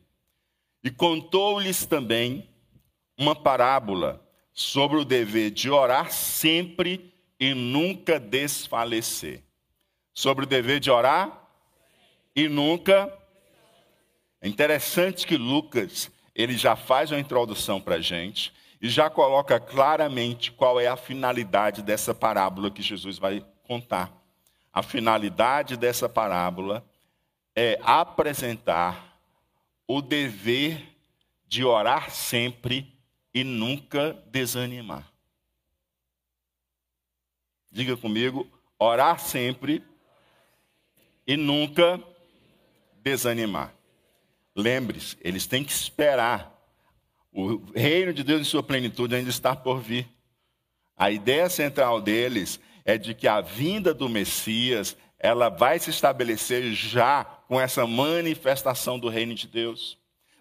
E 0.85 0.89
contou-lhes 0.89 1.85
também 1.85 2.49
uma 3.17 3.35
parábola 3.35 4.23
sobre 4.57 4.97
o 4.97 5.05
dever 5.05 5.51
de 5.51 5.69
orar 5.69 6.11
sempre 6.11 7.13
e 7.39 7.53
nunca 7.53 8.19
desfalecer. 8.19 9.43
Sobre 10.15 10.45
o 10.45 10.47
dever 10.47 10.79
de 10.79 10.89
orar 10.89 11.47
e 12.35 12.49
nunca. 12.49 13.15
É 14.41 14.47
interessante 14.47 15.27
que 15.27 15.37
Lucas 15.37 16.09
ele 16.33 16.57
já 16.57 16.75
faz 16.75 17.11
uma 17.11 17.19
introdução 17.19 17.79
para 17.79 17.95
a 17.95 18.01
gente 18.01 18.51
e 18.81 18.89
já 18.89 19.11
coloca 19.11 19.59
claramente 19.59 20.51
qual 20.51 20.79
é 20.79 20.87
a 20.87 20.97
finalidade 20.97 21.83
dessa 21.83 22.15
parábola 22.15 22.71
que 22.71 22.81
Jesus 22.81 23.19
vai 23.19 23.45
contar. 23.61 24.11
A 24.73 24.81
finalidade 24.81 25.77
dessa 25.77 26.09
parábola 26.09 26.83
é 27.55 27.79
apresentar 27.83 29.19
o 29.87 30.01
dever 30.01 30.83
de 31.47 31.63
orar 31.63 32.09
sempre 32.09 32.96
e 33.37 33.43
nunca 33.43 34.13
desanimar. 34.31 35.07
Diga 37.71 37.95
comigo, 37.95 38.49
orar 38.79 39.19
sempre 39.19 39.83
e 41.27 41.37
nunca 41.37 42.01
desanimar. 43.03 43.75
Lembre-se, 44.55 45.15
eles 45.21 45.45
têm 45.45 45.63
que 45.63 45.71
esperar. 45.71 46.51
O 47.31 47.57
reino 47.75 48.11
de 48.11 48.23
Deus 48.23 48.41
em 48.41 48.43
sua 48.43 48.63
plenitude 48.63 49.13
ainda 49.13 49.29
está 49.29 49.55
por 49.55 49.81
vir. 49.81 50.09
A 50.95 51.11
ideia 51.11 51.47
central 51.47 52.01
deles 52.01 52.59
é 52.83 52.97
de 52.97 53.13
que 53.13 53.27
a 53.27 53.39
vinda 53.39 53.93
do 53.93 54.09
Messias, 54.09 54.97
ela 55.19 55.47
vai 55.47 55.77
se 55.77 55.91
estabelecer 55.91 56.73
já 56.73 57.23
com 57.47 57.61
essa 57.61 57.85
manifestação 57.85 58.97
do 58.97 59.09
reino 59.09 59.35
de 59.35 59.47
Deus. 59.47 59.95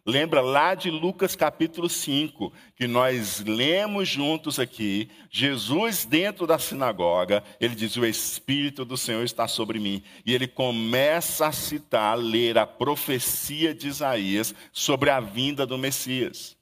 Lembra 0.09 0.41
lá 0.41 0.77
de 0.77 0.89
Lucas 0.89 1.35
capítulo 1.35 1.89
5, 1.89 2.53
que 2.77 2.87
nós 2.87 3.41
lemos 3.41 4.09
juntos 4.09 4.61
aqui, 4.61 5.11
Jesus 5.29 6.05
dentro 6.05 6.47
da 6.47 6.61
sinagoga, 6.61 7.43
ele 7.59 7.75
diz: 7.75 7.97
O 7.97 8.07
Espírito 8.07 8.85
do 8.85 8.97
Senhor 8.97 9.25
está 9.25 9.49
sobre 9.49 9.81
mim. 9.81 10.05
E 10.25 10.33
ele 10.33 10.47
começa 10.47 11.49
a 11.49 11.53
citar, 11.53 12.13
a 12.13 12.15
ler 12.15 12.57
a 12.57 12.65
profecia 12.65 13.75
de 13.75 13.89
Isaías 13.89 14.55
sobre 14.73 15.11
a 15.11 15.19
vinda 15.19 15.67
do 15.67 15.77
Messias. 15.77 16.57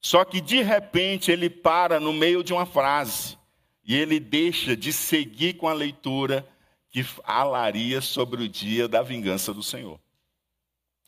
Só 0.00 0.24
que 0.24 0.40
de 0.40 0.62
repente 0.62 1.30
ele 1.30 1.50
para 1.50 2.00
no 2.00 2.14
meio 2.14 2.42
de 2.42 2.54
uma 2.54 2.64
frase 2.64 3.36
e 3.84 3.94
ele 3.94 4.18
deixa 4.18 4.74
de 4.74 4.90
seguir 4.90 5.54
com 5.54 5.68
a 5.68 5.74
leitura 5.74 6.48
que 6.88 7.02
falaria 7.02 8.00
sobre 8.00 8.42
o 8.42 8.48
dia 8.48 8.88
da 8.88 9.02
vingança 9.02 9.52
do 9.52 9.62
Senhor. 9.62 10.00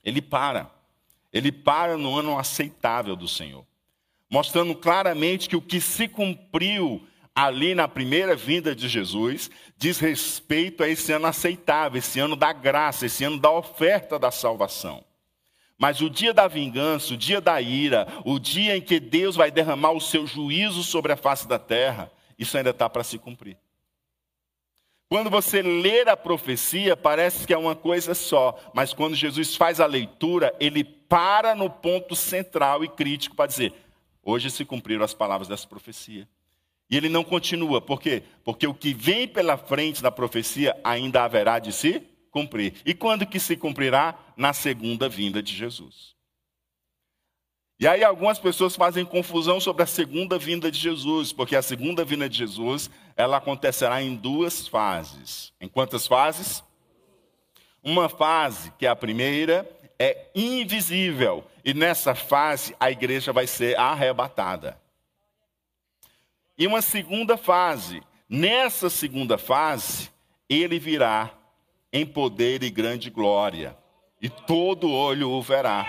Ele 0.04 0.20
para. 0.20 0.75
Ele 1.32 1.52
para 1.52 1.96
no 1.96 2.16
ano 2.16 2.38
aceitável 2.38 3.16
do 3.16 3.28
Senhor, 3.28 3.66
mostrando 4.30 4.74
claramente 4.74 5.48
que 5.48 5.56
o 5.56 5.62
que 5.62 5.80
se 5.80 6.08
cumpriu 6.08 7.06
ali 7.34 7.74
na 7.74 7.86
primeira 7.86 8.34
vinda 8.34 8.74
de 8.74 8.88
Jesus 8.88 9.50
diz 9.76 9.98
respeito 9.98 10.82
a 10.82 10.88
esse 10.88 11.12
ano 11.12 11.26
aceitável, 11.26 11.98
esse 11.98 12.18
ano 12.18 12.34
da 12.34 12.52
graça, 12.52 13.04
esse 13.04 13.24
ano 13.24 13.38
da 13.38 13.50
oferta 13.50 14.18
da 14.18 14.30
salvação. 14.30 15.04
Mas 15.78 16.00
o 16.00 16.08
dia 16.08 16.32
da 16.32 16.48
vingança, 16.48 17.12
o 17.12 17.16
dia 17.16 17.38
da 17.38 17.60
ira, 17.60 18.08
o 18.24 18.38
dia 18.38 18.76
em 18.76 18.80
que 18.80 18.98
Deus 18.98 19.36
vai 19.36 19.50
derramar 19.50 19.92
o 19.92 20.00
seu 20.00 20.26
juízo 20.26 20.82
sobre 20.82 21.12
a 21.12 21.16
face 21.16 21.46
da 21.46 21.58
terra, 21.58 22.10
isso 22.38 22.56
ainda 22.56 22.70
está 22.70 22.88
para 22.88 23.04
se 23.04 23.18
cumprir. 23.18 23.58
Quando 25.08 25.30
você 25.30 25.62
lê 25.62 26.00
a 26.02 26.16
profecia, 26.16 26.96
parece 26.96 27.46
que 27.46 27.52
é 27.52 27.58
uma 27.58 27.76
coisa 27.76 28.14
só, 28.14 28.58
mas 28.74 28.92
quando 28.92 29.14
Jesus 29.14 29.54
faz 29.54 29.78
a 29.78 29.86
leitura, 29.86 30.54
ele 30.58 30.82
para 31.08 31.54
no 31.54 31.70
ponto 31.70 32.14
central 32.14 32.84
e 32.84 32.88
crítico 32.88 33.36
para 33.36 33.46
dizer: 33.46 33.72
hoje 34.22 34.50
se 34.50 34.64
cumpriram 34.64 35.04
as 35.04 35.14
palavras 35.14 35.48
dessa 35.48 35.66
profecia. 35.66 36.28
E 36.88 36.96
ele 36.96 37.08
não 37.08 37.24
continua, 37.24 37.80
por 37.80 38.00
quê? 38.00 38.22
Porque 38.44 38.66
o 38.66 38.74
que 38.74 38.94
vem 38.94 39.26
pela 39.26 39.56
frente 39.56 40.02
da 40.02 40.10
profecia 40.10 40.78
ainda 40.84 41.24
haverá 41.24 41.58
de 41.58 41.72
se 41.72 42.00
cumprir. 42.30 42.74
E 42.84 42.94
quando 42.94 43.26
que 43.26 43.40
se 43.40 43.56
cumprirá? 43.56 44.14
Na 44.36 44.52
segunda 44.52 45.08
vinda 45.08 45.42
de 45.42 45.54
Jesus. 45.54 46.14
E 47.78 47.86
aí 47.86 48.02
algumas 48.02 48.38
pessoas 48.38 48.74
fazem 48.74 49.04
confusão 49.04 49.60
sobre 49.60 49.82
a 49.82 49.86
segunda 49.86 50.38
vinda 50.38 50.70
de 50.70 50.78
Jesus, 50.78 51.32
porque 51.32 51.54
a 51.54 51.60
segunda 51.60 52.04
vinda 52.04 52.28
de 52.28 52.38
Jesus, 52.38 52.90
ela 53.16 53.36
acontecerá 53.36 54.02
em 54.02 54.14
duas 54.14 54.66
fases. 54.66 55.52
Em 55.60 55.68
quantas 55.68 56.06
fases? 56.06 56.64
Uma 57.82 58.08
fase, 58.08 58.72
que 58.78 58.86
é 58.86 58.88
a 58.88 58.96
primeira, 58.96 59.68
é 59.98 60.30
invisível, 60.34 61.44
e 61.64 61.72
nessa 61.72 62.14
fase 62.14 62.76
a 62.78 62.90
igreja 62.90 63.32
vai 63.32 63.46
ser 63.46 63.78
arrebatada. 63.78 64.80
E 66.58 66.66
uma 66.66 66.82
segunda 66.82 67.36
fase, 67.36 68.02
nessa 68.28 68.88
segunda 68.88 69.36
fase, 69.36 70.10
ele 70.48 70.78
virá 70.78 71.32
em 71.92 72.06
poder 72.06 72.62
e 72.62 72.70
grande 72.70 73.10
glória, 73.10 73.76
e 74.20 74.28
todo 74.28 74.90
olho 74.90 75.30
o 75.30 75.42
verá. 75.42 75.86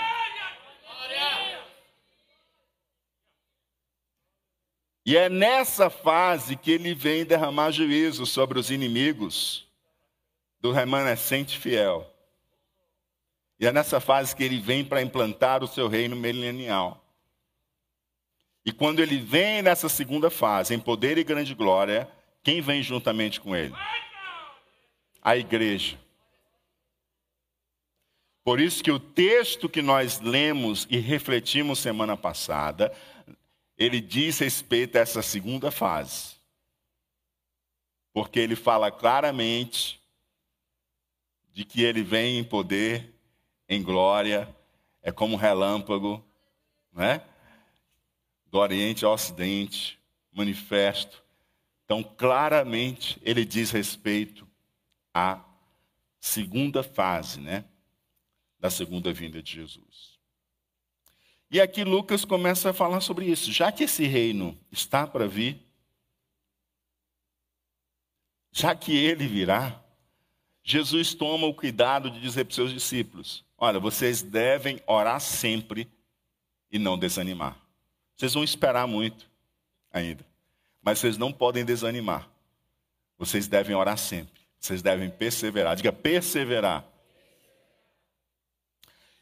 E 5.06 5.16
é 5.16 5.30
nessa 5.30 5.90
fase 5.90 6.58
que 6.58 6.70
ele 6.70 6.94
vem 6.94 7.24
derramar 7.24 7.72
juízo 7.72 8.26
sobre 8.26 8.60
os 8.60 8.70
inimigos 8.70 9.66
do 10.60 10.74
remanescente 10.74 11.58
fiel. 11.58 12.14
E 13.60 13.66
é 13.66 13.72
nessa 13.72 14.00
fase 14.00 14.36
que 14.36 14.44
ele 14.44 14.60
vem 14.60 14.86
para 14.86 15.02
implantar 15.02 15.64
o 15.64 15.68
seu 15.68 15.88
reino 15.88 16.16
milenial. 16.16 17.04
E 18.64 18.72
quando 18.72 19.00
ele 19.00 19.18
vem 19.18 19.62
nessa 19.62 19.90
segunda 19.90 20.30
fase, 20.30 20.76
em 20.76 20.80
poder 20.80 21.18
e 21.18 21.24
grande 21.24 21.56
glória, 21.56 22.08
quem 22.44 22.62
vem 22.62 22.84
juntamente 22.84 23.42
com 23.42 23.56
ele? 23.56 23.74
A 25.22 25.36
igreja. 25.38 25.98
Por 28.44 28.60
isso 28.62 28.84
que 28.84 28.92
o 28.92 29.00
texto 29.00 29.68
que 29.68 29.82
nós 29.82 30.22
lemos 30.22 30.88
e 30.90 30.98
refletimos 30.98 31.80
semana 31.80 32.16
passada, 32.16 32.94
ele 33.78 34.00
diz 34.00 34.40
respeito 34.40 34.98
a 34.98 35.02
essa 35.02 35.22
segunda 35.22 35.70
fase. 35.70 36.36
Porque 38.14 38.40
ele 38.40 38.56
fala 38.56 38.92
claramente 38.92 40.00
de 41.52 41.66
que 41.66 41.84
ele 41.84 42.04
vem 42.04 42.38
em 42.40 42.44
poder, 42.44 43.17
em 43.68 43.82
glória, 43.82 44.54
é 45.02 45.12
como 45.12 45.36
um 45.36 45.38
relâmpago, 45.38 46.24
né? 46.92 47.22
do 48.50 48.60
Oriente 48.60 49.06
ao 49.06 49.14
Ocidente, 49.14 50.00
manifesto. 50.32 51.24
Então, 51.86 52.04
claramente, 52.04 53.20
ele 53.22 53.46
diz 53.46 53.72
respeito 53.72 54.48
à 55.14 55.44
segunda 56.20 56.84
fase, 56.84 57.40
né? 57.40 57.66
Da 58.60 58.70
segunda 58.70 59.14
vinda 59.14 59.42
de 59.42 59.54
Jesus. 59.54 60.18
E 61.50 61.62
aqui 61.62 61.84
Lucas 61.84 62.26
começa 62.26 62.72
a 62.72 62.74
falar 62.74 63.00
sobre 63.00 63.26
isso. 63.26 63.52
Já 63.52 63.72
que 63.72 63.86
esse 63.86 64.06
reino 64.06 64.58
está 64.72 65.08
para 65.08 65.28
vir, 65.28 65.66
já 68.52 68.76
que 68.76 68.96
ele 68.98 69.28
virá, 69.28 69.82
Jesus 70.70 71.14
toma 71.14 71.48
o 71.48 71.54
cuidado 71.54 72.12
de 72.12 72.20
dizer 72.20 72.44
para 72.44 72.50
os 72.50 72.56
seus 72.56 72.74
discípulos: 72.74 73.46
Olha, 73.58 73.80
vocês 73.80 74.22
devem 74.22 74.82
orar 74.86 75.22
sempre 75.22 75.90
e 76.70 76.78
não 76.78 77.00
desanimar. 77.00 77.58
Vocês 78.18 78.34
vão 78.34 78.44
esperar 78.44 78.86
muito 78.86 79.32
ainda. 79.94 80.26
Mas 80.82 81.00
vocês 81.00 81.18
não 81.18 81.32
podem 81.32 81.64
desanimar. 81.64 82.30
Vocês 83.18 83.48
devem 83.48 83.78
orar 83.78 83.98
sempre. 83.98 84.42
Vocês 84.60 84.82
devem 84.82 85.10
perseverar. 85.10 85.78
Diga 85.78 85.94
perseverar. 85.94 86.86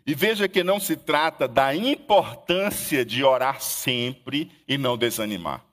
E 0.04 0.16
veja 0.16 0.48
que 0.48 0.64
não 0.64 0.80
se 0.80 0.98
trata 0.98 1.48
da 1.48 1.76
importância 1.76 3.06
de 3.06 3.24
orar 3.24 3.62
sempre 3.62 4.52
e 4.68 4.80
não 4.80 4.98
desanimar. 4.98 5.64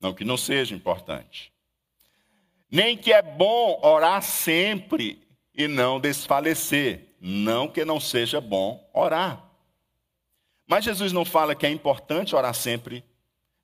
Não 0.00 0.14
que 0.14 0.24
não 0.24 0.36
seja 0.36 0.72
importante. 0.72 1.52
Nem 2.70 2.96
que 2.96 3.12
é 3.12 3.20
bom 3.20 3.80
orar 3.82 4.22
sempre 4.22 5.26
e 5.54 5.66
não 5.66 5.98
desfalecer. 5.98 7.16
Não 7.20 7.68
que 7.68 7.84
não 7.84 8.00
seja 8.00 8.40
bom 8.40 8.88
orar. 8.94 9.44
Mas 10.66 10.84
Jesus 10.84 11.12
não 11.12 11.24
fala 11.24 11.54
que 11.54 11.66
é 11.66 11.70
importante 11.70 12.34
orar 12.34 12.54
sempre. 12.54 13.04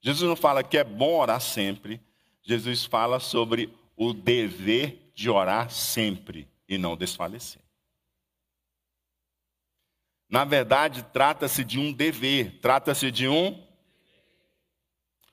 Jesus 0.01 0.29
não 0.29 0.37
fala 0.37 0.63
que 0.63 0.77
é 0.77 0.85
bom 0.85 1.19
orar 1.19 1.41
sempre. 1.41 2.01
Jesus 2.43 2.85
fala 2.85 3.19
sobre 3.21 3.73
o 3.97 4.13
dever 4.13 5.11
de 5.15 5.31
orar 5.31 5.71
sempre 5.71 6.49
e 6.69 6.77
não 6.77 6.97
desfalecer. 6.97 7.63
Na 10.29 10.45
verdade, 10.45 11.05
trata-se 11.13 11.65
de 11.65 11.79
um 11.79 11.93
dever, 11.93 12.59
trata-se 12.61 13.11
de 13.11 13.29
um 13.29 13.65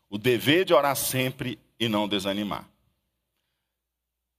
o 0.09 0.17
dever 0.17 0.63
de 0.63 0.73
orar 0.73 0.95
sempre 0.95 1.59
e 1.79 1.89
não 1.89 2.07
desanimar. 2.07 2.69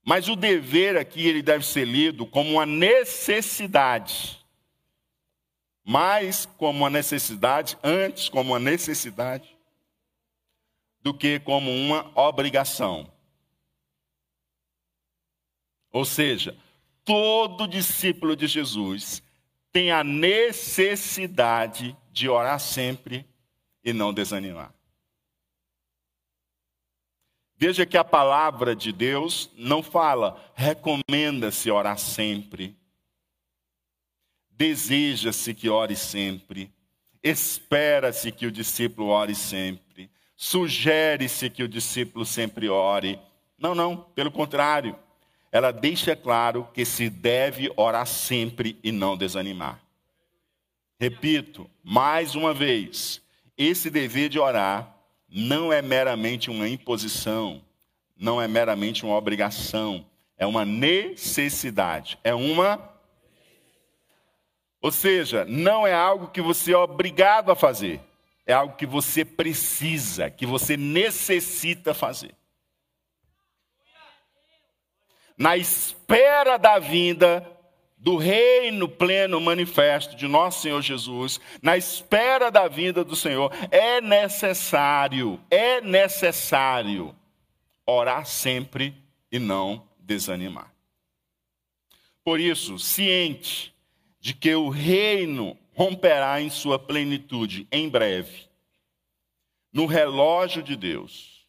Mas 0.04 0.28
o 0.28 0.36
dever 0.36 0.96
aqui 0.96 1.26
ele 1.26 1.42
deve 1.42 1.64
ser 1.64 1.86
lido 1.86 2.26
como 2.26 2.50
uma 2.52 2.66
necessidade 2.66 4.44
mais 5.84 6.46
como 6.46 6.78
uma 6.80 6.90
necessidade, 6.90 7.76
antes 7.84 8.30
como 8.30 8.52
uma 8.52 8.58
necessidade, 8.58 9.54
do 11.02 11.12
que 11.12 11.38
como 11.40 11.70
uma 11.70 12.10
obrigação. 12.18 13.12
Ou 15.92 16.06
seja, 16.06 16.56
todo 17.04 17.68
discípulo 17.68 18.34
de 18.34 18.46
Jesus 18.46 19.22
tem 19.70 19.92
a 19.92 20.02
necessidade 20.02 21.94
de 22.10 22.28
orar 22.28 22.58
sempre 22.58 23.26
e 23.84 23.92
não 23.92 24.14
desanimar. 24.14 24.72
Veja 27.56 27.86
que 27.86 27.96
a 27.96 28.04
palavra 28.04 28.74
de 28.74 28.92
Deus 28.92 29.50
não 29.56 29.82
fala, 29.82 30.52
recomenda-se 30.54 31.70
orar 31.70 31.98
sempre 31.98 32.76
Deseja-se 34.56 35.52
que 35.52 35.68
ore 35.68 35.96
sempre, 35.96 36.70
espera-se 37.22 38.30
que 38.30 38.46
o 38.46 38.52
discípulo 38.52 39.08
ore 39.08 39.34
sempre, 39.34 40.08
sugere-se 40.36 41.50
que 41.50 41.64
o 41.64 41.68
discípulo 41.68 42.24
sempre 42.24 42.68
ore. 42.68 43.18
Não, 43.58 43.74
não, 43.74 43.96
pelo 43.96 44.30
contrário, 44.30 44.96
ela 45.50 45.72
deixa 45.72 46.14
claro 46.14 46.68
que 46.72 46.84
se 46.84 47.10
deve 47.10 47.72
orar 47.76 48.06
sempre 48.06 48.78
e 48.82 48.92
não 48.92 49.16
desanimar. 49.16 49.80
Repito, 51.00 51.68
mais 51.82 52.36
uma 52.36 52.54
vez, 52.54 53.20
esse 53.58 53.90
dever 53.90 54.28
de 54.28 54.38
orar 54.38 54.93
não 55.36 55.72
é 55.72 55.82
meramente 55.82 56.48
uma 56.48 56.68
imposição, 56.68 57.60
não 58.16 58.40
é 58.40 58.46
meramente 58.46 59.04
uma 59.04 59.16
obrigação, 59.16 60.06
é 60.38 60.46
uma 60.46 60.64
necessidade, 60.64 62.16
é 62.22 62.32
uma 62.32 62.94
ou 64.80 64.92
seja, 64.92 65.46
não 65.46 65.86
é 65.86 65.94
algo 65.94 66.28
que 66.28 66.42
você 66.42 66.72
é 66.72 66.76
obrigado 66.76 67.50
a 67.50 67.56
fazer, 67.56 68.00
é 68.46 68.52
algo 68.52 68.76
que 68.76 68.84
você 68.84 69.24
precisa, 69.24 70.30
que 70.30 70.44
você 70.44 70.76
necessita 70.76 71.94
fazer. 71.94 72.34
Na 75.38 75.56
espera 75.56 76.58
da 76.58 76.78
vinda 76.78 77.50
do 78.04 78.18
reino 78.18 78.86
pleno 78.86 79.40
manifesto 79.40 80.14
de 80.14 80.28
nosso 80.28 80.60
Senhor 80.60 80.82
Jesus, 80.82 81.40
na 81.62 81.74
espera 81.74 82.50
da 82.50 82.68
vinda 82.68 83.02
do 83.02 83.16
Senhor, 83.16 83.50
é 83.70 83.98
necessário, 83.98 85.40
é 85.50 85.80
necessário 85.80 87.16
orar 87.86 88.26
sempre 88.26 88.94
e 89.32 89.38
não 89.38 89.88
desanimar. 89.98 90.70
Por 92.22 92.38
isso, 92.38 92.78
ciente 92.78 93.74
de 94.20 94.34
que 94.34 94.54
o 94.54 94.68
reino 94.68 95.56
romperá 95.72 96.42
em 96.42 96.50
sua 96.50 96.78
plenitude 96.78 97.66
em 97.72 97.88
breve, 97.88 98.50
no 99.72 99.86
relógio 99.86 100.62
de 100.62 100.76
Deus. 100.76 101.46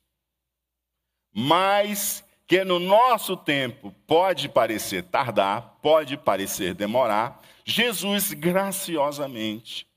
Mas 1.33 2.23
que 2.47 2.63
no 2.63 2.79
nosso 2.79 3.35
tempo 3.35 3.91
pode 4.05 4.47
parecer 4.47 5.03
tardar, 5.03 5.79
pode 5.81 6.15
parecer 6.17 6.73
demorar, 6.73 7.41
Jesus 7.63 8.33
graciosamente 8.33 9.87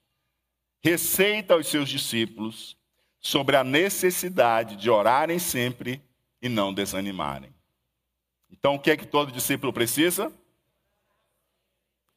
receita 0.80 1.54
aos 1.54 1.66
seus 1.66 1.88
discípulos 1.88 2.76
sobre 3.20 3.56
a 3.56 3.64
necessidade 3.64 4.76
de 4.76 4.88
orarem 4.88 5.38
sempre 5.38 6.02
e 6.40 6.48
não 6.48 6.72
desanimarem. 6.72 7.52
Então, 8.50 8.76
o 8.76 8.78
que 8.78 8.90
é 8.90 8.96
que 8.96 9.06
todo 9.06 9.32
discípulo 9.32 9.72
precisa? 9.72 10.32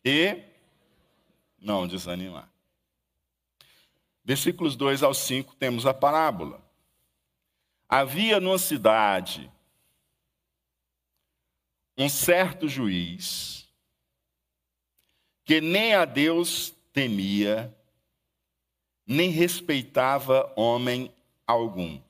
E 0.06 0.42
não 1.60 1.88
desanimar. 1.88 2.50
Versículos 4.24 4.76
2 4.76 5.04
ao 5.04 5.14
5 5.14 5.56
temos 5.56 5.86
a 5.86 5.94
parábola. 5.94 6.62
Havia 7.90 8.40
numa 8.40 8.58
cidade 8.58 9.52
um 11.98 12.10
certo 12.10 12.68
juiz 12.68 13.62
que 15.44 15.60
nem 15.60 15.94
a 15.94 16.06
Deus 16.06 16.74
temia, 16.94 17.76
nem 19.06 19.30
respeitava 19.30 20.54
homem 20.56 21.14
algum. 21.46 22.02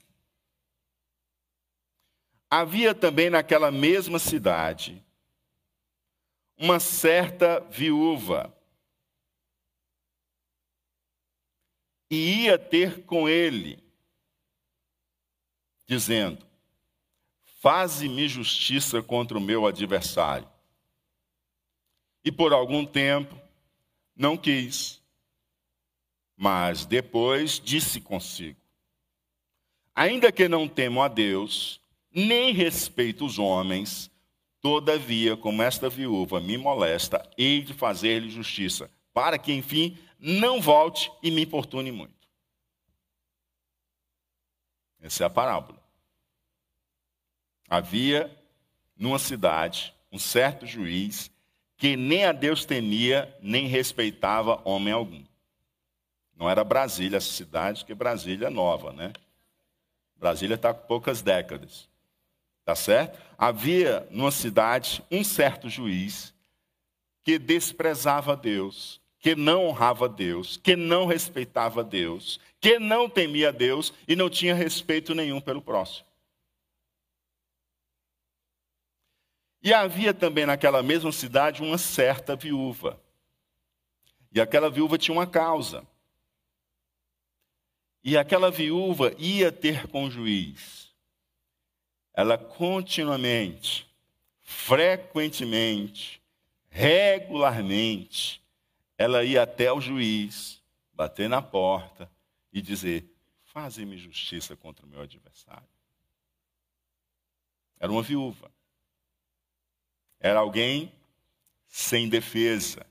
Havia 2.50 2.94
também 2.94 3.30
naquela 3.30 3.72
mesma 3.72 4.20
cidade 4.20 5.04
uma 6.58 6.80
certa 6.80 7.60
viúva 7.62 8.56
e 12.12 12.44
ia 12.44 12.60
ter 12.60 13.04
com 13.06 13.28
ele, 13.28 13.82
dizendo: 15.88 16.46
Faze-me 17.62 18.28
justiça 18.28 19.04
contra 19.04 19.38
o 19.38 19.42
meu 19.42 19.68
adversário. 19.68 20.50
E 22.26 22.32
por 22.32 22.54
algum 22.54 22.84
tempo 22.84 23.40
não 24.16 24.36
quis, 24.36 25.00
mas 26.36 26.86
depois 26.86 27.60
disse 27.60 28.02
consigo: 28.02 28.60
Ainda 29.94 30.32
que 30.32 30.48
não 30.48 30.68
temo 30.68 31.04
a 31.04 31.08
Deus, 31.08 31.80
nem 32.12 32.52
respeito 32.52 33.28
os 33.28 33.38
homens, 33.38 34.10
todavia, 34.60 35.38
como 35.38 35.62
esta 35.62 35.88
viúva 35.88 36.40
me 36.40 36.58
molesta, 36.58 37.22
hei 37.38 37.62
de 37.62 37.76
fazer-lhe 37.76 38.32
justiça, 38.32 38.90
para 39.14 39.38
que, 39.38 39.54
enfim, 39.54 40.00
não 40.18 40.60
volte 40.60 41.12
e 41.22 41.30
me 41.30 41.44
importune 41.44 41.92
muito. 41.92 42.28
Essa 45.00 45.26
é 45.26 45.28
a 45.28 45.30
parábola. 45.30 45.81
Havia 47.72 48.30
numa 48.98 49.18
cidade 49.18 49.96
um 50.12 50.20
certo 50.20 50.66
juiz 50.66 51.32
que 51.78 51.96
nem 51.96 52.26
a 52.26 52.34
Deus 52.34 52.66
temia, 52.66 53.34
nem 53.42 53.66
respeitava 53.66 54.62
homem 54.66 54.94
algum. 54.94 55.24
Não 56.36 56.50
era 56.50 56.66
Brasília 56.66 57.16
essa 57.16 57.32
cidade, 57.32 57.80
porque 57.80 57.96
Brasília 57.96 58.48
é 58.48 58.50
nova, 58.50 58.92
né? 58.92 59.14
Brasília 60.18 60.56
está 60.56 60.74
com 60.74 60.86
poucas 60.86 61.22
décadas. 61.22 61.88
Tá 62.66 62.76
certo? 62.76 63.18
Havia 63.38 64.06
numa 64.12 64.32
cidade 64.32 65.02
um 65.10 65.24
certo 65.24 65.70
juiz 65.70 66.34
que 67.24 67.40
desprezava 67.40 68.36
Deus, 68.36 69.00
que 69.18 69.34
não 69.34 69.66
honrava 69.66 70.10
Deus, 70.10 70.58
que 70.58 70.76
não 70.76 71.06
respeitava 71.06 71.86
Deus, 71.86 72.38
que 72.60 72.78
não 72.80 73.10
temia 73.10 73.54
Deus 73.54 73.94
e 74.06 74.14
não 74.14 74.30
tinha 74.30 74.54
respeito 74.54 75.16
nenhum 75.16 75.40
pelo 75.40 75.62
próximo. 75.62 76.11
E 79.64 79.74
havia 79.74 80.14
também 80.14 80.46
naquela 80.46 80.82
mesma 80.82 81.12
cidade 81.12 81.62
uma 81.62 81.78
certa 81.78 82.36
viúva. 82.36 83.00
E 84.32 84.42
aquela 84.42 84.70
viúva 84.70 84.98
tinha 84.98 85.16
uma 85.16 85.28
causa. 85.28 85.86
E 88.04 88.18
aquela 88.18 88.50
viúva 88.50 89.14
ia 89.20 89.52
ter 89.52 89.88
com 89.88 90.06
o 90.06 90.10
juiz. 90.10 90.92
Ela 92.14 92.38
continuamente, 92.38 93.88
frequentemente, 94.42 96.22
regularmente, 96.70 98.42
ela 98.98 99.24
ia 99.24 99.44
até 99.44 99.72
o 99.72 99.80
juiz, 99.80 100.62
bater 100.94 101.30
na 101.30 101.42
porta 101.42 102.12
e 102.52 102.62
dizer: 102.62 103.06
Faze-me 103.44 103.98
justiça 103.98 104.56
contra 104.56 104.86
o 104.86 104.90
meu 104.90 105.02
adversário. 105.02 105.68
Era 107.80 107.92
uma 107.92 108.02
viúva. 108.02 108.52
Era 110.22 110.40
alguém 110.40 110.94
sem 111.68 112.08
defesa, 112.08 112.86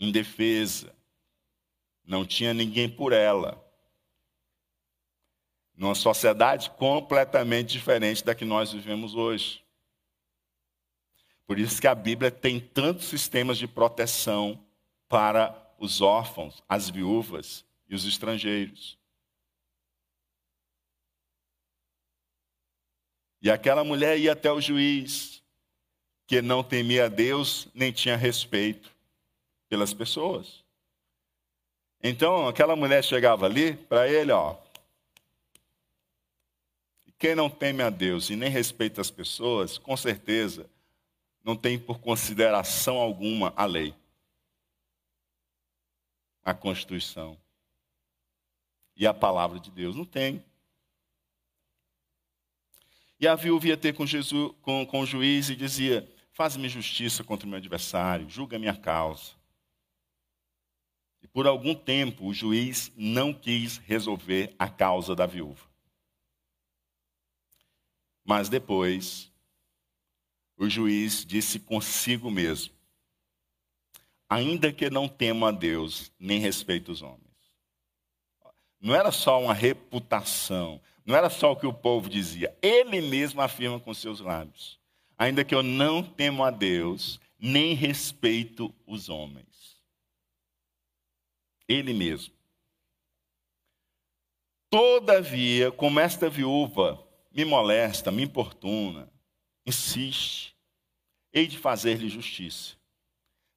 indefesa. 0.00 0.94
Não 2.02 2.24
tinha 2.24 2.54
ninguém 2.54 2.88
por 2.88 3.12
ela. 3.12 3.62
Numa 5.74 5.94
sociedade 5.94 6.70
completamente 6.70 7.72
diferente 7.72 8.24
da 8.24 8.34
que 8.34 8.44
nós 8.44 8.72
vivemos 8.72 9.14
hoje. 9.14 9.62
Por 11.46 11.58
isso 11.58 11.80
que 11.80 11.86
a 11.86 11.94
Bíblia 11.94 12.30
tem 12.30 12.58
tantos 12.58 13.06
sistemas 13.06 13.58
de 13.58 13.68
proteção 13.68 14.66
para 15.08 15.74
os 15.78 16.00
órfãos, 16.00 16.62
as 16.68 16.88
viúvas 16.88 17.64
e 17.86 17.94
os 17.94 18.04
estrangeiros. 18.06 18.98
E 23.40 23.50
aquela 23.50 23.84
mulher 23.84 24.18
ia 24.18 24.32
até 24.32 24.50
o 24.50 24.60
juiz, 24.60 25.37
que 26.28 26.42
não 26.42 26.62
temia 26.62 27.08
Deus 27.08 27.68
nem 27.72 27.90
tinha 27.90 28.14
respeito 28.14 28.94
pelas 29.66 29.94
pessoas. 29.94 30.62
Então, 32.02 32.46
aquela 32.46 32.76
mulher 32.76 33.02
chegava 33.02 33.46
ali 33.46 33.74
para 33.74 34.06
ele, 34.06 34.30
ó. 34.30 34.54
Quem 37.18 37.34
não 37.34 37.48
teme 37.48 37.82
a 37.82 37.88
Deus 37.88 38.28
e 38.28 38.36
nem 38.36 38.50
respeita 38.50 39.00
as 39.00 39.10
pessoas, 39.10 39.78
com 39.78 39.96
certeza 39.96 40.68
não 41.42 41.56
tem 41.56 41.78
por 41.78 41.98
consideração 41.98 42.98
alguma 42.98 43.54
a 43.56 43.64
lei, 43.64 43.94
a 46.44 46.52
Constituição 46.52 47.38
e 48.94 49.06
a 49.06 49.14
palavra 49.14 49.58
de 49.58 49.70
Deus. 49.70 49.96
Não 49.96 50.04
tem. 50.04 50.44
E 53.18 53.26
a 53.26 53.34
viúva 53.34 53.68
ia 53.68 53.78
ter 53.78 53.94
com, 53.94 54.06
Jesus, 54.06 54.52
com, 54.60 54.84
com 54.84 55.00
o 55.00 55.06
juiz 55.06 55.48
e 55.48 55.56
dizia: 55.56 56.06
Faz-me 56.38 56.68
justiça 56.68 57.24
contra 57.24 57.44
o 57.44 57.50
meu 57.50 57.58
adversário, 57.58 58.30
julga 58.30 58.60
minha 58.60 58.76
causa. 58.76 59.32
E 61.20 61.26
por 61.26 61.48
algum 61.48 61.74
tempo 61.74 62.26
o 62.26 62.32
juiz 62.32 62.92
não 62.96 63.34
quis 63.34 63.78
resolver 63.78 64.54
a 64.56 64.68
causa 64.68 65.16
da 65.16 65.26
viúva. 65.26 65.68
Mas 68.24 68.48
depois, 68.48 69.32
o 70.56 70.70
juiz 70.70 71.24
disse 71.24 71.58
consigo 71.58 72.30
mesmo: 72.30 72.72
ainda 74.28 74.72
que 74.72 74.88
não 74.88 75.08
tema 75.08 75.48
a 75.48 75.50
Deus, 75.50 76.12
nem 76.20 76.38
respeite 76.38 76.88
os 76.88 77.02
homens. 77.02 77.18
Não 78.80 78.94
era 78.94 79.10
só 79.10 79.42
uma 79.42 79.54
reputação, 79.54 80.80
não 81.04 81.16
era 81.16 81.28
só 81.28 81.50
o 81.50 81.56
que 81.56 81.66
o 81.66 81.74
povo 81.74 82.08
dizia, 82.08 82.56
ele 82.62 83.00
mesmo 83.00 83.40
afirma 83.40 83.80
com 83.80 83.92
seus 83.92 84.20
lábios 84.20 84.77
ainda 85.18 85.44
que 85.44 85.54
eu 85.54 85.62
não 85.62 86.02
temo 86.02 86.44
a 86.44 86.50
Deus, 86.50 87.20
nem 87.38 87.74
respeito 87.74 88.72
os 88.86 89.08
homens. 89.08 89.76
Ele 91.66 91.92
mesmo. 91.92 92.32
Todavia, 94.70 95.72
como 95.72 95.98
esta 95.98 96.30
viúva 96.30 97.04
me 97.32 97.44
molesta, 97.44 98.12
me 98.12 98.22
importuna, 98.22 99.10
insiste, 99.66 100.54
hei 101.32 101.46
de 101.46 101.58
fazer-lhe 101.58 102.08
justiça, 102.08 102.76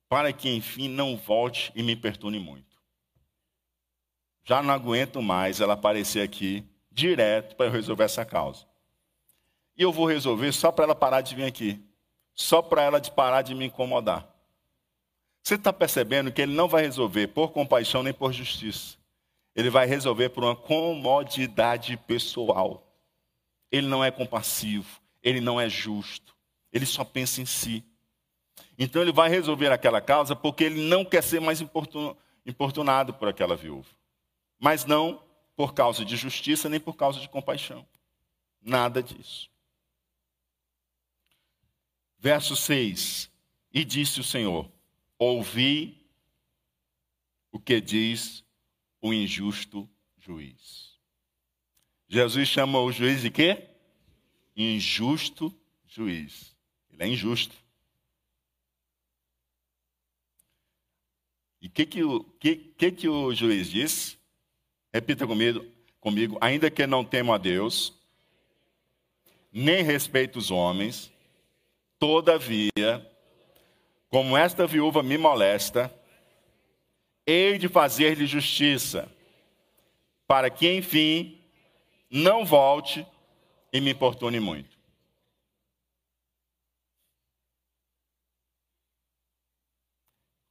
para 0.09 0.33
que 0.33 0.49
enfim 0.49 0.89
não 0.89 1.15
volte 1.15 1.71
e 1.75 1.83
me 1.83 1.95
perturbe 1.95 2.39
muito. 2.39 2.71
Já 4.43 4.63
não 4.63 4.73
aguento 4.73 5.21
mais 5.21 5.61
ela 5.61 5.73
aparecer 5.73 6.21
aqui 6.21 6.65
direto 6.91 7.55
para 7.55 7.67
eu 7.67 7.71
resolver 7.71 8.03
essa 8.03 8.25
causa. 8.25 8.70
E 9.77 9.83
eu 9.83 9.91
vou 9.91 10.05
resolver 10.05 10.51
só 10.51 10.71
para 10.71 10.85
ela 10.85 10.95
parar 10.95 11.21
de 11.21 11.35
vir 11.35 11.45
aqui. 11.45 11.81
Só 12.33 12.61
para 12.61 12.81
ela 12.81 12.99
de 12.99 13.11
parar 13.11 13.41
de 13.41 13.53
me 13.53 13.65
incomodar. 13.65 14.27
Você 15.43 15.55
está 15.55 15.73
percebendo 15.73 16.31
que 16.31 16.41
ele 16.41 16.53
não 16.53 16.67
vai 16.67 16.83
resolver 16.83 17.27
por 17.27 17.51
compaixão 17.51 18.03
nem 18.03 18.13
por 18.13 18.31
justiça. 18.31 18.97
Ele 19.55 19.69
vai 19.69 19.85
resolver 19.85 20.29
por 20.29 20.43
uma 20.43 20.55
comodidade 20.55 21.97
pessoal. 21.97 22.87
Ele 23.71 23.87
não 23.87 24.03
é 24.03 24.11
compassivo, 24.11 25.01
ele 25.21 25.41
não 25.41 25.59
é 25.59 25.69
justo, 25.69 26.35
ele 26.71 26.85
só 26.85 27.03
pensa 27.03 27.41
em 27.41 27.45
si. 27.45 27.83
Então 28.77 29.01
ele 29.01 29.11
vai 29.11 29.29
resolver 29.29 29.71
aquela 29.71 30.01
causa 30.01 30.35
porque 30.35 30.63
ele 30.63 30.81
não 30.87 31.03
quer 31.03 31.21
ser 31.21 31.39
mais 31.41 31.61
importunado 32.45 33.13
por 33.13 33.27
aquela 33.27 33.55
viúva. 33.55 33.89
Mas 34.59 34.85
não 34.85 35.21
por 35.55 35.73
causa 35.73 36.05
de 36.05 36.15
justiça 36.15 36.69
nem 36.69 36.79
por 36.79 36.95
causa 36.95 37.19
de 37.19 37.27
compaixão. 37.27 37.85
Nada 38.61 39.03
disso. 39.03 39.50
Verso 42.21 42.55
6: 42.55 43.31
E 43.73 43.83
disse 43.83 44.19
o 44.19 44.23
Senhor: 44.23 44.71
Ouvi 45.17 46.07
o 47.51 47.59
que 47.59 47.81
diz 47.81 48.45
o 49.01 49.11
injusto 49.11 49.89
juiz. 50.19 50.99
Jesus 52.07 52.47
chama 52.47 52.79
o 52.79 52.91
juiz 52.91 53.21
de 53.23 53.31
quê? 53.31 53.67
Injusto 54.55 55.51
juiz. 55.87 56.55
Ele 56.91 57.03
é 57.03 57.07
injusto. 57.07 57.55
E 61.59 61.69
que, 61.69 61.85
que, 61.87 62.03
o, 62.03 62.23
que, 62.23 62.55
que, 62.55 62.91
que 62.91 63.09
o 63.09 63.33
juiz 63.33 63.67
disse? 63.67 64.17
Repita 64.93 65.25
comigo, 65.25 65.65
comigo, 65.99 66.37
ainda 66.39 66.69
que 66.69 66.85
não 66.85 67.03
temo 67.03 67.33
a 67.33 67.37
Deus, 67.37 67.93
nem 69.51 69.83
respeito 69.83 70.37
os 70.37 70.51
homens, 70.51 71.11
Todavia, 72.01 73.07
como 74.09 74.35
esta 74.35 74.65
viúva 74.65 75.03
me 75.03 75.19
molesta, 75.19 75.93
hei 77.27 77.59
de 77.59 77.69
fazer-lhe 77.69 78.25
justiça, 78.25 79.07
para 80.25 80.49
que, 80.49 80.67
enfim, 80.67 81.39
não 82.09 82.43
volte 82.43 83.05
e 83.71 83.79
me 83.79 83.91
importune 83.91 84.39
muito. 84.39 84.79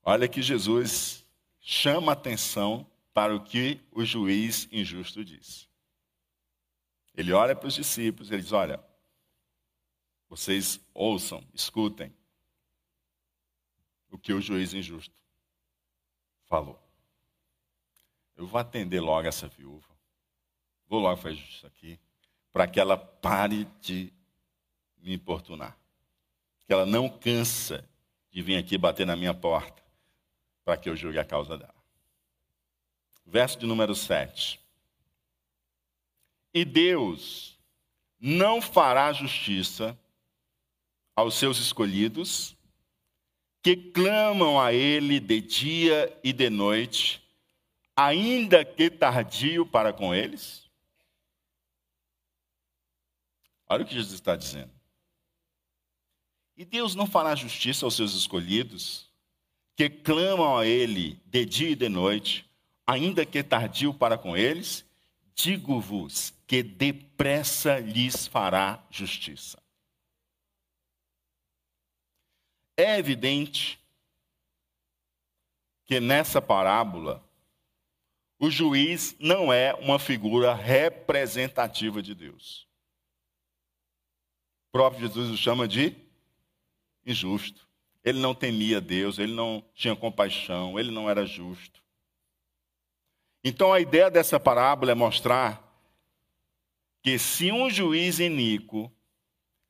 Olha 0.05 0.28
que 0.28 0.40
Jesus 0.40 1.26
chama 1.61 2.12
atenção 2.12 2.86
para 3.12 3.34
o 3.34 3.42
que 3.42 3.80
o 3.90 4.05
juiz 4.05 4.68
injusto 4.70 5.24
diz. 5.24 5.68
Ele 7.12 7.32
olha 7.32 7.57
para 7.57 7.66
os 7.66 7.74
discípulos, 7.74 8.30
ele 8.30 8.40
diz: 8.40 8.53
Olha, 8.53 8.88
vocês 10.31 10.81
ouçam, 10.95 11.45
escutem 11.53 12.14
o 14.09 14.16
que 14.16 14.33
o 14.33 14.41
juiz 14.41 14.72
injusto 14.72 15.20
falou. 16.47 16.81
Eu 18.37 18.47
vou 18.47 18.61
atender 18.61 19.01
logo 19.01 19.26
essa 19.26 19.49
viúva. 19.49 19.91
Vou 20.87 21.01
logo 21.01 21.20
fazer 21.20 21.35
isso 21.35 21.66
aqui, 21.66 21.99
para 22.53 22.68
que 22.68 22.78
ela 22.78 22.97
pare 22.97 23.64
de 23.81 24.12
me 24.99 25.12
importunar. 25.12 25.76
Que 26.64 26.72
ela 26.72 26.87
não 26.87 27.09
cansa 27.09 27.85
de 28.31 28.41
vir 28.41 28.57
aqui 28.57 28.78
bater 28.78 29.05
na 29.05 29.16
minha 29.16 29.35
porta 29.35 29.83
para 30.64 30.76
que 30.76 30.89
eu 30.89 30.95
julgue 30.95 31.18
a 31.18 31.24
causa 31.24 31.59
dela. 31.59 31.74
Verso 33.26 33.59
de 33.59 33.66
número 33.66 33.97
7. 33.97 34.61
E 36.55 36.64
Deus 36.64 37.59
não 38.20 38.62
fará 38.62 39.12
justiça 39.12 39.99
aos 41.21 41.35
seus 41.35 41.59
escolhidos, 41.59 42.57
que 43.62 43.77
clamam 43.77 44.61
a 44.61 44.73
Ele 44.73 45.21
de 45.21 45.41
dia 45.41 46.18
e 46.25 46.33
de 46.33 46.51
noite, 46.51 47.23
ainda 47.95 48.64
que 48.64 48.91
tardio 48.91 49.66
para 49.66 49.93
com 49.93 50.14
eles? 50.14 50.68
Olha 53.68 53.85
o 53.85 53.87
que 53.87 53.95
Jesus 53.95 54.14
está 54.14 54.35
dizendo. 54.35 54.73
E 56.57 56.64
Deus 56.64 56.95
não 56.95 57.07
fará 57.07 57.35
justiça 57.35 57.87
aos 57.87 57.95
seus 57.95 58.14
escolhidos, 58.14 59.09
que 59.77 59.89
clamam 59.89 60.59
a 60.59 60.66
Ele 60.66 61.21
de 61.27 61.45
dia 61.45 61.71
e 61.71 61.77
de 61.77 61.89
noite, 61.89 62.51
ainda 62.87 63.25
que 63.25 63.43
tardio 63.43 63.95
para 63.95 64.18
com 64.18 64.37
eles? 64.37 64.85
Digo-vos 65.35 66.35
que 66.47 66.62
depressa 66.62 67.79
lhes 67.79 68.27
fará 68.27 68.85
justiça. 68.91 69.60
É 72.81 72.99
evidente 72.99 73.78
que 75.85 76.01
nessa 76.01 76.41
parábola, 76.41 77.22
o 78.39 78.51
juiz 78.51 79.14
não 79.20 79.53
é 79.53 79.74
uma 79.74 79.99
figura 79.99 80.55
representativa 80.55 82.03
de 82.03 82.14
Deus. 82.14 82.66
O 84.68 84.72
próprio 84.72 85.07
Jesus 85.07 85.28
o 85.28 85.37
chama 85.37 85.68
de 85.68 85.95
injusto. 87.05 87.68
Ele 88.03 88.18
não 88.18 88.35
temia 88.35 88.81
Deus, 88.81 89.18
ele 89.18 89.35
não 89.35 89.62
tinha 89.74 89.95
compaixão, 89.95 90.81
ele 90.81 90.91
não 90.91 91.11
era 91.11 91.26
justo. 91.26 91.85
Então 93.45 93.74
a 93.74 93.81
ideia 93.81 94.11
dessa 94.11 94.41
parábola 94.41 94.93
é 94.93 94.95
mostrar 94.95 95.62
que 97.03 97.18
se 97.18 97.53
um 97.53 97.68
juiz 97.68 98.20
iníquo, 98.20 98.91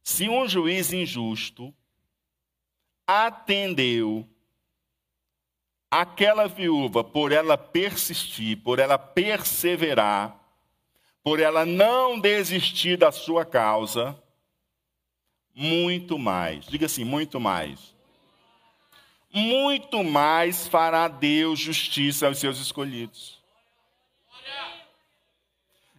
se 0.01 0.29
um 0.29 0.47
juiz 0.47 0.93
injusto 0.93 1.75
atendeu 3.11 4.25
aquela 5.91 6.47
viúva 6.47 7.03
por 7.03 7.33
ela 7.33 7.59
persistir, 7.59 8.59
por 8.59 8.79
ela 8.79 8.97
perseverar, 8.97 10.39
por 11.21 11.41
ela 11.41 11.67
não 11.67 12.21
desistir 12.21 12.97
da 12.97 13.11
sua 13.11 13.45
causa, 13.45 14.17
muito 15.53 16.17
mais, 16.17 16.65
diga 16.67 16.87
assim, 16.87 17.05
muito 17.05 17.41
mais. 17.41 17.93
Muito 19.33 20.05
mais 20.05 20.69
fará 20.69 21.09
Deus 21.09 21.59
justiça 21.59 22.29
aos 22.29 22.39
seus 22.39 22.59
escolhidos. 22.59 23.41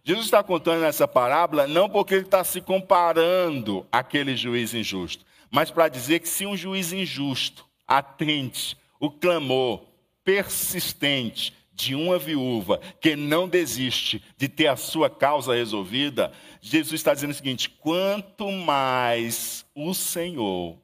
Jesus 0.02 0.26
está 0.26 0.42
contando 0.42 0.84
essa 0.84 1.06
parábola 1.06 1.66
não 1.66 1.88
porque 1.88 2.14
ele 2.14 2.24
está 2.24 2.42
se 2.42 2.60
comparando 2.60 3.86
àquele 3.92 4.34
juiz 4.34 4.74
injusto, 4.74 5.24
mas 5.52 5.70
para 5.70 5.88
dizer 5.88 6.20
que 6.20 6.28
se 6.28 6.46
um 6.46 6.56
juiz 6.56 6.94
injusto 6.94 7.68
atende 7.86 8.74
o 8.98 9.10
clamor 9.10 9.82
persistente 10.24 11.52
de 11.74 11.94
uma 11.94 12.18
viúva 12.18 12.78
que 13.00 13.14
não 13.14 13.46
desiste 13.46 14.24
de 14.38 14.48
ter 14.48 14.68
a 14.68 14.76
sua 14.76 15.10
causa 15.10 15.54
resolvida, 15.54 16.32
Jesus 16.60 16.94
está 16.94 17.12
dizendo 17.12 17.32
o 17.32 17.34
seguinte: 17.34 17.68
quanto 17.68 18.50
mais 18.50 19.66
o 19.74 19.92
Senhor 19.92 20.78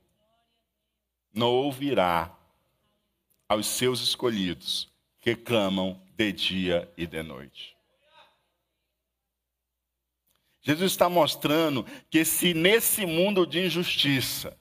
não 1.32 1.48
ouvirá 1.48 2.36
aos 3.48 3.66
seus 3.66 4.02
escolhidos 4.02 4.92
que 5.20 5.34
clamam 5.34 5.98
de 6.14 6.30
dia 6.32 6.92
e 6.94 7.06
de 7.06 7.22
noite. 7.22 7.77
Jesus 10.68 10.92
está 10.92 11.08
mostrando 11.08 11.82
que 12.10 12.26
se 12.26 12.52
nesse 12.52 13.06
mundo 13.06 13.46
de 13.46 13.64
injustiça 13.64 14.54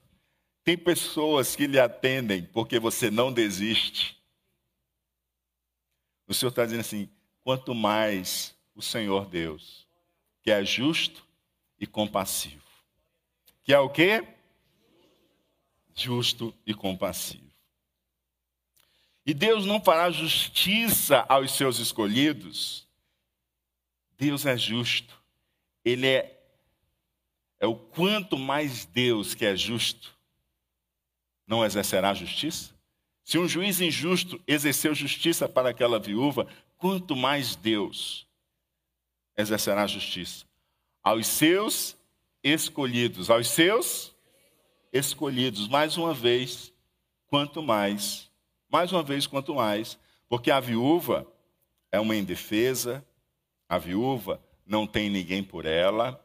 tem 0.63 0.77
pessoas 0.77 1.53
que 1.53 1.67
lhe 1.67 1.77
atendem 1.77 2.43
porque 2.43 2.79
você 2.79 3.11
não 3.11 3.29
desiste, 3.29 4.17
o 6.25 6.33
Senhor 6.33 6.49
está 6.49 6.63
dizendo 6.63 6.79
assim: 6.79 7.09
quanto 7.43 7.75
mais 7.75 8.55
o 8.73 8.81
Senhor 8.81 9.25
Deus, 9.25 9.85
que 10.41 10.49
é 10.49 10.63
justo 10.63 11.27
e 11.77 11.85
compassivo, 11.85 12.63
que 13.61 13.73
é 13.73 13.79
o 13.79 13.89
quê? 13.89 14.25
Justo 15.93 16.55
e 16.65 16.73
compassivo. 16.73 17.51
E 19.25 19.33
Deus 19.33 19.65
não 19.65 19.81
fará 19.81 20.09
justiça 20.09 21.25
aos 21.27 21.51
seus 21.51 21.79
escolhidos. 21.79 22.87
Deus 24.17 24.45
é 24.45 24.55
justo 24.55 25.17
ele 25.87 26.07
é, 26.07 26.37
é 27.59 27.65
o 27.65 27.75
quanto 27.75 28.37
mais 28.37 28.85
Deus, 28.85 29.33
que 29.33 29.45
é 29.45 29.55
justo, 29.55 30.17
não 31.45 31.63
exercerá 31.63 32.13
justiça? 32.13 32.75
Se 33.23 33.37
um 33.37 33.47
juiz 33.47 33.79
injusto 33.79 34.41
exerceu 34.45 34.93
justiça 34.93 35.47
para 35.47 35.69
aquela 35.69 35.99
viúva, 35.99 36.47
quanto 36.77 37.15
mais 37.15 37.55
Deus 37.55 38.27
exercerá 39.37 39.87
justiça 39.87 40.45
aos 41.01 41.25
seus 41.25 41.95
escolhidos, 42.43 43.29
aos 43.29 43.47
seus 43.47 44.13
escolhidos, 44.91 45.69
mais 45.69 45.95
uma 45.95 46.13
vez, 46.13 46.73
quanto 47.27 47.63
mais, 47.63 48.29
mais 48.69 48.91
uma 48.91 49.03
vez, 49.03 49.25
quanto 49.25 49.55
mais, 49.55 49.97
porque 50.27 50.51
a 50.51 50.59
viúva 50.59 51.25
é 51.93 51.99
uma 51.99 52.15
indefesa, 52.15 53.05
a 53.69 53.77
viúva 53.77 54.41
não 54.67 54.85
tem 54.85 55.09
ninguém 55.09 55.43
por 55.43 55.65
ela. 55.65 56.23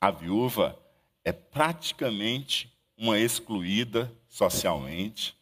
A 0.00 0.10
viúva 0.10 0.78
é 1.24 1.32
praticamente 1.32 2.72
uma 2.96 3.18
excluída 3.18 4.12
socialmente. 4.28 5.36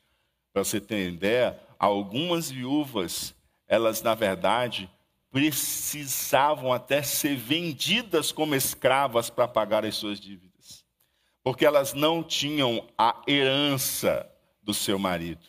Para 0.53 0.65
você 0.65 0.81
ter 0.81 1.09
ideia, 1.09 1.59
algumas 1.79 2.51
viúvas, 2.51 3.35
elas 3.67 4.03
na 4.03 4.15
verdade 4.15 4.91
precisavam 5.31 6.73
até 6.73 7.03
ser 7.03 7.37
vendidas 7.37 8.33
como 8.33 8.55
escravas 8.55 9.29
para 9.29 9.47
pagar 9.47 9.85
as 9.85 9.95
suas 9.95 10.19
dívidas, 10.19 10.85
porque 11.43 11.67
elas 11.67 11.93
não 11.93 12.23
tinham 12.23 12.89
a 12.97 13.23
herança 13.29 14.29
do 14.63 14.73
seu 14.73 14.99
marido. 14.99 15.47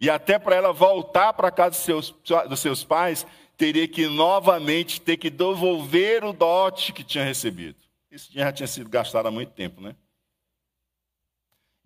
E 0.00 0.08
até 0.10 0.38
para 0.38 0.54
ela 0.54 0.72
voltar 0.72 1.32
para 1.32 1.50
casa 1.50 1.70
dos 1.70 1.78
seus, 1.80 2.14
dos 2.48 2.60
seus 2.60 2.84
pais, 2.84 3.26
teria 3.56 3.88
que 3.88 4.06
novamente 4.06 5.00
ter 5.00 5.16
que 5.16 5.30
devolver 5.30 6.24
o 6.24 6.32
dote 6.32 6.92
que 6.92 7.02
tinha 7.02 7.24
recebido. 7.24 7.78
Esse 8.10 8.28
dinheiro 8.28 8.48
já 8.50 8.52
tinha 8.52 8.66
sido 8.66 8.90
gastado 8.90 9.26
há 9.26 9.30
muito 9.30 9.52
tempo, 9.52 9.80
né? 9.80 9.96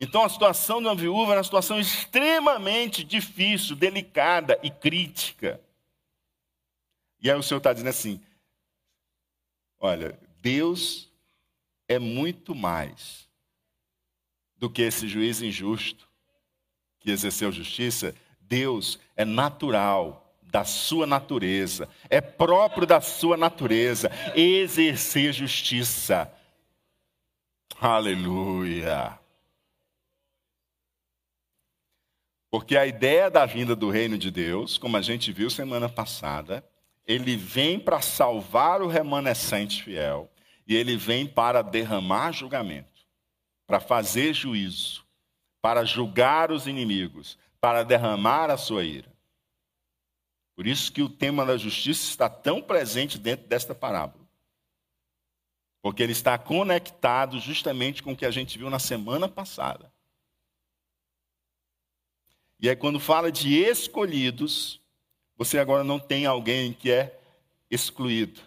Então 0.00 0.24
a 0.24 0.28
situação 0.28 0.80
de 0.80 0.88
uma 0.88 0.94
viúva 0.94 1.32
era 1.32 1.40
uma 1.40 1.44
situação 1.44 1.78
extremamente 1.78 3.04
difícil, 3.04 3.76
delicada 3.76 4.58
e 4.62 4.70
crítica. 4.70 5.60
E 7.20 7.30
aí 7.30 7.38
o 7.38 7.42
Senhor 7.42 7.58
está 7.58 7.72
dizendo 7.72 7.90
assim: 7.90 8.20
olha, 9.78 10.18
Deus 10.40 11.12
é 11.86 11.98
muito 11.98 12.54
mais 12.54 13.28
do 14.56 14.70
que 14.70 14.82
esse 14.82 15.06
juiz 15.06 15.42
injusto 15.42 16.08
que 16.98 17.10
exerceu 17.10 17.52
justiça. 17.52 18.14
Deus 18.40 18.98
é 19.14 19.24
natural 19.24 20.29
da 20.50 20.64
sua 20.64 21.06
natureza, 21.06 21.88
é 22.08 22.20
próprio 22.20 22.86
da 22.86 23.00
sua 23.00 23.36
natureza 23.36 24.10
exercer 24.34 25.32
justiça. 25.32 26.30
Aleluia. 27.80 29.18
Porque 32.50 32.76
a 32.76 32.84
ideia 32.84 33.30
da 33.30 33.46
vinda 33.46 33.76
do 33.76 33.90
reino 33.90 34.18
de 34.18 34.30
Deus, 34.30 34.76
como 34.76 34.96
a 34.96 35.00
gente 35.00 35.32
viu 35.32 35.48
semana 35.48 35.88
passada, 35.88 36.64
ele 37.06 37.36
vem 37.36 37.78
para 37.78 38.00
salvar 38.00 38.82
o 38.82 38.88
remanescente 38.88 39.82
fiel 39.82 40.30
e 40.66 40.74
ele 40.74 40.96
vem 40.96 41.26
para 41.26 41.62
derramar 41.62 42.32
julgamento, 42.32 43.06
para 43.66 43.80
fazer 43.80 44.34
juízo, 44.34 45.04
para 45.62 45.84
julgar 45.84 46.50
os 46.50 46.66
inimigos, 46.66 47.38
para 47.60 47.84
derramar 47.84 48.50
a 48.50 48.56
sua 48.56 48.82
ira. 48.84 49.10
Por 50.60 50.66
isso 50.66 50.92
que 50.92 51.00
o 51.00 51.08
tema 51.08 51.46
da 51.46 51.56
justiça 51.56 52.06
está 52.06 52.28
tão 52.28 52.60
presente 52.60 53.16
dentro 53.16 53.48
desta 53.48 53.74
parábola. 53.74 54.28
Porque 55.80 56.02
ele 56.02 56.12
está 56.12 56.36
conectado 56.36 57.40
justamente 57.40 58.02
com 58.02 58.12
o 58.12 58.16
que 58.16 58.26
a 58.26 58.30
gente 58.30 58.58
viu 58.58 58.68
na 58.68 58.78
semana 58.78 59.26
passada. 59.26 59.90
E 62.60 62.68
aí, 62.68 62.76
quando 62.76 63.00
fala 63.00 63.32
de 63.32 63.54
escolhidos, 63.54 64.78
você 65.34 65.58
agora 65.58 65.82
não 65.82 65.98
tem 65.98 66.26
alguém 66.26 66.74
que 66.74 66.90
é 66.90 67.18
excluído. 67.70 68.42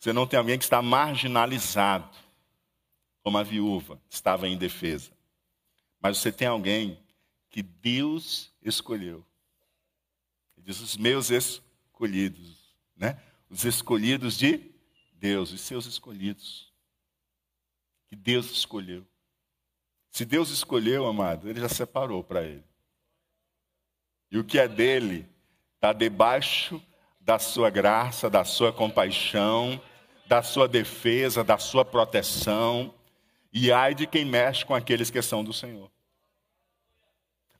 Você 0.00 0.14
não 0.14 0.26
tem 0.26 0.38
alguém 0.38 0.56
que 0.56 0.64
está 0.64 0.80
marginalizado, 0.80 2.16
como 3.22 3.36
a 3.36 3.42
viúva 3.42 4.00
estava 4.08 4.48
em 4.48 4.56
defesa. 4.56 5.12
Mas 6.00 6.16
você 6.16 6.32
tem 6.32 6.48
alguém 6.48 6.98
que 7.50 7.62
Deus 7.62 8.50
escolheu 8.62 9.22
diz 10.64 10.80
os 10.80 10.96
meus 10.96 11.30
escolhidos, 11.30 12.74
né? 12.96 13.20
Os 13.50 13.64
escolhidos 13.64 14.36
de 14.38 14.72
Deus, 15.12 15.52
os 15.52 15.60
seus 15.60 15.86
escolhidos. 15.86 16.72
Que 18.08 18.16
Deus 18.16 18.50
escolheu. 18.50 19.06
Se 20.10 20.24
Deus 20.24 20.50
escolheu, 20.50 21.06
amado, 21.06 21.48
ele 21.48 21.60
já 21.60 21.68
separou 21.68 22.22
para 22.22 22.42
ele. 22.42 22.64
E 24.30 24.38
o 24.38 24.44
que 24.44 24.58
é 24.58 24.66
dele 24.66 25.28
está 25.74 25.92
debaixo 25.92 26.82
da 27.20 27.38
sua 27.38 27.70
graça, 27.70 28.30
da 28.30 28.44
sua 28.44 28.72
compaixão, 28.72 29.80
da 30.26 30.42
sua 30.42 30.66
defesa, 30.66 31.44
da 31.44 31.58
sua 31.58 31.84
proteção. 31.84 32.94
E 33.52 33.70
ai 33.70 33.94
de 33.94 34.06
quem 34.06 34.24
mexe 34.24 34.64
com 34.64 34.74
aqueles 34.74 35.10
que 35.10 35.20
são 35.22 35.44
do 35.44 35.52
Senhor. 35.52 35.93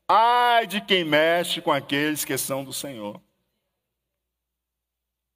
Ai 0.09 0.67
de 0.67 0.81
quem 0.81 1.05
mexe 1.05 1.63
com 1.63 1.73
aqueles 1.73 2.25
que 2.25 2.37
são 2.37 2.65
do 2.65 2.73
Senhor. 2.73 3.21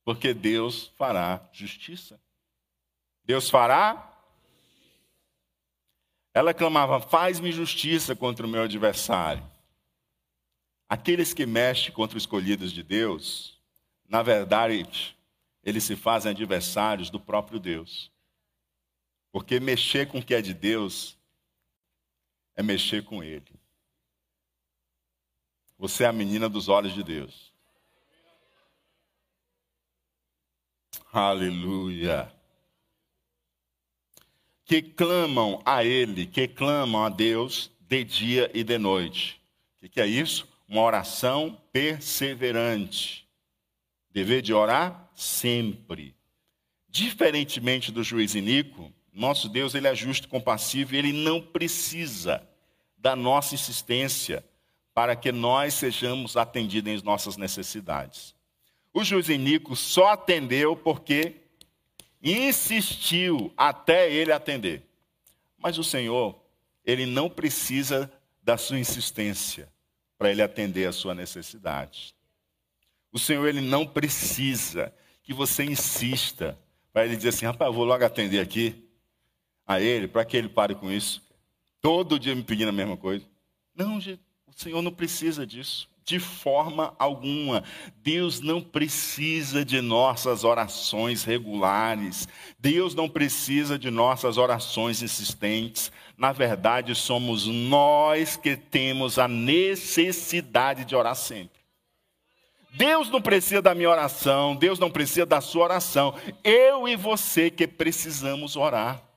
Porque 0.04 0.32
Deus 0.34 0.92
fará 0.96 1.46
justiça. 1.52 2.20
Deus 3.24 3.48
fará. 3.50 4.04
Ela 6.34 6.54
clamava: 6.54 7.00
Faz-me 7.00 7.52
justiça 7.52 8.14
contra 8.14 8.46
o 8.46 8.48
meu 8.48 8.62
adversário. 8.62 9.44
Aqueles 10.88 11.34
que 11.34 11.44
mexem 11.44 11.92
contra 11.92 12.16
os 12.16 12.22
escolhidos 12.22 12.72
de 12.72 12.82
Deus, 12.82 13.60
na 14.08 14.22
verdade, 14.22 15.14
eles 15.62 15.84
se 15.84 15.94
fazem 15.94 16.32
adversários 16.32 17.10
do 17.10 17.20
próprio 17.20 17.60
Deus. 17.60 18.10
Porque 19.30 19.60
mexer 19.60 20.08
com 20.08 20.18
o 20.18 20.24
que 20.24 20.34
é 20.34 20.40
de 20.40 20.54
Deus 20.54 21.18
é 22.56 22.62
mexer 22.62 23.04
com 23.04 23.22
Ele. 23.22 23.57
Você 25.78 26.02
é 26.02 26.08
a 26.08 26.12
menina 26.12 26.48
dos 26.48 26.68
olhos 26.68 26.92
de 26.92 27.04
Deus. 27.04 27.52
Aleluia. 31.12 32.32
Que 34.64 34.82
clamam 34.82 35.62
a 35.64 35.84
Ele, 35.84 36.26
que 36.26 36.48
clamam 36.48 37.04
a 37.04 37.08
Deus 37.08 37.70
de 37.80 38.04
dia 38.04 38.50
e 38.52 38.64
de 38.64 38.76
noite. 38.76 39.40
O 39.76 39.80
que, 39.80 39.88
que 39.88 40.00
é 40.00 40.06
isso? 40.06 40.48
Uma 40.68 40.82
oração 40.82 41.58
perseverante. 41.72 43.26
Dever 44.10 44.42
de 44.42 44.52
orar 44.52 45.08
sempre. 45.14 46.14
Diferentemente 46.88 47.92
do 47.92 48.02
juiz 48.02 48.34
iníquo, 48.34 48.92
nosso 49.12 49.48
Deus 49.48 49.74
ele 49.74 49.86
é 49.86 49.94
justo 49.94 50.26
e 50.26 50.30
compassivo 50.30 50.94
e 50.94 50.98
ele 50.98 51.12
não 51.12 51.40
precisa 51.40 52.46
da 52.96 53.14
nossa 53.14 53.54
insistência 53.54 54.44
para 54.98 55.14
que 55.14 55.30
nós 55.30 55.74
sejamos 55.74 56.36
atendidos 56.36 56.92
em 56.92 57.04
nossas 57.04 57.36
necessidades. 57.36 58.34
O 58.92 59.04
juiz 59.04 59.28
Inico 59.28 59.76
só 59.76 60.08
atendeu 60.08 60.74
porque 60.74 61.36
insistiu 62.20 63.52
até 63.56 64.10
ele 64.10 64.32
atender. 64.32 64.82
Mas 65.56 65.78
o 65.78 65.84
Senhor, 65.84 66.36
ele 66.84 67.06
não 67.06 67.30
precisa 67.30 68.12
da 68.42 68.56
sua 68.56 68.76
insistência 68.76 69.72
para 70.18 70.32
ele 70.32 70.42
atender 70.42 70.88
a 70.88 70.92
sua 70.92 71.14
necessidade. 71.14 72.12
O 73.12 73.20
Senhor, 73.20 73.46
ele 73.46 73.60
não 73.60 73.86
precisa 73.86 74.92
que 75.22 75.32
você 75.32 75.62
insista 75.62 76.58
para 76.92 77.04
ele 77.04 77.14
dizer 77.14 77.28
assim: 77.28 77.46
rapaz, 77.46 77.68
eu 77.68 77.72
vou 77.72 77.84
logo 77.84 78.04
atender 78.04 78.40
aqui 78.40 78.84
a 79.64 79.80
ele, 79.80 80.08
para 80.08 80.24
que 80.24 80.36
ele 80.36 80.48
pare 80.48 80.74
com 80.74 80.90
isso. 80.90 81.22
Todo 81.80 82.18
dia 82.18 82.34
me 82.34 82.42
pedindo 82.42 82.70
a 82.70 82.72
mesma 82.72 82.96
coisa. 82.96 83.24
Não, 83.76 84.00
gente. 84.00 84.27
O 84.58 84.60
Senhor 84.60 84.82
não 84.82 84.90
precisa 84.90 85.46
disso, 85.46 85.88
de 86.04 86.18
forma 86.18 86.92
alguma. 86.98 87.62
Deus 88.02 88.40
não 88.40 88.60
precisa 88.60 89.64
de 89.64 89.80
nossas 89.80 90.42
orações 90.42 91.22
regulares. 91.22 92.26
Deus 92.58 92.92
não 92.92 93.08
precisa 93.08 93.78
de 93.78 93.88
nossas 93.88 94.36
orações 94.36 95.00
insistentes. 95.00 95.92
Na 96.16 96.32
verdade, 96.32 96.92
somos 96.96 97.46
nós 97.46 98.36
que 98.36 98.56
temos 98.56 99.16
a 99.16 99.28
necessidade 99.28 100.84
de 100.84 100.96
orar 100.96 101.14
sempre. 101.14 101.60
Deus 102.74 103.08
não 103.10 103.22
precisa 103.22 103.62
da 103.62 103.76
minha 103.76 103.90
oração, 103.90 104.56
Deus 104.56 104.80
não 104.80 104.90
precisa 104.90 105.24
da 105.24 105.40
sua 105.40 105.62
oração. 105.62 106.16
Eu 106.42 106.88
e 106.88 106.96
você 106.96 107.48
que 107.48 107.68
precisamos 107.68 108.56
orar. 108.56 109.07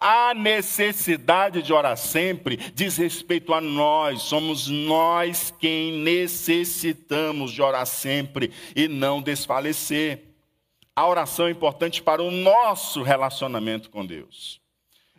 A 0.00 0.32
necessidade 0.32 1.60
de 1.62 1.72
orar 1.72 1.96
sempre 1.96 2.56
diz 2.56 2.96
respeito 2.96 3.52
a 3.52 3.60
nós, 3.60 4.22
somos 4.22 4.68
nós 4.68 5.52
quem 5.58 5.92
necessitamos 5.92 7.52
de 7.52 7.60
orar 7.60 7.84
sempre 7.84 8.52
e 8.76 8.86
não 8.86 9.20
desfalecer. 9.20 10.22
A 10.94 11.06
oração 11.06 11.46
é 11.46 11.50
importante 11.50 12.02
para 12.02 12.22
o 12.22 12.30
nosso 12.30 13.02
relacionamento 13.02 13.90
com 13.90 14.06
Deus. 14.06 14.60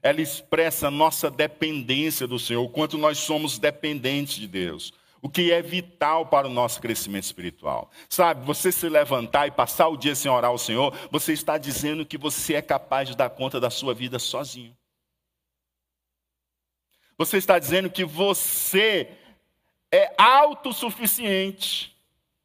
Ela 0.01 0.21
expressa 0.21 0.89
nossa 0.89 1.29
dependência 1.29 2.25
do 2.25 2.39
Senhor, 2.39 2.63
o 2.63 2.69
quanto 2.69 2.97
nós 2.97 3.17
somos 3.17 3.59
dependentes 3.59 4.35
de 4.35 4.47
Deus 4.47 4.93
o 5.21 5.29
que 5.29 5.51
é 5.51 5.61
vital 5.61 6.25
para 6.25 6.47
o 6.47 6.49
nosso 6.49 6.79
crescimento 6.81 7.25
espiritual. 7.25 7.91
Sabe, 8.09 8.45
você 8.45 8.71
se 8.71 8.87
levantar 8.87 9.47
e 9.47 9.51
passar 9.51 9.87
o 9.87 9.97
dia 9.97 10.15
sem 10.15 10.31
orar 10.31 10.51
ao 10.51 10.57
Senhor, 10.57 10.95
você 11.11 11.33
está 11.33 11.57
dizendo 11.57 12.05
que 12.05 12.17
você 12.17 12.55
é 12.55 12.61
capaz 12.61 13.09
de 13.09 13.15
dar 13.15 13.29
conta 13.29 13.59
da 13.59 13.69
sua 13.69 13.93
vida 13.93 14.17
sozinho. 14.19 14.75
Você 17.17 17.37
está 17.37 17.59
dizendo 17.59 17.89
que 17.89 18.05
você 18.05 19.09
é 19.91 20.13
autossuficiente, 20.17 21.93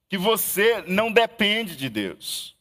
que 0.09 0.19
você 0.19 0.83
não 0.83 1.13
depende 1.13 1.77
de 1.77 1.89
Deus. 1.89 2.55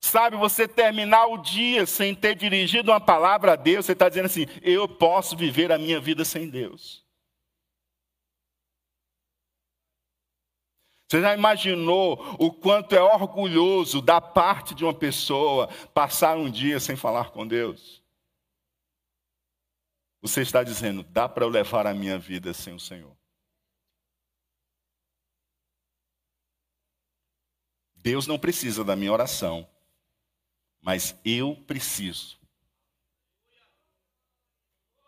Sabe, 0.00 0.36
você 0.36 0.68
terminar 0.68 1.26
o 1.26 1.38
dia 1.38 1.86
sem 1.86 2.14
ter 2.14 2.34
dirigido 2.34 2.92
uma 2.92 3.00
palavra 3.00 3.52
a 3.52 3.56
Deus, 3.56 3.86
você 3.86 3.92
está 3.92 4.08
dizendo 4.08 4.26
assim: 4.26 4.46
eu 4.62 4.86
posso 4.86 5.36
viver 5.36 5.72
a 5.72 5.78
minha 5.78 5.98
vida 6.00 6.24
sem 6.24 6.48
Deus. 6.48 7.03
Você 11.14 11.20
já 11.20 11.32
imaginou 11.32 12.14
o 12.40 12.52
quanto 12.52 12.92
é 12.92 13.00
orgulhoso 13.00 14.02
da 14.02 14.20
parte 14.20 14.74
de 14.74 14.82
uma 14.82 14.92
pessoa 14.92 15.68
passar 15.94 16.36
um 16.36 16.50
dia 16.50 16.80
sem 16.80 16.96
falar 16.96 17.30
com 17.30 17.46
Deus? 17.46 18.02
Você 20.20 20.42
está 20.42 20.64
dizendo, 20.64 21.04
dá 21.04 21.28
para 21.28 21.44
eu 21.44 21.48
levar 21.48 21.86
a 21.86 21.94
minha 21.94 22.18
vida 22.18 22.52
sem 22.52 22.74
o 22.74 22.80
Senhor? 22.80 23.16
Deus 27.94 28.26
não 28.26 28.36
precisa 28.36 28.82
da 28.82 28.96
minha 28.96 29.12
oração, 29.12 29.70
mas 30.80 31.16
eu 31.24 31.54
preciso 31.64 32.40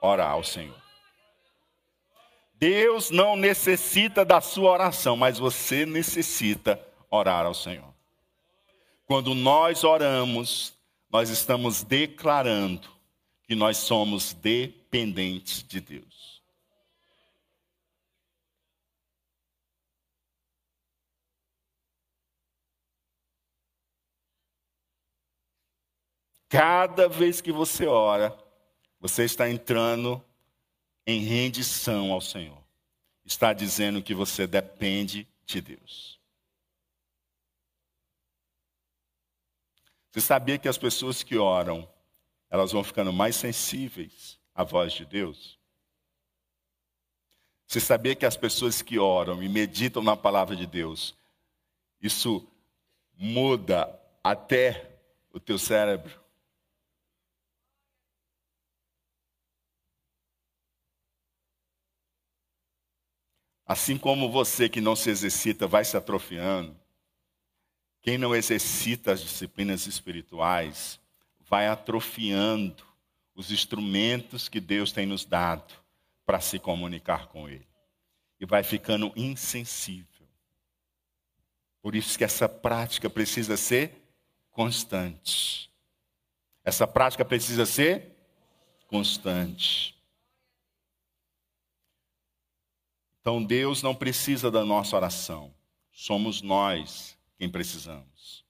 orar 0.01 0.31
ao 0.31 0.45
Senhor. 0.45 0.86
Deus 2.59 3.11
não 3.11 3.37
necessita 3.37 4.25
da 4.25 4.41
sua 4.41 4.71
oração, 4.71 5.17
mas 5.17 5.39
você 5.39 5.85
necessita 5.85 6.81
orar 7.11 7.45
ao 7.45 7.55
Senhor. 7.55 7.95
Quando 9.05 9.35
nós 9.35 9.85
oramos, 9.85 10.75
nós 11.11 11.29
estamos 11.29 11.83
declarando 11.83 12.89
que 13.45 13.55
nós 13.55 13.77
somos 13.77 14.33
dependentes 14.33 15.63
de 15.63 15.81
Deus. 15.81 16.43
Cada 26.49 27.09
vez 27.09 27.41
que 27.41 27.53
você 27.53 27.87
ora, 27.87 28.37
você 28.99 29.25
está 29.25 29.51
entrando 29.51 30.25
em 31.07 31.21
rendição 31.21 32.11
ao 32.13 32.21
Senhor. 32.21 32.63
Está 33.25 33.53
dizendo 33.53 34.03
que 34.03 34.15
você 34.15 34.47
depende 34.47 35.27
de 35.45 35.61
Deus. 35.61 36.21
Você 40.11 40.21
sabia 40.21 40.59
que 40.59 40.69
as 40.69 40.79
pessoas 40.79 41.23
que 41.23 41.37
oram, 41.37 41.89
elas 42.49 42.73
vão 42.73 42.83
ficando 42.83 43.13
mais 43.13 43.37
sensíveis 43.37 44.39
à 44.55 44.65
voz 44.65 44.93
de 44.93 45.05
Deus? 45.05 45.59
Você 47.67 47.81
sabia 47.81 48.15
que 48.15 48.25
as 48.25 48.37
pessoas 48.37 48.81
que 48.81 48.99
oram 48.99 49.43
e 49.43 49.49
meditam 49.49 50.03
na 50.03 50.17
palavra 50.17 50.57
de 50.57 50.67
Deus, 50.67 51.15
isso 52.01 52.47
muda 53.13 54.01
até 54.23 54.99
o 55.33 55.41
teu 55.41 55.59
cérebro? 55.59 56.26
Assim 63.67 63.99
como 63.99 64.31
você 64.31 64.69
que 64.69 64.81
não 64.81 64.95
se 64.95 65.11
exercita 65.11 65.67
vai 65.67 65.85
se 65.85 65.97
atrofiando, 65.97 66.77
quem 68.01 68.17
não 68.17 68.35
exercita 68.35 69.13
as 69.13 69.21
disciplinas 69.21 69.89
espirituais 69.89 71.01
vai 71.41 71.67
atrofiando 71.67 72.85
os 73.35 73.51
instrumentos 73.51 74.49
que 74.49 74.61
Deus 74.61 74.93
tem 74.93 75.05
nos 75.05 75.25
dado 75.25 75.75
para 76.25 76.41
se 76.41 76.61
comunicar 76.61 77.27
com 77.27 77.49
Ele. 77.49 77.67
E 78.39 78.47
vai 78.47 78.63
ficando 78.63 79.13
insensível. 79.17 80.07
Por 81.83 81.97
isso 81.97 82.17
que 82.17 82.25
essa 82.25 82.49
prática 82.49 83.11
precisa 83.11 83.57
ser 83.57 83.93
constante. 84.53 85.71
Essa 86.65 86.87
prática 86.87 87.25
precisa 87.25 87.67
ser 87.67 88.13
constante. 88.87 89.96
Então 93.27 93.43
Deus 93.43 93.83
não 93.83 93.93
precisa 93.93 94.53
da 94.53 94.65
nossa 94.65 94.95
oração, 94.95 95.53
somos 95.91 96.43
nós 96.43 97.19
quem 97.37 97.49
precisamos. 97.49 98.45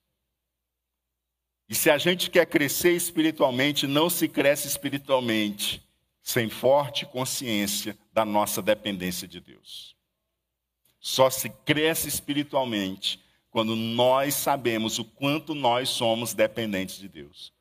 E 1.67 1.73
se 1.73 1.89
a 1.89 1.97
gente 1.97 2.29
quer 2.29 2.45
crescer 2.45 2.91
espiritualmente, 2.91 3.87
não 3.87 4.07
se 4.07 4.27
cresce 4.27 4.67
espiritualmente 4.67 5.83
sem 6.21 6.47
forte 6.47 7.07
consciência 7.07 7.97
da 8.13 8.23
nossa 8.23 8.61
dependência 8.61 9.27
de 9.27 9.39
Deus. 9.39 9.95
Só 10.99 11.31
se 11.31 11.49
cresce 11.49 12.07
espiritualmente 12.07 13.19
quando 13.49 13.75
nós 13.75 14.35
sabemos 14.35 14.99
o 14.99 15.05
quanto 15.05 15.55
nós 15.55 15.89
somos 15.89 16.35
dependentes 16.35 16.99
de 16.99 17.07
Deus. 17.07 17.51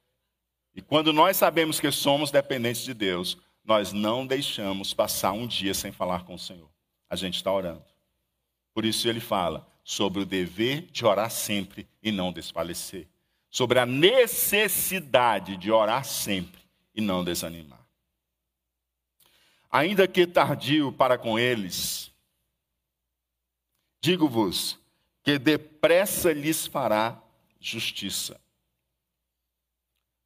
E 0.74 0.82
quando 0.82 1.14
nós 1.14 1.38
sabemos 1.38 1.80
que 1.80 1.90
somos 1.90 2.30
dependentes 2.30 2.82
de 2.82 2.92
Deus, 2.92 3.38
nós 3.64 3.90
não 3.90 4.26
deixamos 4.26 4.92
passar 4.92 5.32
um 5.32 5.46
dia 5.46 5.72
sem 5.72 5.90
falar 5.90 6.26
com 6.26 6.34
o 6.34 6.38
Senhor. 6.38 6.75
A 7.08 7.16
gente 7.16 7.36
está 7.36 7.52
orando. 7.52 7.84
Por 8.74 8.84
isso 8.84 9.08
ele 9.08 9.20
fala 9.20 9.66
sobre 9.82 10.22
o 10.22 10.26
dever 10.26 10.82
de 10.90 11.06
orar 11.06 11.30
sempre 11.30 11.88
e 12.02 12.10
não 12.10 12.32
desfalecer. 12.32 13.06
Sobre 13.48 13.78
a 13.78 13.86
necessidade 13.86 15.56
de 15.56 15.70
orar 15.70 16.04
sempre 16.04 16.60
e 16.94 17.00
não 17.00 17.24
desanimar. 17.24 17.86
Ainda 19.70 20.08
que 20.08 20.26
tardio 20.26 20.92
para 20.92 21.16
com 21.16 21.38
eles, 21.38 22.10
digo-vos 24.00 24.78
que 25.22 25.38
depressa 25.38 26.32
lhes 26.32 26.66
fará 26.66 27.22
justiça. 27.60 28.40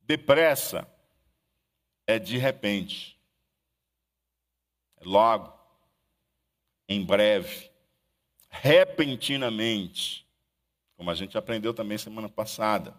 Depressa 0.03 0.89
é 2.07 2.19
de 2.19 2.37
repente, 2.37 3.19
é 4.97 5.05
logo, 5.05 5.60
em 6.91 7.05
breve, 7.05 7.71
repentinamente, 8.49 10.27
como 10.97 11.09
a 11.09 11.15
gente 11.15 11.39
aprendeu 11.39 11.73
também 11.73 11.97
semana 11.97 12.29
passada. 12.29 12.93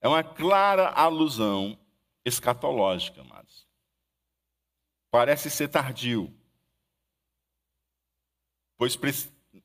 É 0.00 0.06
uma 0.06 0.22
clara 0.22 0.90
alusão 0.90 1.76
escatológica, 2.24 3.20
amados. 3.20 3.66
Parece 5.10 5.50
ser 5.50 5.68
tardio, 5.68 6.32
pois 8.78 8.96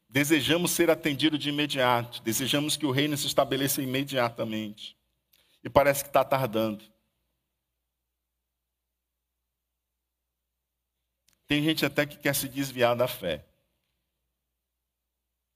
desejamos 0.10 0.72
ser 0.72 0.89
atendidos 0.89 1.39
de 1.39 1.49
imediato, 1.49 2.23
desejamos 2.23 2.76
que 2.76 2.88
o 2.88 2.91
reino 2.91 3.15
se 3.15 3.27
estabeleça 3.27 3.80
imediatamente. 3.80 4.98
E 5.64 5.69
parece 5.69 6.03
que 6.03 6.10
está 6.10 6.26
tardando. 6.26 6.84
Tem 11.48 11.64
gente 11.64 11.86
até 11.86 12.06
que 12.06 12.18
quer 12.18 12.36
se 12.36 12.49
desviar 12.49 12.95
da 12.95 13.07
fé. 13.07 13.45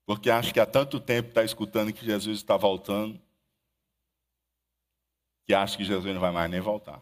Porque 0.06 0.30
acha 0.30 0.52
que 0.52 0.60
há 0.60 0.66
tanto 0.66 1.00
tempo 1.00 1.30
está 1.30 1.44
escutando 1.44 1.94
que 1.94 2.06
Jesus 2.06 2.38
está 2.38 2.58
voltando, 2.58 3.22
que 5.46 5.54
acha 5.54 5.78
que 5.78 5.84
Jesus 5.84 6.14
não 6.14 6.22
vai 6.22 6.32
mais 6.32 6.50
nem 6.50 6.62
voltar. 6.62 7.02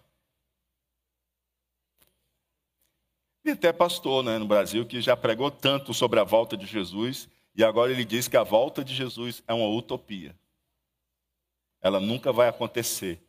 E 3.45 3.51
até 3.51 3.71
pastor 3.71 4.23
né, 4.23 4.37
no 4.37 4.47
Brasil 4.47 4.85
que 4.85 5.01
já 5.01 5.15
pregou 5.15 5.49
tanto 5.49 5.93
sobre 5.93 6.19
a 6.19 6.23
volta 6.23 6.57
de 6.57 6.65
Jesus, 6.65 7.29
e 7.55 7.63
agora 7.63 7.91
ele 7.91 8.05
diz 8.05 8.27
que 8.27 8.37
a 8.37 8.43
volta 8.43 8.83
de 8.83 8.93
Jesus 8.93 9.43
é 9.47 9.53
uma 9.53 9.67
utopia. 9.67 10.35
Ela 11.81 11.99
nunca 11.99 12.31
vai 12.31 12.47
acontecer. 12.47 13.19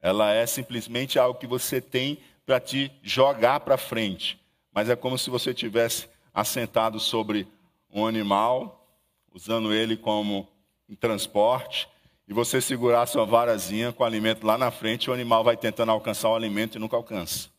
Ela 0.00 0.32
é 0.32 0.46
simplesmente 0.46 1.18
algo 1.18 1.38
que 1.38 1.46
você 1.46 1.80
tem 1.80 2.22
para 2.46 2.60
te 2.60 2.92
jogar 3.02 3.60
para 3.60 3.76
frente. 3.76 4.40
Mas 4.72 4.88
é 4.88 4.94
como 4.94 5.18
se 5.18 5.28
você 5.28 5.52
tivesse 5.52 6.08
assentado 6.32 7.00
sobre 7.00 7.48
um 7.92 8.06
animal, 8.06 8.88
usando 9.34 9.74
ele 9.74 9.96
como 9.96 10.48
um 10.88 10.94
transporte, 10.94 11.88
e 12.28 12.32
você 12.32 12.60
segurar 12.60 13.06
sua 13.06 13.24
varazinha 13.24 13.92
com 13.92 14.02
o 14.02 14.06
alimento 14.06 14.46
lá 14.46 14.56
na 14.56 14.70
frente, 14.70 15.10
o 15.10 15.12
animal 15.12 15.44
vai 15.44 15.56
tentando 15.56 15.90
alcançar 15.90 16.30
o 16.30 16.34
alimento 16.34 16.76
e 16.76 16.78
nunca 16.78 16.96
alcança. 16.96 17.50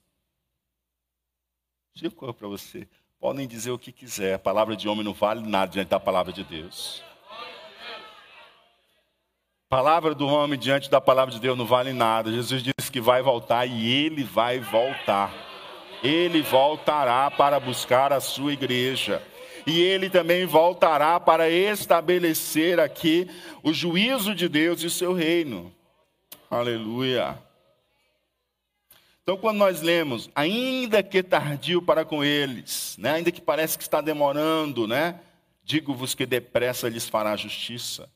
Digo 1.93 2.33
para 2.33 2.47
você, 2.47 2.87
podem 3.19 3.47
dizer 3.47 3.71
o 3.71 3.79
que 3.79 3.91
quiser, 3.91 4.35
a 4.35 4.39
palavra 4.39 4.75
de 4.75 4.87
homem 4.87 5.03
não 5.03 5.13
vale 5.13 5.41
nada 5.47 5.71
diante 5.71 5.89
da 5.89 5.99
palavra 5.99 6.31
de 6.31 6.43
Deus. 6.43 7.03
Palavra 9.69 10.15
do 10.15 10.25
homem 10.25 10.57
diante 10.57 10.89
da 10.89 11.01
palavra 11.01 11.33
de 11.33 11.41
Deus 11.41 11.57
não 11.57 11.65
vale 11.65 11.91
nada. 11.91 12.31
Jesus 12.31 12.63
disse 12.63 12.89
que 12.89 13.01
vai 13.01 13.21
voltar 13.21 13.65
e 13.65 14.05
ele 14.05 14.23
vai 14.23 14.59
voltar. 14.59 15.33
Ele 16.01 16.41
voltará 16.41 17.29
para 17.29 17.59
buscar 17.59 18.13
a 18.13 18.21
sua 18.21 18.53
igreja. 18.53 19.21
E 19.65 19.81
ele 19.81 20.09
também 20.09 20.45
voltará 20.45 21.19
para 21.19 21.49
estabelecer 21.49 22.79
aqui 22.79 23.29
o 23.61 23.73
juízo 23.73 24.33
de 24.33 24.47
Deus 24.47 24.81
e 24.83 24.85
o 24.85 24.89
seu 24.89 25.11
reino. 25.11 25.73
Aleluia. 26.49 27.37
Então, 29.21 29.35
quando 29.35 29.57
nós 29.57 29.81
lemos, 29.81 30.29
ainda 30.33 31.03
que 31.03 31.21
tardio 31.21 31.81
para 31.81 32.05
com 32.05 32.23
eles, 32.23 32.95
né? 32.97 33.15
ainda 33.15 33.29
que 33.29 33.41
parece 33.41 33.77
que 33.77 33.83
está 33.83 33.99
demorando, 33.99 34.87
né? 34.87 35.19
digo-vos 35.65 36.15
que 36.15 36.25
depressa 36.25 36.87
lhes 36.87 37.09
fará 37.09 37.35
justiça. 37.35 38.09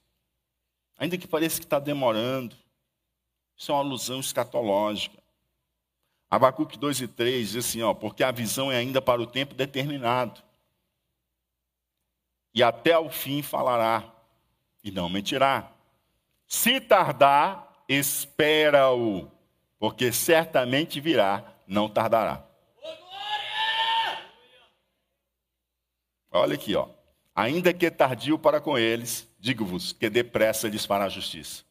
Ainda 1.01 1.17
que 1.17 1.27
pareça 1.27 1.57
que 1.57 1.65
está 1.65 1.79
demorando. 1.79 2.55
Isso 3.57 3.71
é 3.71 3.73
uma 3.73 3.81
alusão 3.81 4.19
escatológica. 4.19 5.17
Abacuque 6.29 6.77
2 6.77 7.01
e 7.01 7.07
3 7.07 7.49
diz 7.53 7.65
assim, 7.65 7.81
ó, 7.81 7.91
porque 7.91 8.23
a 8.23 8.29
visão 8.29 8.71
é 8.71 8.77
ainda 8.77 9.01
para 9.01 9.19
o 9.19 9.25
tempo 9.25 9.55
determinado. 9.55 10.43
E 12.53 12.61
até 12.61 12.95
o 12.99 13.09
fim 13.09 13.41
falará, 13.41 14.13
e 14.83 14.91
não 14.91 15.09
mentirá. 15.09 15.71
Se 16.45 16.79
tardar, 16.79 17.83
espera-o, 17.89 19.27
porque 19.79 20.11
certamente 20.11 20.99
virá, 20.99 21.43
não 21.65 21.89
tardará. 21.89 22.45
Olha 26.29 26.53
aqui, 26.53 26.75
ó. 26.75 26.87
Ainda 27.33 27.73
que 27.73 27.89
tardio 27.89 28.37
para 28.37 28.61
com 28.61 28.77
eles, 28.77 29.30
digo-vos 29.41 29.91
que 29.91 30.09
depressa 30.09 30.69
lhes 30.69 30.85
fará 30.85 31.09
justiça. 31.09 31.65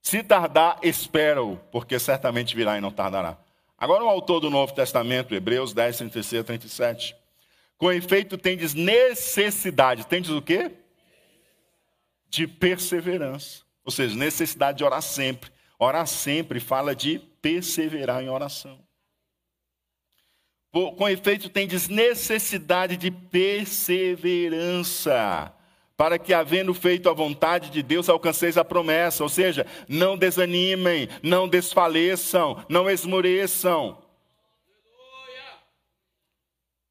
Se 0.00 0.22
tardar, 0.22 0.78
espera-o, 0.82 1.56
porque 1.72 1.98
certamente 1.98 2.54
virá 2.54 2.78
e 2.78 2.80
não 2.80 2.92
tardará. 2.92 3.36
Agora 3.76 4.04
o 4.04 4.08
autor 4.08 4.38
do 4.40 4.48
Novo 4.48 4.72
Testamento, 4.72 5.34
Hebreus 5.34 5.74
10, 5.74 5.98
36 5.98 6.46
37. 6.46 7.14
Com 7.76 7.92
efeito, 7.92 8.38
tendes 8.38 8.72
necessidade. 8.74 10.06
Tendes 10.06 10.30
o 10.30 10.40
quê? 10.40 10.70
De 12.28 12.46
perseverança. 12.46 13.64
Ou 13.84 13.90
seja, 13.90 14.14
necessidade 14.16 14.78
de 14.78 14.84
orar 14.84 15.02
sempre. 15.02 15.50
Orar 15.78 16.06
sempre 16.06 16.60
fala 16.60 16.94
de 16.94 17.18
perseverar 17.42 18.22
em 18.22 18.28
oração. 18.28 18.78
Com 20.70 21.08
efeito, 21.08 21.48
tendes 21.48 21.88
necessidade 21.88 22.96
de 22.96 23.10
perseverança 23.10 25.52
para 25.98 26.16
que, 26.16 26.32
havendo 26.32 26.72
feito 26.72 27.10
a 27.10 27.12
vontade 27.12 27.70
de 27.70 27.82
Deus, 27.82 28.08
alcanceis 28.08 28.56
a 28.56 28.64
promessa. 28.64 29.24
Ou 29.24 29.28
seja, 29.28 29.66
não 29.88 30.16
desanimem, 30.16 31.08
não 31.24 31.48
desfaleçam, 31.48 32.64
não 32.68 32.88
esmoreçam. 32.88 34.00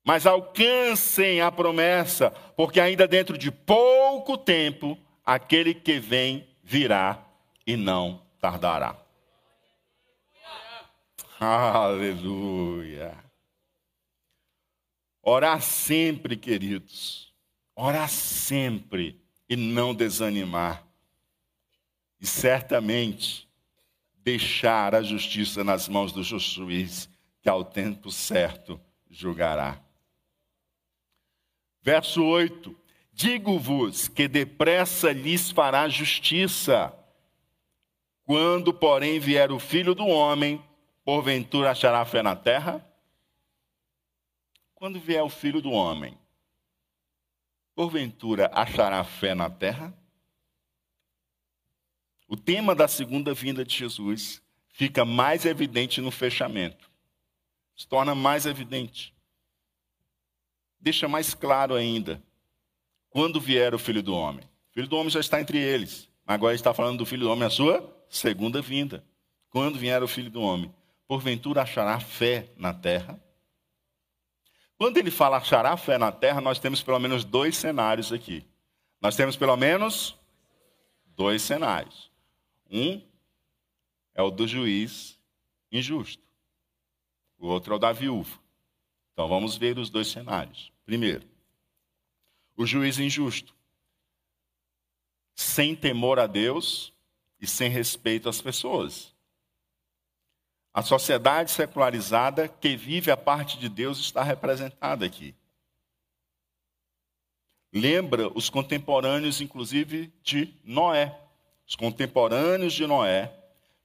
Mas 0.03 0.27
alcancem 0.27 1.39
a 1.39 1.49
promessa, 1.49 2.31
porque 2.57 2.81
ainda 2.81 3.07
dentro 3.07 3.37
de 3.37 3.49
pouco 3.49 4.37
tempo, 4.37 4.97
aquele 5.25 5.73
que 5.73 5.99
vem 5.99 6.45
virá 6.61 7.17
e 7.65 7.77
não 7.77 8.21
tardará. 8.41 8.97
Aleluia. 11.39 13.15
Orar 15.23 15.61
sempre, 15.61 16.35
queridos 16.35 17.26
Orar 17.79 18.09
sempre 18.09 19.21
e 19.47 19.55
não 19.55 19.93
desanimar. 19.93 20.83
E 22.19 22.25
certamente 22.25 23.47
deixar 24.15 24.95
a 24.95 25.03
justiça 25.03 25.63
nas 25.63 25.87
mãos 25.87 26.11
do 26.11 26.23
juiz, 26.23 27.07
que 27.39 27.47
ao 27.47 27.63
tempo 27.63 28.09
certo 28.09 28.81
julgará. 29.07 29.79
Verso 31.79 32.23
8: 32.23 32.75
Digo-vos 33.13 34.07
que 34.07 34.27
depressa 34.27 35.11
lhes 35.11 35.51
fará 35.51 35.87
justiça. 35.87 36.91
Quando, 38.23 38.73
porém, 38.73 39.19
vier 39.19 39.51
o 39.51 39.59
filho 39.59 39.93
do 39.93 40.07
homem, 40.07 40.59
porventura 41.05 41.69
achará 41.69 42.03
fé 42.05 42.23
na 42.23 42.35
terra? 42.35 42.83
Quando 44.73 44.99
vier 44.99 45.21
o 45.21 45.29
filho 45.29 45.61
do 45.61 45.69
homem, 45.69 46.17
porventura 47.77 48.49
achará 48.55 49.03
fé 49.03 49.35
na 49.35 49.51
terra? 49.51 49.93
O 52.27 52.35
tema 52.35 52.73
da 52.73 52.87
segunda 52.87 53.35
vinda 53.35 53.63
de 53.63 53.75
Jesus 53.75 54.41
fica 54.69 55.05
mais 55.05 55.45
evidente 55.45 56.01
no 56.01 56.09
fechamento. 56.09 56.89
Se 57.75 57.87
torna 57.87 58.15
mais 58.15 58.47
evidente. 58.47 59.13
Deixa 60.79 61.07
mais 61.07 61.35
claro 61.35 61.75
ainda. 61.75 62.19
Quando 63.11 63.39
vier 63.39 63.75
o 63.75 63.79
filho 63.79 64.01
do 64.01 64.15
homem? 64.15 64.43
O 64.71 64.73
filho 64.73 64.87
do 64.87 64.97
homem 64.97 65.11
já 65.11 65.19
está 65.19 65.39
entre 65.39 65.59
eles. 65.59 66.09
Agora 66.25 66.55
está 66.55 66.73
falando 66.73 66.97
do 66.97 67.05
filho 67.05 67.25
do 67.25 67.31
homem, 67.31 67.45
a 67.45 67.51
sua 67.51 67.95
segunda 68.09 68.59
vinda. 68.59 69.05
Quando 69.51 69.77
vier 69.77 70.01
o 70.01 70.07
filho 70.07 70.31
do 70.31 70.41
homem? 70.41 70.73
Porventura 71.07 71.61
achará 71.61 71.99
fé 71.99 72.51
na 72.57 72.73
terra? 72.73 73.21
Quando 74.77 74.97
ele 74.97 75.09
fala 75.09 75.37
achará 75.37 75.75
fé 75.75 75.97
na 75.97 76.11
terra, 76.11 76.39
nós 76.39 76.59
temos 76.59 76.83
pelo 76.83 76.99
menos 76.99 77.23
dois 77.23 77.57
cenários 77.57 78.13
aqui. 78.13 78.45
Nós 79.01 79.15
temos 79.15 79.35
pelo 79.35 79.55
menos 79.57 80.15
dois 81.15 81.41
cenários. 81.41 82.11
Um 82.69 83.01
é 84.13 84.21
o 84.21 84.29
do 84.29 84.47
juiz 84.47 85.17
injusto, 85.71 86.23
o 87.37 87.47
outro 87.47 87.73
é 87.73 87.75
o 87.77 87.79
da 87.79 87.91
viúva. 87.91 88.37
Então 89.13 89.27
vamos 89.27 89.57
ver 89.57 89.77
os 89.79 89.89
dois 89.89 90.07
cenários. 90.07 90.71
Primeiro, 90.85 91.27
o 92.55 92.65
juiz 92.65 92.99
injusto, 92.99 93.55
sem 95.33 95.75
temor 95.75 96.19
a 96.19 96.27
Deus 96.27 96.93
e 97.39 97.47
sem 97.47 97.69
respeito 97.69 98.29
às 98.29 98.41
pessoas. 98.41 99.15
A 100.77 100.83
sociedade 100.83 101.49
secularizada 101.49 102.47
que 102.47 102.77
vive 102.77 103.09
a 103.09 103.17
parte 103.17 103.57
de 103.57 103.67
Deus 103.67 103.97
está 103.97 104.21
representada 104.21 105.07
aqui. 105.07 105.33
Lembra 107.73 108.29
os 108.35 108.47
contemporâneos, 108.47 109.41
inclusive, 109.41 110.13
de 110.21 110.53
Noé. 110.63 111.17
Os 111.67 111.75
contemporâneos 111.75 112.73
de 112.73 112.85
Noé, 112.85 113.33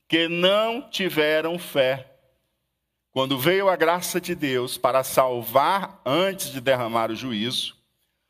que 0.07 0.29
não 0.29 0.91
tiveram 0.91 1.59
fé. 1.59 2.13
Quando 3.11 3.39
veio 3.39 3.71
a 3.71 3.77
graça 3.77 4.21
de 4.21 4.35
Deus 4.35 4.77
para 4.77 5.03
salvar 5.03 5.99
antes 6.05 6.53
de 6.53 6.61
derramar 6.61 7.11
o 7.11 7.17
juízo, 7.17 7.75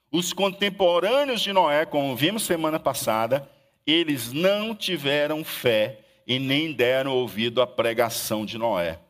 os 0.08 0.32
contemporâneos 0.32 1.40
de 1.40 1.52
Noé, 1.52 1.84
como 1.84 2.14
vimos 2.14 2.44
semana 2.44 2.78
passada, 2.78 3.50
eles 3.84 4.32
não 4.32 4.72
tiveram 4.72 5.42
fé 5.42 6.01
e 6.26 6.38
nem 6.38 6.72
deram 6.72 7.12
ouvido 7.12 7.60
à 7.60 7.66
pregação 7.66 8.44
de 8.46 8.58
Noé. 8.58 9.00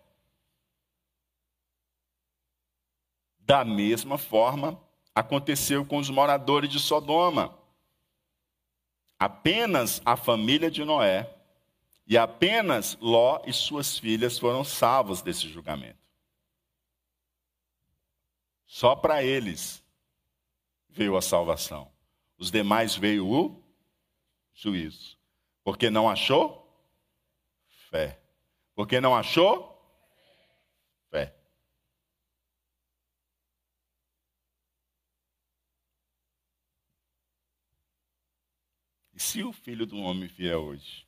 Da 3.38 3.64
mesma 3.64 4.16
forma, 4.16 4.80
aconteceu 5.14 5.84
com 5.84 5.98
os 5.98 6.08
moradores 6.08 6.70
de 6.70 6.78
Sodoma. 6.78 7.58
Apenas 9.18 10.00
a 10.04 10.16
família 10.16 10.70
de 10.70 10.84
Noé 10.84 11.32
e 12.06 12.16
apenas 12.18 12.96
Ló 13.00 13.42
e 13.46 13.52
suas 13.52 13.98
filhas 13.98 14.38
foram 14.38 14.64
salvos 14.64 15.22
desse 15.22 15.48
julgamento. 15.48 16.02
Só 18.66 18.96
para 18.96 19.22
eles 19.22 19.84
veio 20.88 21.16
a 21.16 21.22
salvação. 21.22 21.90
Os 22.38 22.50
demais 22.50 22.96
veio 22.96 23.28
o 23.28 23.62
juízo. 24.54 25.18
Porque 25.62 25.90
não 25.90 26.08
achou 26.08 26.61
Fé. 27.92 28.18
Porque 28.74 29.02
não 29.02 29.14
achou? 29.14 29.70
Fé. 31.10 31.36
E 39.12 39.20
se 39.20 39.44
o 39.44 39.52
filho 39.52 39.84
do 39.84 39.98
homem 39.98 40.26
vier 40.26 40.56
hoje? 40.56 41.06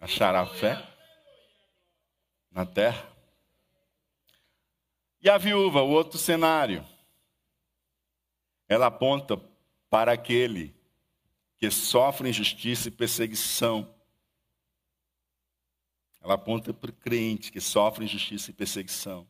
Achará 0.00 0.46
fé 0.46 0.82
na 2.50 2.64
terra? 2.64 3.06
E 5.20 5.28
a 5.28 5.36
viúva, 5.36 5.82
o 5.82 5.90
outro 5.90 6.16
cenário, 6.16 6.82
ela 8.66 8.86
aponta 8.86 9.36
para 9.90 10.12
aquele 10.12 10.77
que 11.58 11.70
sofre 11.70 12.28
injustiça 12.28 12.88
e 12.88 12.90
perseguição. 12.90 13.92
Ela 16.20 16.34
aponta 16.34 16.72
para 16.72 16.90
o 16.90 16.94
crente 16.94 17.50
que 17.50 17.60
sofre 17.60 18.04
injustiça 18.04 18.50
e 18.50 18.54
perseguição. 18.54 19.28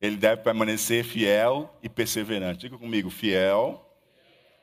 Ele 0.00 0.16
deve 0.16 0.42
permanecer 0.42 1.04
fiel 1.04 1.78
e 1.82 1.88
perseverante. 1.88 2.60
Diga 2.60 2.78
comigo, 2.78 3.10
fiel 3.10 3.86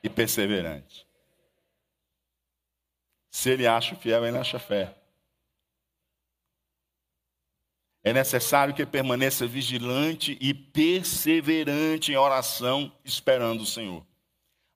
e 0.03 0.09
perseverante. 0.09 1.07
Se 3.29 3.51
ele 3.51 3.67
acha 3.67 3.95
fiel, 3.95 4.25
ele 4.25 4.37
acha 4.37 4.57
fé. 4.57 4.95
É 8.03 8.11
necessário 8.11 8.73
que 8.73 8.85
permaneça 8.85 9.45
vigilante 9.45 10.37
e 10.41 10.53
perseverante 10.53 12.11
em 12.11 12.15
oração, 12.15 12.91
esperando 13.03 13.61
o 13.61 13.65
Senhor. 13.65 14.05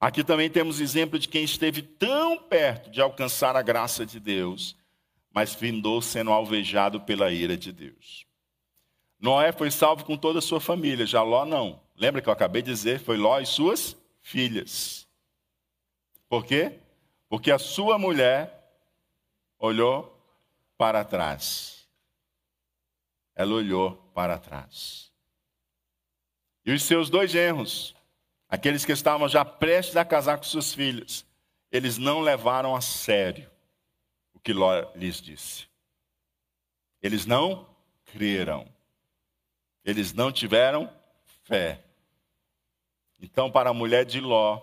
Aqui 0.01 0.23
também 0.23 0.49
temos 0.49 0.81
exemplo 0.81 1.19
de 1.19 1.27
quem 1.27 1.43
esteve 1.43 1.83
tão 1.83 2.35
perto 2.35 2.89
de 2.89 2.99
alcançar 2.99 3.55
a 3.55 3.61
graça 3.61 4.03
de 4.03 4.19
Deus, 4.19 4.75
mas 5.31 5.53
findou 5.53 6.01
sendo 6.01 6.31
alvejado 6.31 7.01
pela 7.01 7.31
ira 7.31 7.55
de 7.55 7.71
Deus. 7.71 8.25
Noé 9.19 9.51
foi 9.51 9.69
salvo 9.69 10.03
com 10.03 10.17
toda 10.17 10.39
a 10.39 10.41
sua 10.41 10.59
família, 10.59 11.05
já 11.05 11.21
Ló 11.21 11.45
não. 11.45 11.79
Lembra 11.95 12.19
que 12.19 12.27
eu 12.27 12.33
acabei 12.33 12.63
de 12.63 12.71
dizer? 12.71 12.99
Foi 12.99 13.15
Ló 13.15 13.39
e 13.39 13.45
suas 13.45 13.95
filhas. 14.19 15.07
Por 16.27 16.43
quê? 16.47 16.79
Porque 17.29 17.51
a 17.51 17.59
sua 17.59 17.99
mulher 17.99 18.73
olhou 19.59 20.19
para 20.79 21.05
trás. 21.05 21.87
Ela 23.35 23.53
olhou 23.53 23.97
para 24.15 24.39
trás. 24.39 25.11
E 26.65 26.71
os 26.71 26.81
seus 26.81 27.07
dois 27.07 27.29
genros, 27.29 27.95
Aqueles 28.51 28.83
que 28.83 28.91
estavam 28.91 29.29
já 29.29 29.45
prestes 29.45 29.95
a 29.95 30.03
casar 30.03 30.37
com 30.37 30.43
seus 30.43 30.73
filhos, 30.73 31.25
eles 31.71 31.97
não 31.97 32.19
levaram 32.19 32.75
a 32.75 32.81
sério 32.81 33.49
o 34.33 34.39
que 34.39 34.51
Ló 34.51 34.91
lhes 34.93 35.21
disse. 35.21 35.67
Eles 37.01 37.25
não 37.25 37.65
creram. 38.11 38.67
Eles 39.85 40.11
não 40.11 40.33
tiveram 40.33 40.91
fé. 41.45 41.81
Então, 43.21 43.49
para 43.49 43.69
a 43.69 43.73
mulher 43.73 44.03
de 44.03 44.19
Ló 44.19 44.61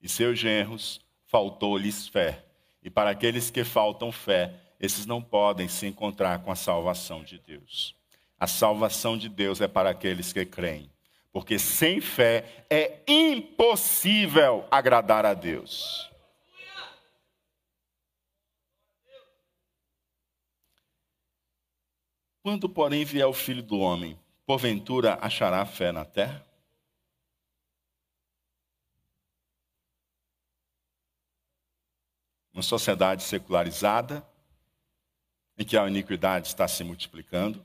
e 0.00 0.08
seus 0.08 0.38
genros, 0.38 1.04
faltou-lhes 1.26 2.06
fé. 2.06 2.44
E 2.80 2.88
para 2.88 3.10
aqueles 3.10 3.50
que 3.50 3.64
faltam 3.64 4.12
fé, 4.12 4.54
esses 4.78 5.06
não 5.06 5.20
podem 5.20 5.66
se 5.66 5.88
encontrar 5.88 6.38
com 6.44 6.52
a 6.52 6.56
salvação 6.56 7.24
de 7.24 7.36
Deus. 7.40 7.96
A 8.38 8.46
salvação 8.46 9.18
de 9.18 9.28
Deus 9.28 9.60
é 9.60 9.66
para 9.66 9.90
aqueles 9.90 10.32
que 10.32 10.46
creem. 10.46 10.88
Porque 11.36 11.58
sem 11.58 12.00
fé 12.00 12.64
é 12.70 13.02
impossível 13.06 14.66
agradar 14.70 15.26
a 15.26 15.34
Deus. 15.34 16.10
Quando, 22.42 22.70
porém, 22.70 23.04
vier 23.04 23.26
o 23.26 23.34
filho 23.34 23.62
do 23.62 23.78
homem, 23.78 24.18
porventura 24.46 25.18
achará 25.20 25.66
fé 25.66 25.92
na 25.92 26.06
terra? 26.06 26.42
Uma 32.50 32.62
sociedade 32.62 33.22
secularizada, 33.22 34.26
em 35.58 35.66
que 35.66 35.76
a 35.76 35.86
iniquidade 35.86 36.46
está 36.46 36.66
se 36.66 36.82
multiplicando, 36.82 37.62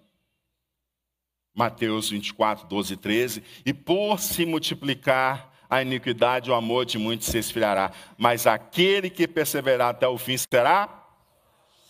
Mateus 1.54 2.10
24, 2.10 2.68
12 2.68 2.94
e 2.94 2.98
13. 2.98 3.44
E 3.66 3.74
por 3.74 4.20
se 4.20 4.46
multiplicar 4.46 5.52
a 5.70 5.82
iniquidade, 5.82 6.52
o 6.52 6.54
amor 6.54 6.86
de 6.86 6.98
muitos 6.98 7.28
se 7.28 7.38
esfriará. 7.38 7.92
Mas 8.18 8.46
aquele 8.46 9.10
que 9.10 9.28
perseverar 9.28 9.90
até 9.90 10.08
o 10.08 10.18
fim 10.18 10.38
será 10.38 11.08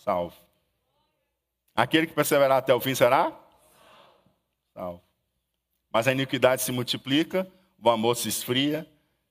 salvo. 0.04 0.36
Aquele 1.74 2.06
que 2.06 2.14
perseverar 2.14 2.58
até 2.58 2.74
o 2.74 2.80
fim 2.80 2.94
será 2.94 3.36
salvo. 4.74 5.02
Mas 5.92 6.06
a 6.06 6.12
iniquidade 6.12 6.62
se 6.62 6.72
multiplica, 6.72 7.50
o 7.82 7.90
amor 7.90 8.14
se 8.14 8.28
esfria. 8.28 8.86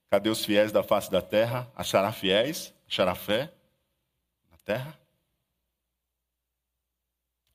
Cadê 0.10 0.30
os 0.30 0.44
fiéis 0.44 0.72
da 0.72 0.84
face 0.84 1.10
da 1.10 1.22
terra? 1.22 1.72
Achará 1.74 2.12
fiéis? 2.12 2.74
Achará 2.86 3.16
fé 3.16 3.54
na 4.52 4.58
terra? 4.58 5.00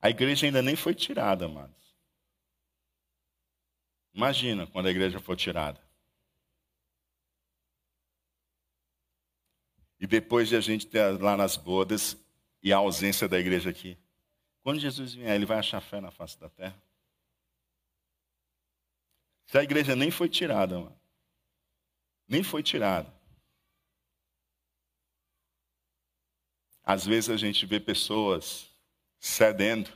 A 0.01 0.09
igreja 0.09 0.47
ainda 0.47 0.61
nem 0.61 0.75
foi 0.75 0.95
tirada, 0.95 1.45
amados. 1.45 1.86
Imagina 4.17 4.65
quando 4.65 4.87
a 4.87 4.89
igreja 4.89 5.19
for 5.19 5.37
tirada. 5.37 5.79
E 9.99 10.07
depois 10.07 10.49
de 10.49 10.55
a 10.55 10.59
gente 10.59 10.87
ter 10.87 11.21
lá 11.21 11.37
nas 11.37 11.55
bodas 11.55 12.17
e 12.63 12.73
a 12.73 12.77
ausência 12.77 13.27
da 13.27 13.37
igreja 13.37 13.69
aqui. 13.69 13.95
Quando 14.63 14.79
Jesus 14.79 15.13
vier, 15.13 15.35
ele 15.35 15.45
vai 15.45 15.59
achar 15.59 15.79
fé 15.81 16.01
na 16.01 16.09
face 16.09 16.35
da 16.39 16.49
terra? 16.49 16.81
Se 19.45 19.59
a 19.59 19.61
igreja 19.61 19.95
nem 19.95 20.09
foi 20.09 20.27
tirada, 20.27 20.79
mano. 20.79 20.99
Nem 22.27 22.41
foi 22.41 22.63
tirada. 22.63 23.13
Às 26.83 27.05
vezes 27.05 27.29
a 27.29 27.37
gente 27.37 27.67
vê 27.67 27.79
pessoas 27.79 28.67
cedendo 29.19 29.95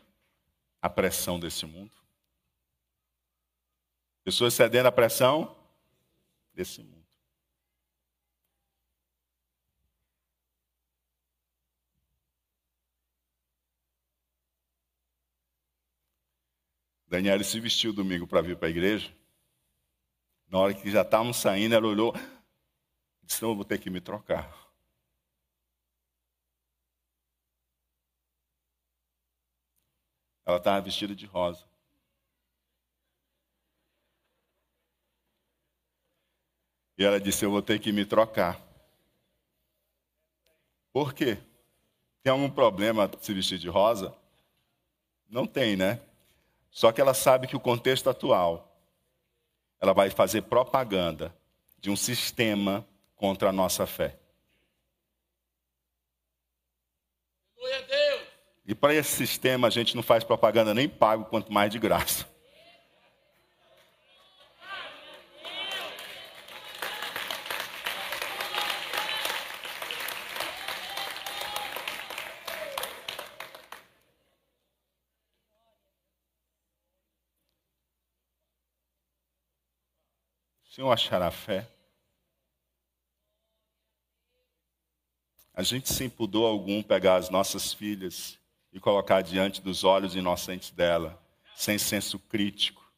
à 0.80 0.88
pressão 0.88 1.40
desse 1.40 1.66
mundo. 1.66 2.01
Pessoas 4.32 4.54
cedendo 4.54 4.86
à 4.86 4.92
pressão 4.94 5.54
desse 6.54 6.82
mundo. 6.82 7.06
Daniela 17.08 17.44
se 17.44 17.60
vestiu 17.60 17.92
domingo 17.92 18.26
para 18.26 18.42
vir 18.42 18.56
para 18.56 18.70
a 18.70 18.72
igreja. 18.72 19.14
Na 20.48 20.60
hora 20.60 20.74
que 20.74 20.90
já 20.90 21.02
estávamos 21.02 21.36
saindo, 21.36 21.76
ela 21.76 21.88
olhou, 21.88 22.14
disse: 23.24 23.42
Não, 23.42 23.50
eu 23.50 23.56
vou 23.56 23.66
ter 23.66 23.80
que 23.80 23.90
me 23.90 24.00
trocar. 24.00 24.50
Ela 30.46 30.56
estava 30.56 30.80
vestida 30.80 31.14
de 31.14 31.26
rosa. 31.26 31.71
E 37.02 37.04
ela 37.04 37.20
disse: 37.20 37.44
Eu 37.44 37.50
vou 37.50 37.64
ter 37.64 37.80
que 37.80 37.92
me 37.92 38.06
trocar. 38.06 38.62
Por 40.94 41.16
quê? 41.16 41.40
Tem 42.22 42.32
algum 42.32 42.48
problema 42.48 43.10
se 43.20 43.34
vestir 43.34 43.58
de 43.58 43.68
rosa? 43.68 44.14
Não 45.28 45.48
tem, 45.48 45.76
né? 45.76 46.00
Só 46.70 46.92
que 46.92 47.02
ela 47.02 47.16
sabe 47.16 47.48
que 47.48 47.56
o 47.56 47.60
contexto 47.60 48.08
atual, 48.08 48.72
ela 49.80 49.94
vai 49.94 50.12
fazer 50.12 50.44
propaganda 50.44 51.36
de 51.80 51.90
um 51.90 51.96
sistema 51.96 52.86
contra 53.16 53.50
a 53.50 53.52
nossa 53.52 53.88
fé. 53.88 54.20
E 58.64 58.76
para 58.76 58.94
esse 58.94 59.10
sistema 59.18 59.70
a 59.70 59.72
gente 59.72 59.96
não 59.96 60.04
faz 60.04 60.24
propaganda 60.24 60.72
nem 60.72 60.88
pago, 60.88 61.26
quanto 61.26 61.52
mais 61.52 61.72
de 61.72 61.80
graça. 61.80 62.30
O 80.72 80.74
Senhor 80.74 80.90
achará 80.90 81.30
fé? 81.30 81.70
A 85.54 85.64
gente 85.64 85.92
sem 85.92 86.10
pudor 86.10 86.50
algum 86.50 86.82
pegar 86.82 87.18
as 87.18 87.30
nossas 87.30 87.74
filhas 87.74 88.40
e 88.72 88.80
colocar 88.80 89.22
diante 89.22 89.60
dos 89.60 89.84
olhos 89.84 90.16
inocentes 90.16 90.70
dela, 90.72 91.22
sem 91.58 91.78
senso 91.78 92.18
crítico, 92.18 92.90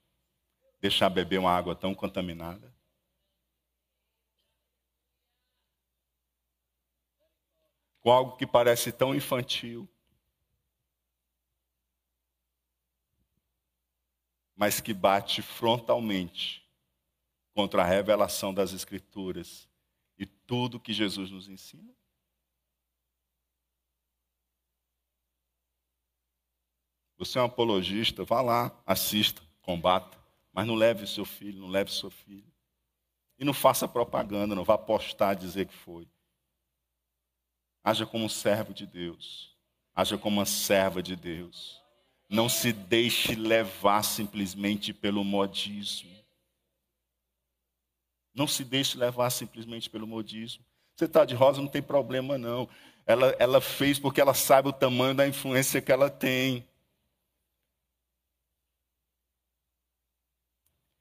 deixar 0.79 1.09
beber 1.09 1.39
uma 1.39 1.51
água 1.51 1.75
tão 1.75 1.95
contaminada? 1.95 2.71
Com 8.01 8.11
algo 8.11 8.37
que 8.37 8.45
parece 8.45 8.91
tão 8.91 9.15
infantil, 9.15 9.89
mas 14.55 14.79
que 14.79 14.93
bate 14.93 15.41
frontalmente 15.41 16.62
contra 17.53 17.83
a 17.83 17.85
revelação 17.85 18.53
das 18.53 18.73
Escrituras 18.73 19.67
e 20.17 20.25
tudo 20.25 20.79
que 20.79 20.93
Jesus 20.93 21.31
nos 21.31 21.47
ensina? 21.47 21.93
Você 27.17 27.37
é 27.37 27.41
um 27.41 27.45
apologista, 27.45 28.23
vá 28.23 28.41
lá, 28.41 28.83
assista, 28.85 29.41
combata, 29.61 30.17
mas 30.51 30.67
não 30.67 30.75
leve 30.75 31.07
seu 31.07 31.23
filho, 31.23 31.61
não 31.61 31.69
leve 31.69 31.89
sua 31.89 32.11
filha. 32.11 32.51
E 33.39 33.45
não 33.45 33.53
faça 33.53 33.87
propaganda, 33.87 34.55
não 34.55 34.63
vá 34.63 34.77
postar 34.77 35.33
dizer 35.33 35.67
que 35.67 35.73
foi. 35.73 36.07
Haja 37.83 38.05
como 38.05 38.25
um 38.25 38.29
servo 38.29 38.73
de 38.73 38.85
Deus. 38.85 39.55
Haja 39.95 40.17
como 40.17 40.37
uma 40.39 40.45
serva 40.45 41.03
de 41.03 41.15
Deus. 41.15 41.81
Não 42.29 42.47
se 42.47 42.71
deixe 42.71 43.35
levar 43.35 44.03
simplesmente 44.03 44.93
pelo 44.93 45.23
modismo. 45.23 46.22
Não 48.33 48.47
se 48.47 48.63
deixe 48.63 48.97
levar 48.97 49.29
simplesmente 49.29 49.89
pelo 49.89 50.07
modismo. 50.07 50.65
Você 50.95 51.05
está 51.05 51.23
de 51.25 51.35
rosa, 51.35 51.61
não 51.61 51.67
tem 51.67 51.81
problema 51.81 52.37
não. 52.37 52.67
Ela, 53.05 53.35
ela 53.37 53.61
fez 53.61 53.99
porque 53.99 54.21
ela 54.21 54.33
sabe 54.33 54.69
o 54.69 54.73
tamanho 54.73 55.13
da 55.13 55.27
influência 55.27 55.81
que 55.81 55.91
ela 55.91 56.09
tem. 56.09 56.67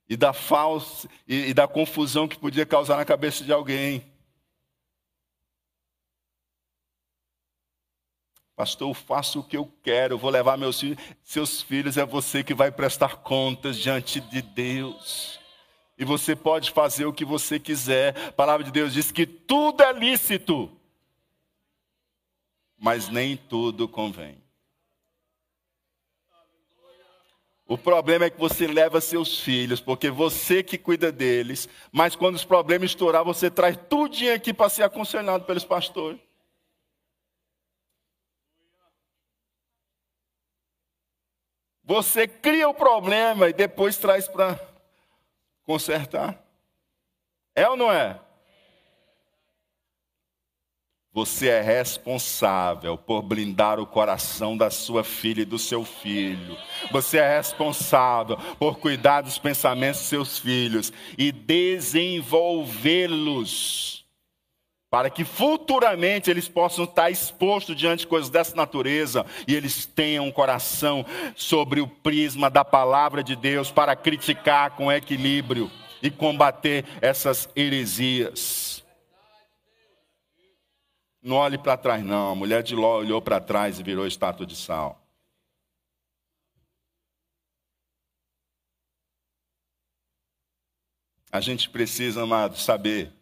E 0.09 0.16
da 0.16 0.32
falsa 0.32 1.09
e, 1.26 1.48
e 1.48 1.54
da 1.54 1.66
confusão 1.66 2.28
que 2.28 2.38
podia 2.38 2.66
causar 2.66 2.96
na 2.96 3.04
cabeça 3.04 3.44
de 3.44 3.52
alguém. 3.52 4.04
Pastor, 8.54 8.90
eu 8.90 8.94
faço 8.94 9.40
o 9.40 9.44
que 9.44 9.56
eu 9.56 9.66
quero, 9.82 10.14
eu 10.14 10.18
vou 10.18 10.30
levar 10.30 10.59
meus 10.59 10.78
filhos. 10.78 10.98
Seus 11.22 11.62
filhos 11.62 11.96
é 11.96 12.04
você 12.04 12.44
que 12.44 12.52
vai 12.52 12.70
prestar 12.70 13.16
contas 13.16 13.78
diante 13.78 14.20
de 14.20 14.42
Deus 14.42 15.41
e 15.98 16.05
você 16.05 16.35
pode 16.35 16.70
fazer 16.70 17.06
o 17.06 17.12
que 17.12 17.24
você 17.24 17.59
quiser. 17.59 18.16
A 18.28 18.32
palavra 18.32 18.64
de 18.64 18.73
Deus 18.73 18.93
diz 18.93 19.12
que 19.12 19.27
tudo 19.27 19.82
é 19.82 19.93
lícito, 19.93 20.70
mas 22.78 23.09
nem 23.09 23.36
tudo 23.36 23.89
convém. 23.89 24.43
O 27.66 27.78
problema 27.78 28.27
é 28.27 28.31
que 28.31 28.39
você 28.39 28.66
leva 28.66 29.01
seus 29.01 29.40
filhos, 29.40 29.81
porque 29.81 30.10
você 30.10 30.62
que 30.62 30.77
cuida 30.77 31.10
deles, 31.10 31.69
mas 31.90 32.14
quando 32.14 32.35
os 32.35 32.44
problemas 32.44 32.90
estourar, 32.90 33.24
você 33.24 33.51
traz 33.51 33.78
tudinho 33.89 34.35
aqui 34.35 34.52
para 34.52 34.69
ser 34.69 34.82
aconselhado 34.82 35.44
pelos 35.44 35.64
pastores. 35.64 36.20
Você 41.85 42.28
cria 42.28 42.69
o 42.69 42.74
problema 42.74 43.48
e 43.48 43.52
depois 43.52 43.97
traz 43.97 44.28
para 44.28 44.72
consertar. 45.64 46.43
É 47.55 47.68
ou 47.68 47.76
não 47.76 47.93
é? 47.93 48.18
Você 51.14 51.48
é 51.48 51.60
responsável 51.60 52.97
por 52.97 53.20
blindar 53.20 53.78
o 53.78 53.86
coração 53.86 54.56
da 54.56 54.70
sua 54.70 55.05
filha 55.05 55.43
e 55.43 55.44
do 55.44 55.59
seu 55.59 55.84
filho. 55.84 56.56
Você 56.90 57.18
é 57.18 57.36
responsável 57.36 58.39
por 58.59 58.78
cuidar 58.78 59.20
dos 59.20 59.39
pensamentos 59.39 60.01
dos 60.01 60.09
seus 60.09 60.39
filhos 60.39 60.90
e 61.18 61.30
desenvolvê-los 61.30 64.02
para 64.93 65.09
que 65.09 65.24
futuramente 65.24 66.31
eles 66.31 66.51
possam 66.51 66.85
estar 66.85 67.10
expostos 67.10 67.74
diante 67.74 68.01
de 68.01 68.06
coisas 68.06 68.28
dessa 68.28 68.55
natureza 68.55 69.24
e 69.48 69.55
eles 69.55 69.86
tenham 69.86 70.27
um 70.27 70.31
coração 70.31 71.02
sobre 71.35 71.81
o 71.81 71.89
prisma 71.89 72.51
da 72.51 72.62
palavra 72.62 73.24
de 73.24 73.35
Deus 73.35 73.70
para 73.70 73.97
criticar 73.97 74.73
com 74.73 74.93
equilíbrio 74.93 75.70
e 76.02 76.10
combater 76.10 76.85
essas 77.01 77.48
heresias. 77.56 78.85
Não 81.23 81.36
olhe 81.36 81.56
para 81.56 81.78
trás, 81.78 82.05
não. 82.05 82.32
A 82.32 82.35
mulher 82.35 82.62
de 82.62 82.74
Ló 82.74 82.98
olhou 82.98 83.23
para 83.23 83.40
trás 83.40 83.81
e 83.81 83.82
virou 83.82 84.06
estátua 84.06 84.44
de 84.44 84.55
sal. 84.55 85.02
A 91.31 91.40
gente 91.40 91.70
precisa, 91.70 92.24
amado, 92.24 92.59
saber 92.59 93.22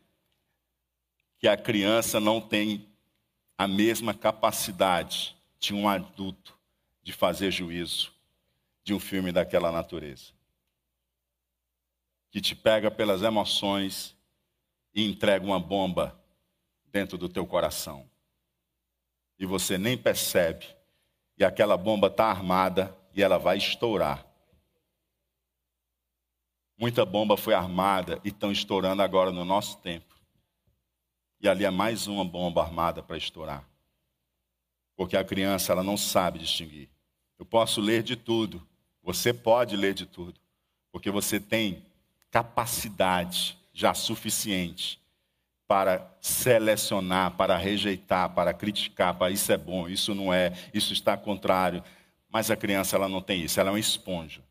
que 1.40 1.48
a 1.48 1.56
criança 1.56 2.20
não 2.20 2.38
tem 2.38 2.86
a 3.56 3.66
mesma 3.66 4.12
capacidade 4.12 5.34
de 5.58 5.72
um 5.74 5.88
adulto 5.88 6.56
de 7.02 7.14
fazer 7.14 7.50
juízo 7.50 8.12
de 8.84 8.92
um 8.92 9.00
filme 9.00 9.32
daquela 9.32 9.72
natureza. 9.72 10.32
Que 12.30 12.42
te 12.42 12.54
pega 12.54 12.90
pelas 12.90 13.22
emoções 13.22 14.14
e 14.94 15.10
entrega 15.10 15.44
uma 15.44 15.58
bomba 15.58 16.14
dentro 16.92 17.16
do 17.16 17.28
teu 17.28 17.46
coração. 17.46 18.08
E 19.38 19.46
você 19.46 19.78
nem 19.78 19.96
percebe. 19.96 20.66
E 21.38 21.44
aquela 21.44 21.78
bomba 21.78 22.08
está 22.08 22.26
armada 22.26 22.94
e 23.14 23.22
ela 23.22 23.38
vai 23.38 23.56
estourar. 23.56 24.26
Muita 26.76 27.06
bomba 27.06 27.34
foi 27.38 27.54
armada 27.54 28.20
e 28.24 28.28
estão 28.28 28.52
estourando 28.52 29.02
agora 29.02 29.30
no 29.30 29.44
nosso 29.44 29.78
tempo. 29.78 30.09
E 31.40 31.48
ali 31.48 31.64
é 31.64 31.70
mais 31.70 32.06
uma 32.06 32.24
bomba 32.24 32.62
armada 32.62 33.02
para 33.02 33.16
estourar. 33.16 33.64
Porque 34.94 35.16
a 35.16 35.24
criança 35.24 35.72
ela 35.72 35.82
não 35.82 35.96
sabe 35.96 36.38
distinguir. 36.38 36.88
Eu 37.38 37.46
posso 37.46 37.80
ler 37.80 38.02
de 38.02 38.16
tudo, 38.16 38.66
você 39.02 39.32
pode 39.32 39.74
ler 39.74 39.94
de 39.94 40.04
tudo, 40.04 40.38
porque 40.92 41.10
você 41.10 41.40
tem 41.40 41.82
capacidade 42.30 43.58
já 43.72 43.94
suficiente 43.94 45.00
para 45.66 46.14
selecionar, 46.20 47.36
para 47.36 47.56
rejeitar, 47.56 48.28
para 48.34 48.52
criticar, 48.52 49.14
para 49.14 49.30
isso 49.30 49.50
é 49.52 49.56
bom, 49.56 49.88
isso 49.88 50.14
não 50.14 50.34
é, 50.34 50.52
isso 50.74 50.92
está 50.92 51.16
contrário. 51.16 51.82
Mas 52.28 52.50
a 52.50 52.56
criança 52.56 52.96
ela 52.96 53.08
não 53.08 53.22
tem 53.22 53.42
isso, 53.42 53.58
ela 53.58 53.70
é 53.70 53.72
uma 53.72 53.80
esponja. 53.80 54.42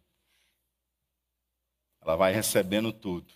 Ela 2.01 2.15
vai 2.15 2.33
recebendo 2.33 2.91
tudo. 2.91 3.31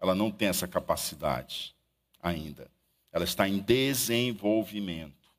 Ela 0.00 0.14
não 0.14 0.30
tem 0.30 0.48
essa 0.48 0.66
capacidade 0.68 1.74
ainda. 2.20 2.68
Ela 3.12 3.24
está 3.24 3.48
em 3.48 3.58
desenvolvimento. 3.58 5.30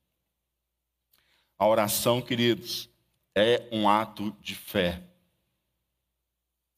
A 1.57 1.67
oração, 1.67 2.21
queridos, 2.21 2.89
é 3.35 3.67
um 3.71 3.89
ato 3.89 4.35
de 4.41 4.53
fé. 4.53 5.01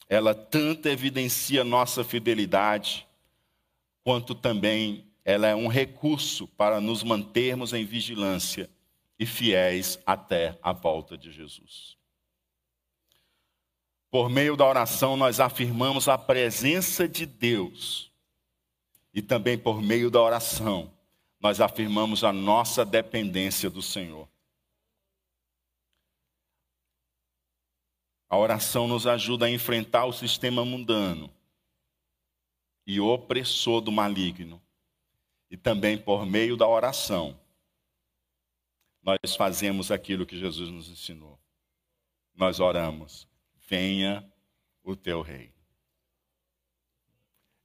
Ela 0.08 0.34
tanto 0.34 0.88
evidencia 0.88 1.64
nossa 1.64 2.04
fidelidade, 2.04 3.08
quanto 4.04 4.34
também 4.34 5.06
ela 5.26 5.48
é 5.48 5.56
um 5.56 5.68
recurso 5.68 6.48
para 6.48 6.80
nos 6.80 7.04
mantermos 7.04 7.74
em 7.74 7.84
vigilância 7.84 8.70
e 9.18 9.26
fiéis 9.26 10.00
até 10.06 10.58
a 10.62 10.72
volta 10.72 11.18
de 11.18 11.32
Jesus. 11.32 11.98
Por 14.12 14.30
meio 14.30 14.56
da 14.56 14.66
oração, 14.66 15.18
nós 15.18 15.40
afirmamos 15.40 16.08
a 16.08 16.18
presença 16.18 17.08
de 17.08 17.26
Deus. 17.26 18.12
E 19.16 19.22
também 19.22 19.58
por 19.58 19.82
meio 19.82 20.12
da 20.12 20.22
oração, 20.22 20.92
nós 21.40 21.62
afirmamos 21.62 22.26
a 22.26 22.34
nossa 22.34 22.84
dependência 22.84 23.70
do 23.70 23.82
Senhor. 23.82 24.28
A 28.28 28.38
oração 28.38 28.90
nos 28.90 29.08
ajuda 29.08 29.46
a 29.46 29.50
enfrentar 29.50 30.04
o 30.04 30.12
sistema 30.12 30.66
mundano 30.66 31.34
e 32.86 33.00
opressor 33.00 33.80
do 33.80 33.90
maligno. 33.90 34.62
E 35.50 35.56
também 35.56 35.98
por 35.98 36.26
meio 36.26 36.58
da 36.58 36.68
oração, 36.68 37.40
nós 39.02 39.34
fazemos 39.38 39.92
aquilo 39.92 40.26
que 40.26 40.38
Jesus 40.38 40.70
nos 40.70 40.90
ensinou. 40.90 41.40
Nós 42.34 42.60
oramos: 42.60 43.26
venha 43.70 44.30
o 44.84 44.94
teu 44.94 45.22
reino. 45.22 45.55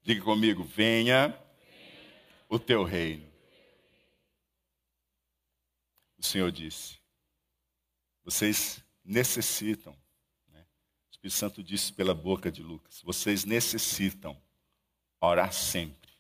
Diga 0.03 0.23
comigo: 0.23 0.65
venha 0.65 1.39
o 2.49 2.59
teu 2.59 2.85
reino. 2.85 3.29
O 6.19 6.23
Senhor 6.23 6.51
disse: 6.51 6.99
vocês 8.23 8.85
necessitam 9.05 9.97
Espírito 11.21 11.37
Santo 11.37 11.63
disse 11.63 11.93
pela 11.93 12.15
boca 12.15 12.51
de 12.51 12.63
Lucas: 12.63 13.03
vocês 13.03 13.45
necessitam 13.45 14.41
orar 15.21 15.53
sempre 15.53 16.11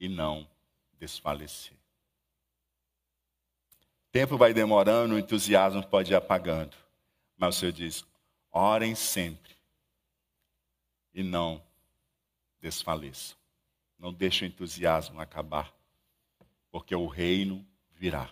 e 0.00 0.08
não 0.08 0.50
desfalecer. 0.98 1.76
O 4.08 4.10
tempo 4.10 4.36
vai 4.36 4.52
demorando, 4.52 5.14
o 5.14 5.18
entusiasmo 5.18 5.86
pode 5.86 6.10
ir 6.12 6.16
apagando. 6.16 6.76
Mas 7.36 7.56
o 7.56 7.60
Senhor 7.60 7.72
diz: 7.72 8.04
orem 8.50 8.96
sempre 8.96 9.54
e 11.14 11.22
não 11.22 11.64
desfaleçam. 12.60 13.36
Não 13.98 14.12
deixe 14.12 14.44
o 14.44 14.46
entusiasmo 14.46 15.20
acabar, 15.20 15.72
porque 16.70 16.94
o 16.94 17.06
reino 17.06 17.66
virá 17.92 18.30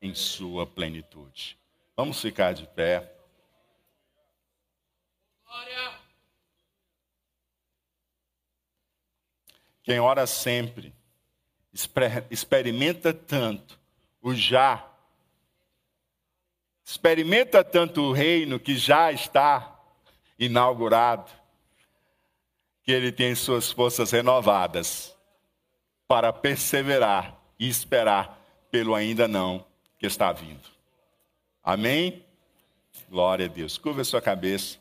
em 0.00 0.14
sua 0.14 0.66
plenitude. 0.66 1.58
Vamos 1.96 2.20
ficar 2.20 2.54
de 2.54 2.66
pé. 2.68 3.12
Quem 9.82 9.98
ora 9.98 10.26
sempre, 10.26 10.94
experimenta 12.30 13.12
tanto 13.12 13.80
o 14.20 14.34
já, 14.34 14.86
experimenta 16.84 17.64
tanto 17.64 18.02
o 18.02 18.12
reino 18.12 18.60
que 18.60 18.76
já 18.76 19.10
está 19.10 19.80
inaugurado, 20.38 21.30
que 22.88 22.92
ele 22.92 23.12
tem 23.12 23.34
suas 23.34 23.70
forças 23.70 24.12
renovadas 24.12 25.14
para 26.06 26.32
perseverar 26.32 27.38
e 27.58 27.68
esperar 27.68 28.42
pelo 28.70 28.94
ainda 28.94 29.28
não 29.28 29.62
que 29.98 30.06
está 30.06 30.32
vindo. 30.32 30.66
Amém? 31.62 32.24
Glória 33.10 33.44
a 33.44 33.48
Deus. 33.48 33.76
Curva 33.76 34.00
a 34.00 34.04
sua 34.06 34.22
cabeça. 34.22 34.78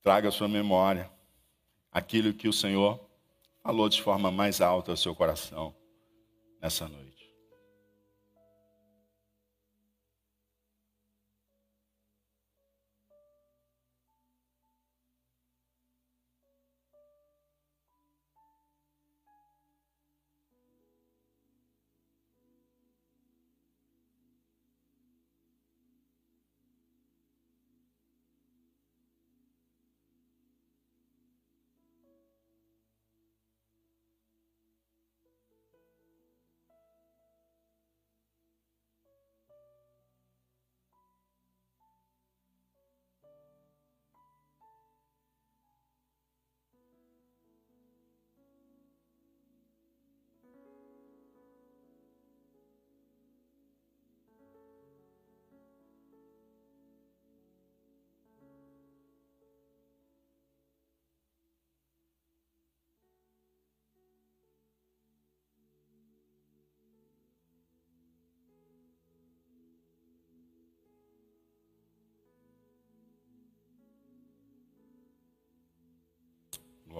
Traga 0.00 0.30
a 0.30 0.32
sua 0.32 0.48
memória 0.48 1.10
aquilo 1.92 2.32
que 2.32 2.48
o 2.48 2.52
Senhor 2.52 2.98
falou 3.62 3.90
de 3.90 4.00
forma 4.00 4.30
mais 4.30 4.62
alta 4.62 4.92
ao 4.92 4.96
seu 4.96 5.14
coração 5.14 5.76
nessa 6.62 6.88
noite. 6.88 7.21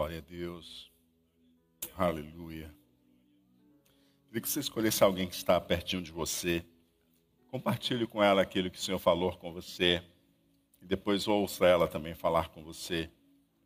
Glória 0.03 0.19
a 0.19 0.21
Deus. 0.21 0.91
Aleluia. 1.97 2.75
Queria 4.27 4.43
que 4.43 4.49
você 4.49 4.59
escolhesse 4.59 5.05
alguém 5.05 5.29
que 5.29 5.35
está 5.37 5.61
pertinho 5.61 6.03
de 6.03 6.11
você. 6.11 6.67
Compartilhe 7.47 8.05
com 8.05 8.21
ela 8.21 8.43
aquilo 8.43 8.69
que 8.69 8.79
o 8.79 8.81
Senhor 8.81 8.99
falou 8.99 9.37
com 9.37 9.53
você. 9.53 10.03
E 10.81 10.87
depois 10.87 11.29
ouça 11.29 11.67
ela 11.67 11.87
também 11.87 12.17
falar 12.17 12.49
com 12.49 12.65
você 12.65 13.09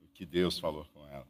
o 0.02 0.08
que 0.08 0.26
Deus 0.26 0.58
falou 0.58 0.84
com 0.92 1.08
ela. 1.08 1.26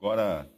Agora, 0.00 0.50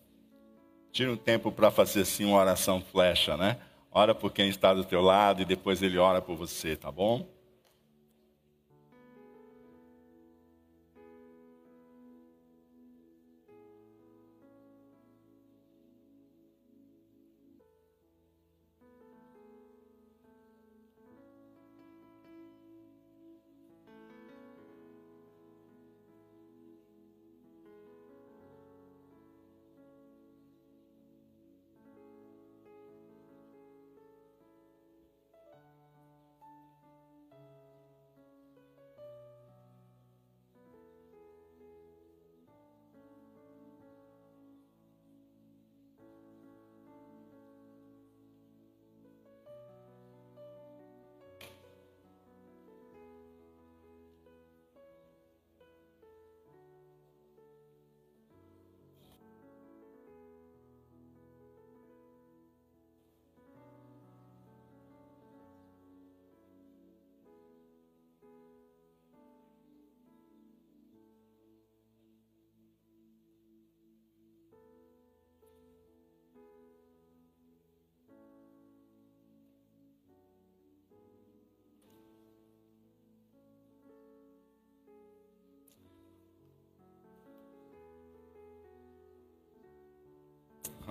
tira 0.93 1.10
um 1.10 1.16
tempo 1.16 1.51
para 1.51 1.69
fazer 1.69 2.02
assim 2.02 2.24
uma 2.24 2.39
oração 2.39 2.81
flecha, 2.81 3.36
né? 3.36 3.59
Ora 3.90 4.14
por 4.14 4.32
quem 4.32 4.48
está 4.48 4.73
do 4.73 4.85
teu 4.85 5.02
lado 5.02 5.43
e 5.43 5.44
depois 5.44 5.82
ele 5.82 5.98
ora 5.98 6.23
por 6.23 6.36
você, 6.36 6.77
tá 6.77 6.93
bom? 6.93 7.27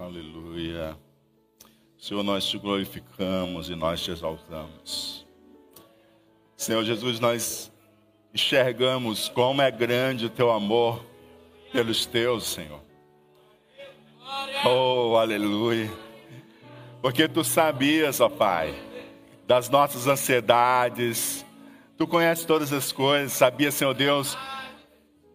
Aleluia. 0.01 0.97
Senhor, 1.95 2.23
nós 2.23 2.45
te 2.45 2.57
glorificamos 2.57 3.69
e 3.69 3.75
nós 3.75 4.01
te 4.01 4.09
exaltamos. 4.09 5.27
Senhor 6.57 6.83
Jesus, 6.83 7.19
nós 7.19 7.71
enxergamos 8.33 9.29
como 9.29 9.61
é 9.61 9.69
grande 9.69 10.25
o 10.25 10.29
teu 10.29 10.51
amor 10.51 11.05
pelos 11.71 12.07
teus, 12.07 12.47
Senhor. 12.47 12.81
Oh, 14.65 15.17
aleluia. 15.17 15.91
Porque 16.99 17.27
tu 17.27 17.43
sabias, 17.43 18.19
ó 18.19 18.27
Pai, 18.27 18.73
das 19.45 19.69
nossas 19.69 20.07
ansiedades, 20.07 21.45
tu 21.95 22.07
conheces 22.07 22.43
todas 22.43 22.73
as 22.73 22.91
coisas, 22.91 23.33
sabia, 23.33 23.71
Senhor 23.71 23.93
Deus, 23.93 24.35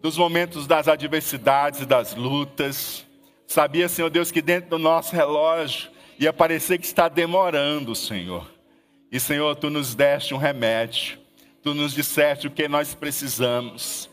dos 0.03 0.19
momentos 0.19 0.67
das 0.67 0.89
adversidades 0.89 1.83
e 1.83 1.87
das 1.87 2.17
lutas. 2.17 3.06
Sabia, 3.47 3.89
Senhor 3.89 4.11
Deus, 4.11 4.31
que 4.31 4.43
dentro 4.43 4.71
do 4.71 4.79
nosso 4.79 5.15
relógio 5.15 5.91
ia 6.19 6.33
parecer 6.33 6.79
que 6.79 6.87
está 6.87 7.09
demorando, 7.09 7.95
Senhor. 7.95 8.51
E, 9.11 9.21
Senhor, 9.21 9.55
tu 9.57 9.71
nos 9.71 9.95
deste 9.95 10.35
um 10.35 10.39
remédio. 10.39 11.19
Tu 11.63 11.75
nos 11.75 11.93
disseste 11.93 12.47
o 12.47 12.51
que 12.51 12.69
nós 12.69 12.95
precisamos. 12.95 14.11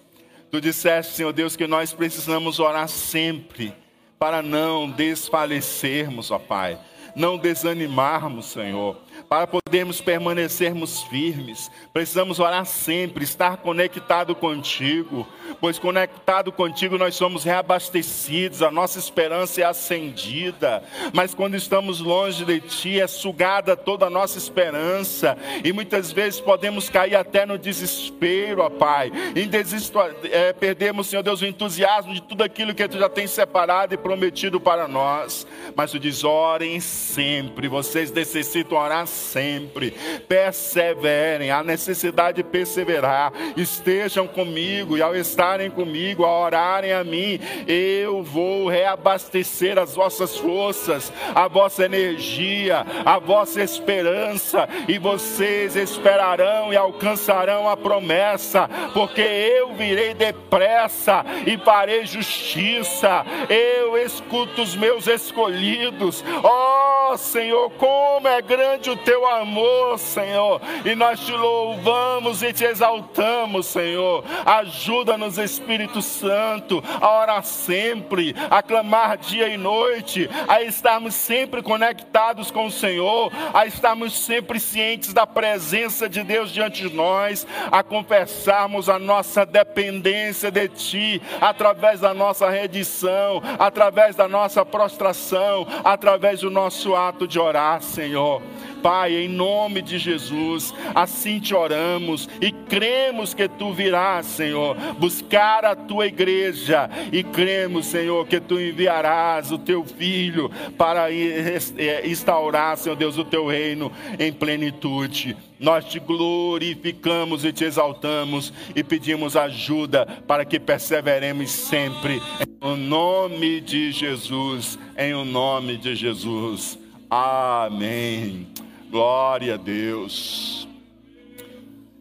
Tu 0.51 0.61
disseste, 0.61 1.13
Senhor 1.13 1.33
Deus, 1.33 1.55
que 1.55 1.67
nós 1.67 1.93
precisamos 1.93 2.59
orar 2.59 2.87
sempre 2.87 3.73
para 4.19 4.41
não 4.41 4.89
desfalecermos, 4.89 6.31
ó 6.31 6.39
Pai, 6.39 6.79
não 7.15 7.37
desanimarmos, 7.37 8.45
Senhor 8.45 9.01
para 9.29 9.47
podermos 9.47 10.01
permanecermos 10.01 11.03
firmes. 11.03 11.71
Precisamos 11.91 12.39
orar 12.39 12.65
sempre, 12.65 13.23
estar 13.23 13.57
conectado 13.57 14.35
contigo, 14.35 15.27
pois 15.59 15.79
conectado 15.79 16.51
contigo 16.51 16.97
nós 16.97 17.15
somos 17.15 17.43
reabastecidos, 17.43 18.61
a 18.61 18.69
nossa 18.69 18.99
esperança 18.99 19.61
é 19.61 19.63
acendida. 19.63 20.83
Mas 21.13 21.33
quando 21.33 21.55
estamos 21.55 21.99
longe 21.99 22.45
de 22.45 22.59
ti, 22.59 22.99
é 22.99 23.07
sugada 23.07 23.75
toda 23.75 24.05
a 24.05 24.09
nossa 24.09 24.37
esperança, 24.37 25.37
e 25.63 25.71
muitas 25.73 26.11
vezes 26.11 26.39
podemos 26.39 26.89
cair 26.89 27.15
até 27.15 27.45
no 27.45 27.57
desespero, 27.57 28.61
ó 28.61 28.69
Pai, 28.69 29.11
em 29.35 29.47
desisto, 29.47 29.99
é, 30.23 30.53
perdemos, 30.53 31.07
Senhor 31.07 31.23
Deus, 31.23 31.41
o 31.41 31.45
entusiasmo 31.45 32.13
de 32.13 32.21
tudo 32.21 32.43
aquilo 32.43 32.73
que 32.73 32.87
tu 32.87 32.97
já 32.97 33.09
tem 33.09 33.27
separado 33.27 33.93
e 33.93 33.97
prometido 33.97 34.59
para 34.59 34.87
nós. 34.87 35.47
Mas 35.75 35.91
tu 35.91 35.99
diz: 35.99 36.23
orem 36.23 36.79
sempre, 36.79 37.67
vocês 37.67 38.11
necessitam 38.11 38.77
orar 38.77 39.07
sempre. 39.13 39.91
Perseverem, 40.27 41.51
a 41.51 41.63
necessidade 41.63 42.37
de 42.37 42.43
perseverar. 42.43 43.31
Estejam 43.55 44.27
comigo 44.27 44.97
e 44.97 45.01
ao 45.01 45.15
estarem 45.15 45.69
comigo, 45.69 46.25
a 46.25 46.39
orarem 46.39 46.91
a 46.91 47.03
mim, 47.03 47.39
eu 47.67 48.23
vou 48.23 48.67
reabastecer 48.67 49.77
as 49.77 49.95
vossas 49.95 50.37
forças, 50.37 51.11
a 51.33 51.47
vossa 51.47 51.85
energia, 51.85 52.85
a 53.05 53.19
vossa 53.19 53.61
esperança 53.61 54.67
e 54.87 54.97
vocês 54.97 55.75
esperarão 55.75 56.73
e 56.73 56.77
alcançarão 56.77 57.69
a 57.69 57.77
promessa, 57.77 58.69
porque 58.93 59.21
eu 59.21 59.73
virei 59.75 60.13
depressa 60.13 61.25
e 61.45 61.57
farei 61.57 62.05
justiça. 62.05 63.25
Eu 63.49 63.97
escuto 63.97 64.61
os 64.61 64.75
meus 64.75 65.07
escolhidos. 65.07 66.23
Ó 66.43 67.02
Senhor, 67.17 67.69
como 67.71 68.27
é 68.27 68.41
grande 68.41 68.89
o 68.89 68.97
teu 68.97 69.25
amor, 69.27 69.97
Senhor, 69.99 70.61
e 70.85 70.95
nós 70.95 71.19
te 71.19 71.31
louvamos 71.31 72.41
e 72.41 72.53
te 72.53 72.65
exaltamos, 72.65 73.67
Senhor. 73.67 74.23
Ajuda-nos, 74.45 75.37
Espírito 75.37 76.01
Santo, 76.01 76.83
a 77.01 77.19
orar 77.19 77.43
sempre, 77.43 78.35
a 78.49 78.61
clamar 78.61 79.17
dia 79.17 79.47
e 79.47 79.57
noite, 79.57 80.29
a 80.47 80.61
estarmos 80.61 81.15
sempre 81.15 81.61
conectados 81.61 82.51
com 82.51 82.67
o 82.67 82.71
Senhor, 82.71 83.31
a 83.53 83.65
estarmos 83.65 84.13
sempre 84.25 84.59
cientes 84.59 85.13
da 85.13 85.25
presença 85.25 86.07
de 86.07 86.23
Deus 86.23 86.51
diante 86.51 86.87
de 86.87 86.95
nós, 86.95 87.45
a 87.71 87.83
confessarmos 87.83 88.89
a 88.89 88.99
nossa 88.99 89.45
dependência 89.45 90.51
de 90.51 90.67
Ti, 90.67 91.21
através 91.41 91.99
da 91.99 92.13
nossa 92.13 92.49
redição, 92.49 93.41
através 93.59 94.15
da 94.15 94.27
nossa 94.27 94.65
prostração, 94.65 95.67
através 95.83 96.41
do 96.41 96.49
nosso 96.49 96.95
de 97.11 97.39
orar, 97.39 97.81
Senhor. 97.81 98.41
Pai, 98.81 99.15
em 99.15 99.29
nome 99.29 99.81
de 99.81 99.97
Jesus, 99.97 100.73
assim 100.93 101.39
te 101.39 101.55
oramos 101.55 102.27
e 102.41 102.51
cremos 102.51 103.33
que 103.33 103.47
tu 103.47 103.71
virás, 103.71 104.25
Senhor, 104.25 104.75
buscar 104.99 105.63
a 105.63 105.73
tua 105.73 106.07
igreja 106.07 106.89
e 107.09 107.23
cremos, 107.23 107.85
Senhor, 107.85 108.27
que 108.27 108.41
tu 108.41 108.59
enviarás 108.59 109.53
o 109.53 109.57
teu 109.57 109.85
filho 109.85 110.51
para 110.77 111.09
é, 111.13 112.05
instaurar, 112.05 112.75
Senhor 112.75 112.95
Deus, 112.97 113.17
o 113.17 113.23
teu 113.23 113.47
reino 113.47 113.89
em 114.19 114.33
plenitude. 114.33 115.37
Nós 115.57 115.85
te 115.85 115.97
glorificamos 115.97 117.45
e 117.45 117.53
te 117.53 117.63
exaltamos 117.63 118.51
e 118.75 118.83
pedimos 118.83 119.37
ajuda 119.37 120.05
para 120.27 120.43
que 120.43 120.59
perseveremos 120.59 121.51
sempre. 121.51 122.21
Em 122.61 122.75
nome 122.75 123.61
de 123.61 123.93
Jesus, 123.93 124.77
em 124.97 125.13
o 125.13 125.23
nome 125.23 125.77
de 125.77 125.95
Jesus. 125.95 126.77
Amém. 127.15 128.47
Glória 128.89 129.53
a 129.53 129.57
Deus. 129.57 130.67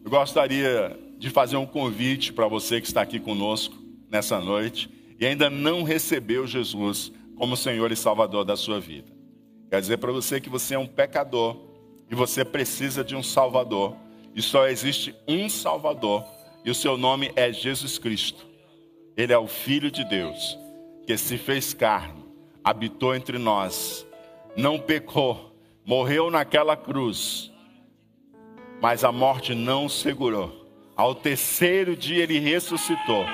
Eu 0.03 0.09
gostaria 0.09 0.99
de 1.19 1.29
fazer 1.29 1.55
um 1.55 1.67
convite 1.67 2.33
para 2.33 2.47
você 2.47 2.81
que 2.81 2.87
está 2.87 3.03
aqui 3.03 3.19
conosco 3.19 3.75
nessa 4.09 4.39
noite 4.39 4.89
e 5.19 5.23
ainda 5.23 5.51
não 5.51 5.83
recebeu 5.83 6.47
Jesus 6.47 7.11
como 7.35 7.55
Senhor 7.55 7.91
e 7.91 7.95
Salvador 7.95 8.43
da 8.43 8.57
sua 8.57 8.79
vida. 8.79 9.13
Quer 9.69 9.81
dizer 9.81 9.97
para 9.97 10.11
você 10.11 10.41
que 10.41 10.49
você 10.49 10.73
é 10.73 10.79
um 10.79 10.87
pecador 10.87 11.57
e 12.09 12.15
você 12.15 12.43
precisa 12.43 13.03
de 13.03 13.15
um 13.15 13.21
Salvador. 13.21 13.95
E 14.33 14.41
só 14.41 14.67
existe 14.67 15.13
um 15.27 15.47
Salvador 15.47 16.25
e 16.65 16.71
o 16.71 16.75
seu 16.75 16.97
nome 16.97 17.31
é 17.35 17.53
Jesus 17.53 17.99
Cristo. 17.99 18.47
Ele 19.15 19.31
é 19.31 19.37
o 19.37 19.45
Filho 19.45 19.91
de 19.91 20.03
Deus 20.05 20.57
que 21.05 21.15
se 21.17 21.37
fez 21.37 21.71
carne, 21.71 22.25
habitou 22.63 23.13
entre 23.13 23.37
nós, 23.37 24.07
não 24.55 24.79
pecou 24.79 25.53
morreu 25.85 26.31
naquela 26.31 26.77
cruz, 26.77 27.51
mas 28.81 29.03
a 29.03 29.11
morte 29.11 29.53
não 29.53 29.87
segurou. 29.89 30.61
Ao 30.95 31.15
terceiro 31.15 31.95
dia 31.95 32.23
ele 32.23 32.39
ressuscitou. 32.39 33.25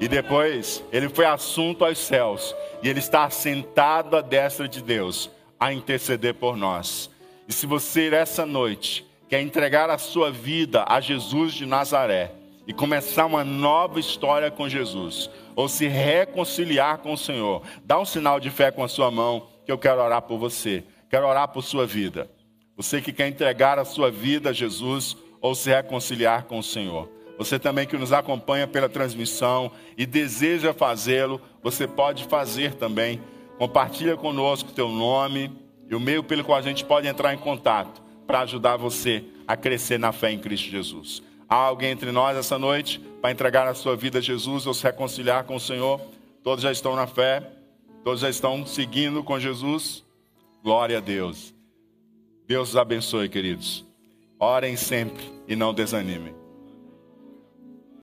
E 0.00 0.06
depois 0.06 0.84
ele 0.92 1.08
foi 1.08 1.24
assunto 1.24 1.84
aos 1.84 1.98
céus. 1.98 2.54
E 2.82 2.88
ele 2.88 3.00
está 3.00 3.28
sentado 3.30 4.16
à 4.16 4.20
destra 4.20 4.68
de 4.68 4.80
Deus 4.80 5.30
a 5.58 5.72
interceder 5.72 6.34
por 6.34 6.56
nós. 6.56 7.10
E 7.48 7.52
se 7.52 7.66
você, 7.66 8.08
essa 8.14 8.46
noite, 8.46 9.04
quer 9.28 9.40
entregar 9.40 9.90
a 9.90 9.98
sua 9.98 10.30
vida 10.30 10.84
a 10.86 11.00
Jesus 11.00 11.52
de 11.54 11.66
Nazaré 11.66 12.32
e 12.66 12.72
começar 12.72 13.26
uma 13.26 13.42
nova 13.42 13.98
história 13.98 14.50
com 14.50 14.68
Jesus, 14.68 15.28
ou 15.56 15.68
se 15.68 15.88
reconciliar 15.88 16.98
com 16.98 17.14
o 17.14 17.18
Senhor, 17.18 17.62
dá 17.82 17.98
um 17.98 18.04
sinal 18.04 18.38
de 18.38 18.50
fé 18.50 18.70
com 18.70 18.84
a 18.84 18.88
sua 18.88 19.10
mão, 19.10 19.48
que 19.68 19.72
eu 19.72 19.76
quero 19.76 20.00
orar 20.00 20.22
por 20.22 20.38
você. 20.38 20.82
Quero 21.10 21.26
orar 21.26 21.46
por 21.48 21.62
sua 21.62 21.86
vida. 21.86 22.30
Você 22.74 23.02
que 23.02 23.12
quer 23.12 23.28
entregar 23.28 23.78
a 23.78 23.84
sua 23.84 24.10
vida 24.10 24.48
a 24.48 24.52
Jesus 24.52 25.14
ou 25.42 25.54
se 25.54 25.68
reconciliar 25.68 26.44
com 26.44 26.58
o 26.58 26.62
Senhor. 26.62 27.06
Você 27.36 27.58
também 27.58 27.86
que 27.86 27.98
nos 27.98 28.10
acompanha 28.10 28.66
pela 28.66 28.88
transmissão 28.88 29.70
e 29.94 30.06
deseja 30.06 30.72
fazê-lo, 30.72 31.38
você 31.62 31.86
pode 31.86 32.24
fazer 32.24 32.76
também. 32.76 33.20
Compartilha 33.58 34.16
conosco 34.16 34.70
o 34.70 34.72
teu 34.72 34.88
nome 34.88 35.52
e 35.86 35.94
o 35.94 36.00
meio 36.00 36.24
pelo 36.24 36.44
qual 36.44 36.56
a 36.56 36.62
gente 36.62 36.82
pode 36.82 37.06
entrar 37.06 37.34
em 37.34 37.38
contato 37.38 38.02
para 38.26 38.40
ajudar 38.40 38.78
você 38.78 39.22
a 39.46 39.54
crescer 39.54 39.98
na 39.98 40.12
fé 40.12 40.32
em 40.32 40.38
Cristo 40.38 40.70
Jesus. 40.70 41.22
Há 41.46 41.56
alguém 41.56 41.90
entre 41.90 42.10
nós 42.10 42.38
essa 42.38 42.58
noite 42.58 42.98
para 43.20 43.32
entregar 43.32 43.66
a 43.66 43.74
sua 43.74 43.94
vida 43.94 44.16
a 44.18 44.22
Jesus 44.22 44.66
ou 44.66 44.72
se 44.72 44.84
reconciliar 44.84 45.44
com 45.44 45.56
o 45.56 45.60
Senhor? 45.60 46.00
Todos 46.42 46.62
já 46.62 46.72
estão 46.72 46.96
na 46.96 47.06
fé? 47.06 47.57
Todos 48.08 48.22
já 48.22 48.30
estão 48.30 48.64
seguindo 48.64 49.22
com 49.22 49.38
Jesus? 49.38 50.02
Glória 50.64 50.96
a 50.96 51.00
Deus. 51.00 51.54
Deus 52.46 52.70
os 52.70 52.76
abençoe, 52.78 53.28
queridos. 53.28 53.86
Orem 54.40 54.76
sempre 54.76 55.22
e 55.46 55.54
não 55.54 55.74
desanimem. 55.74 56.34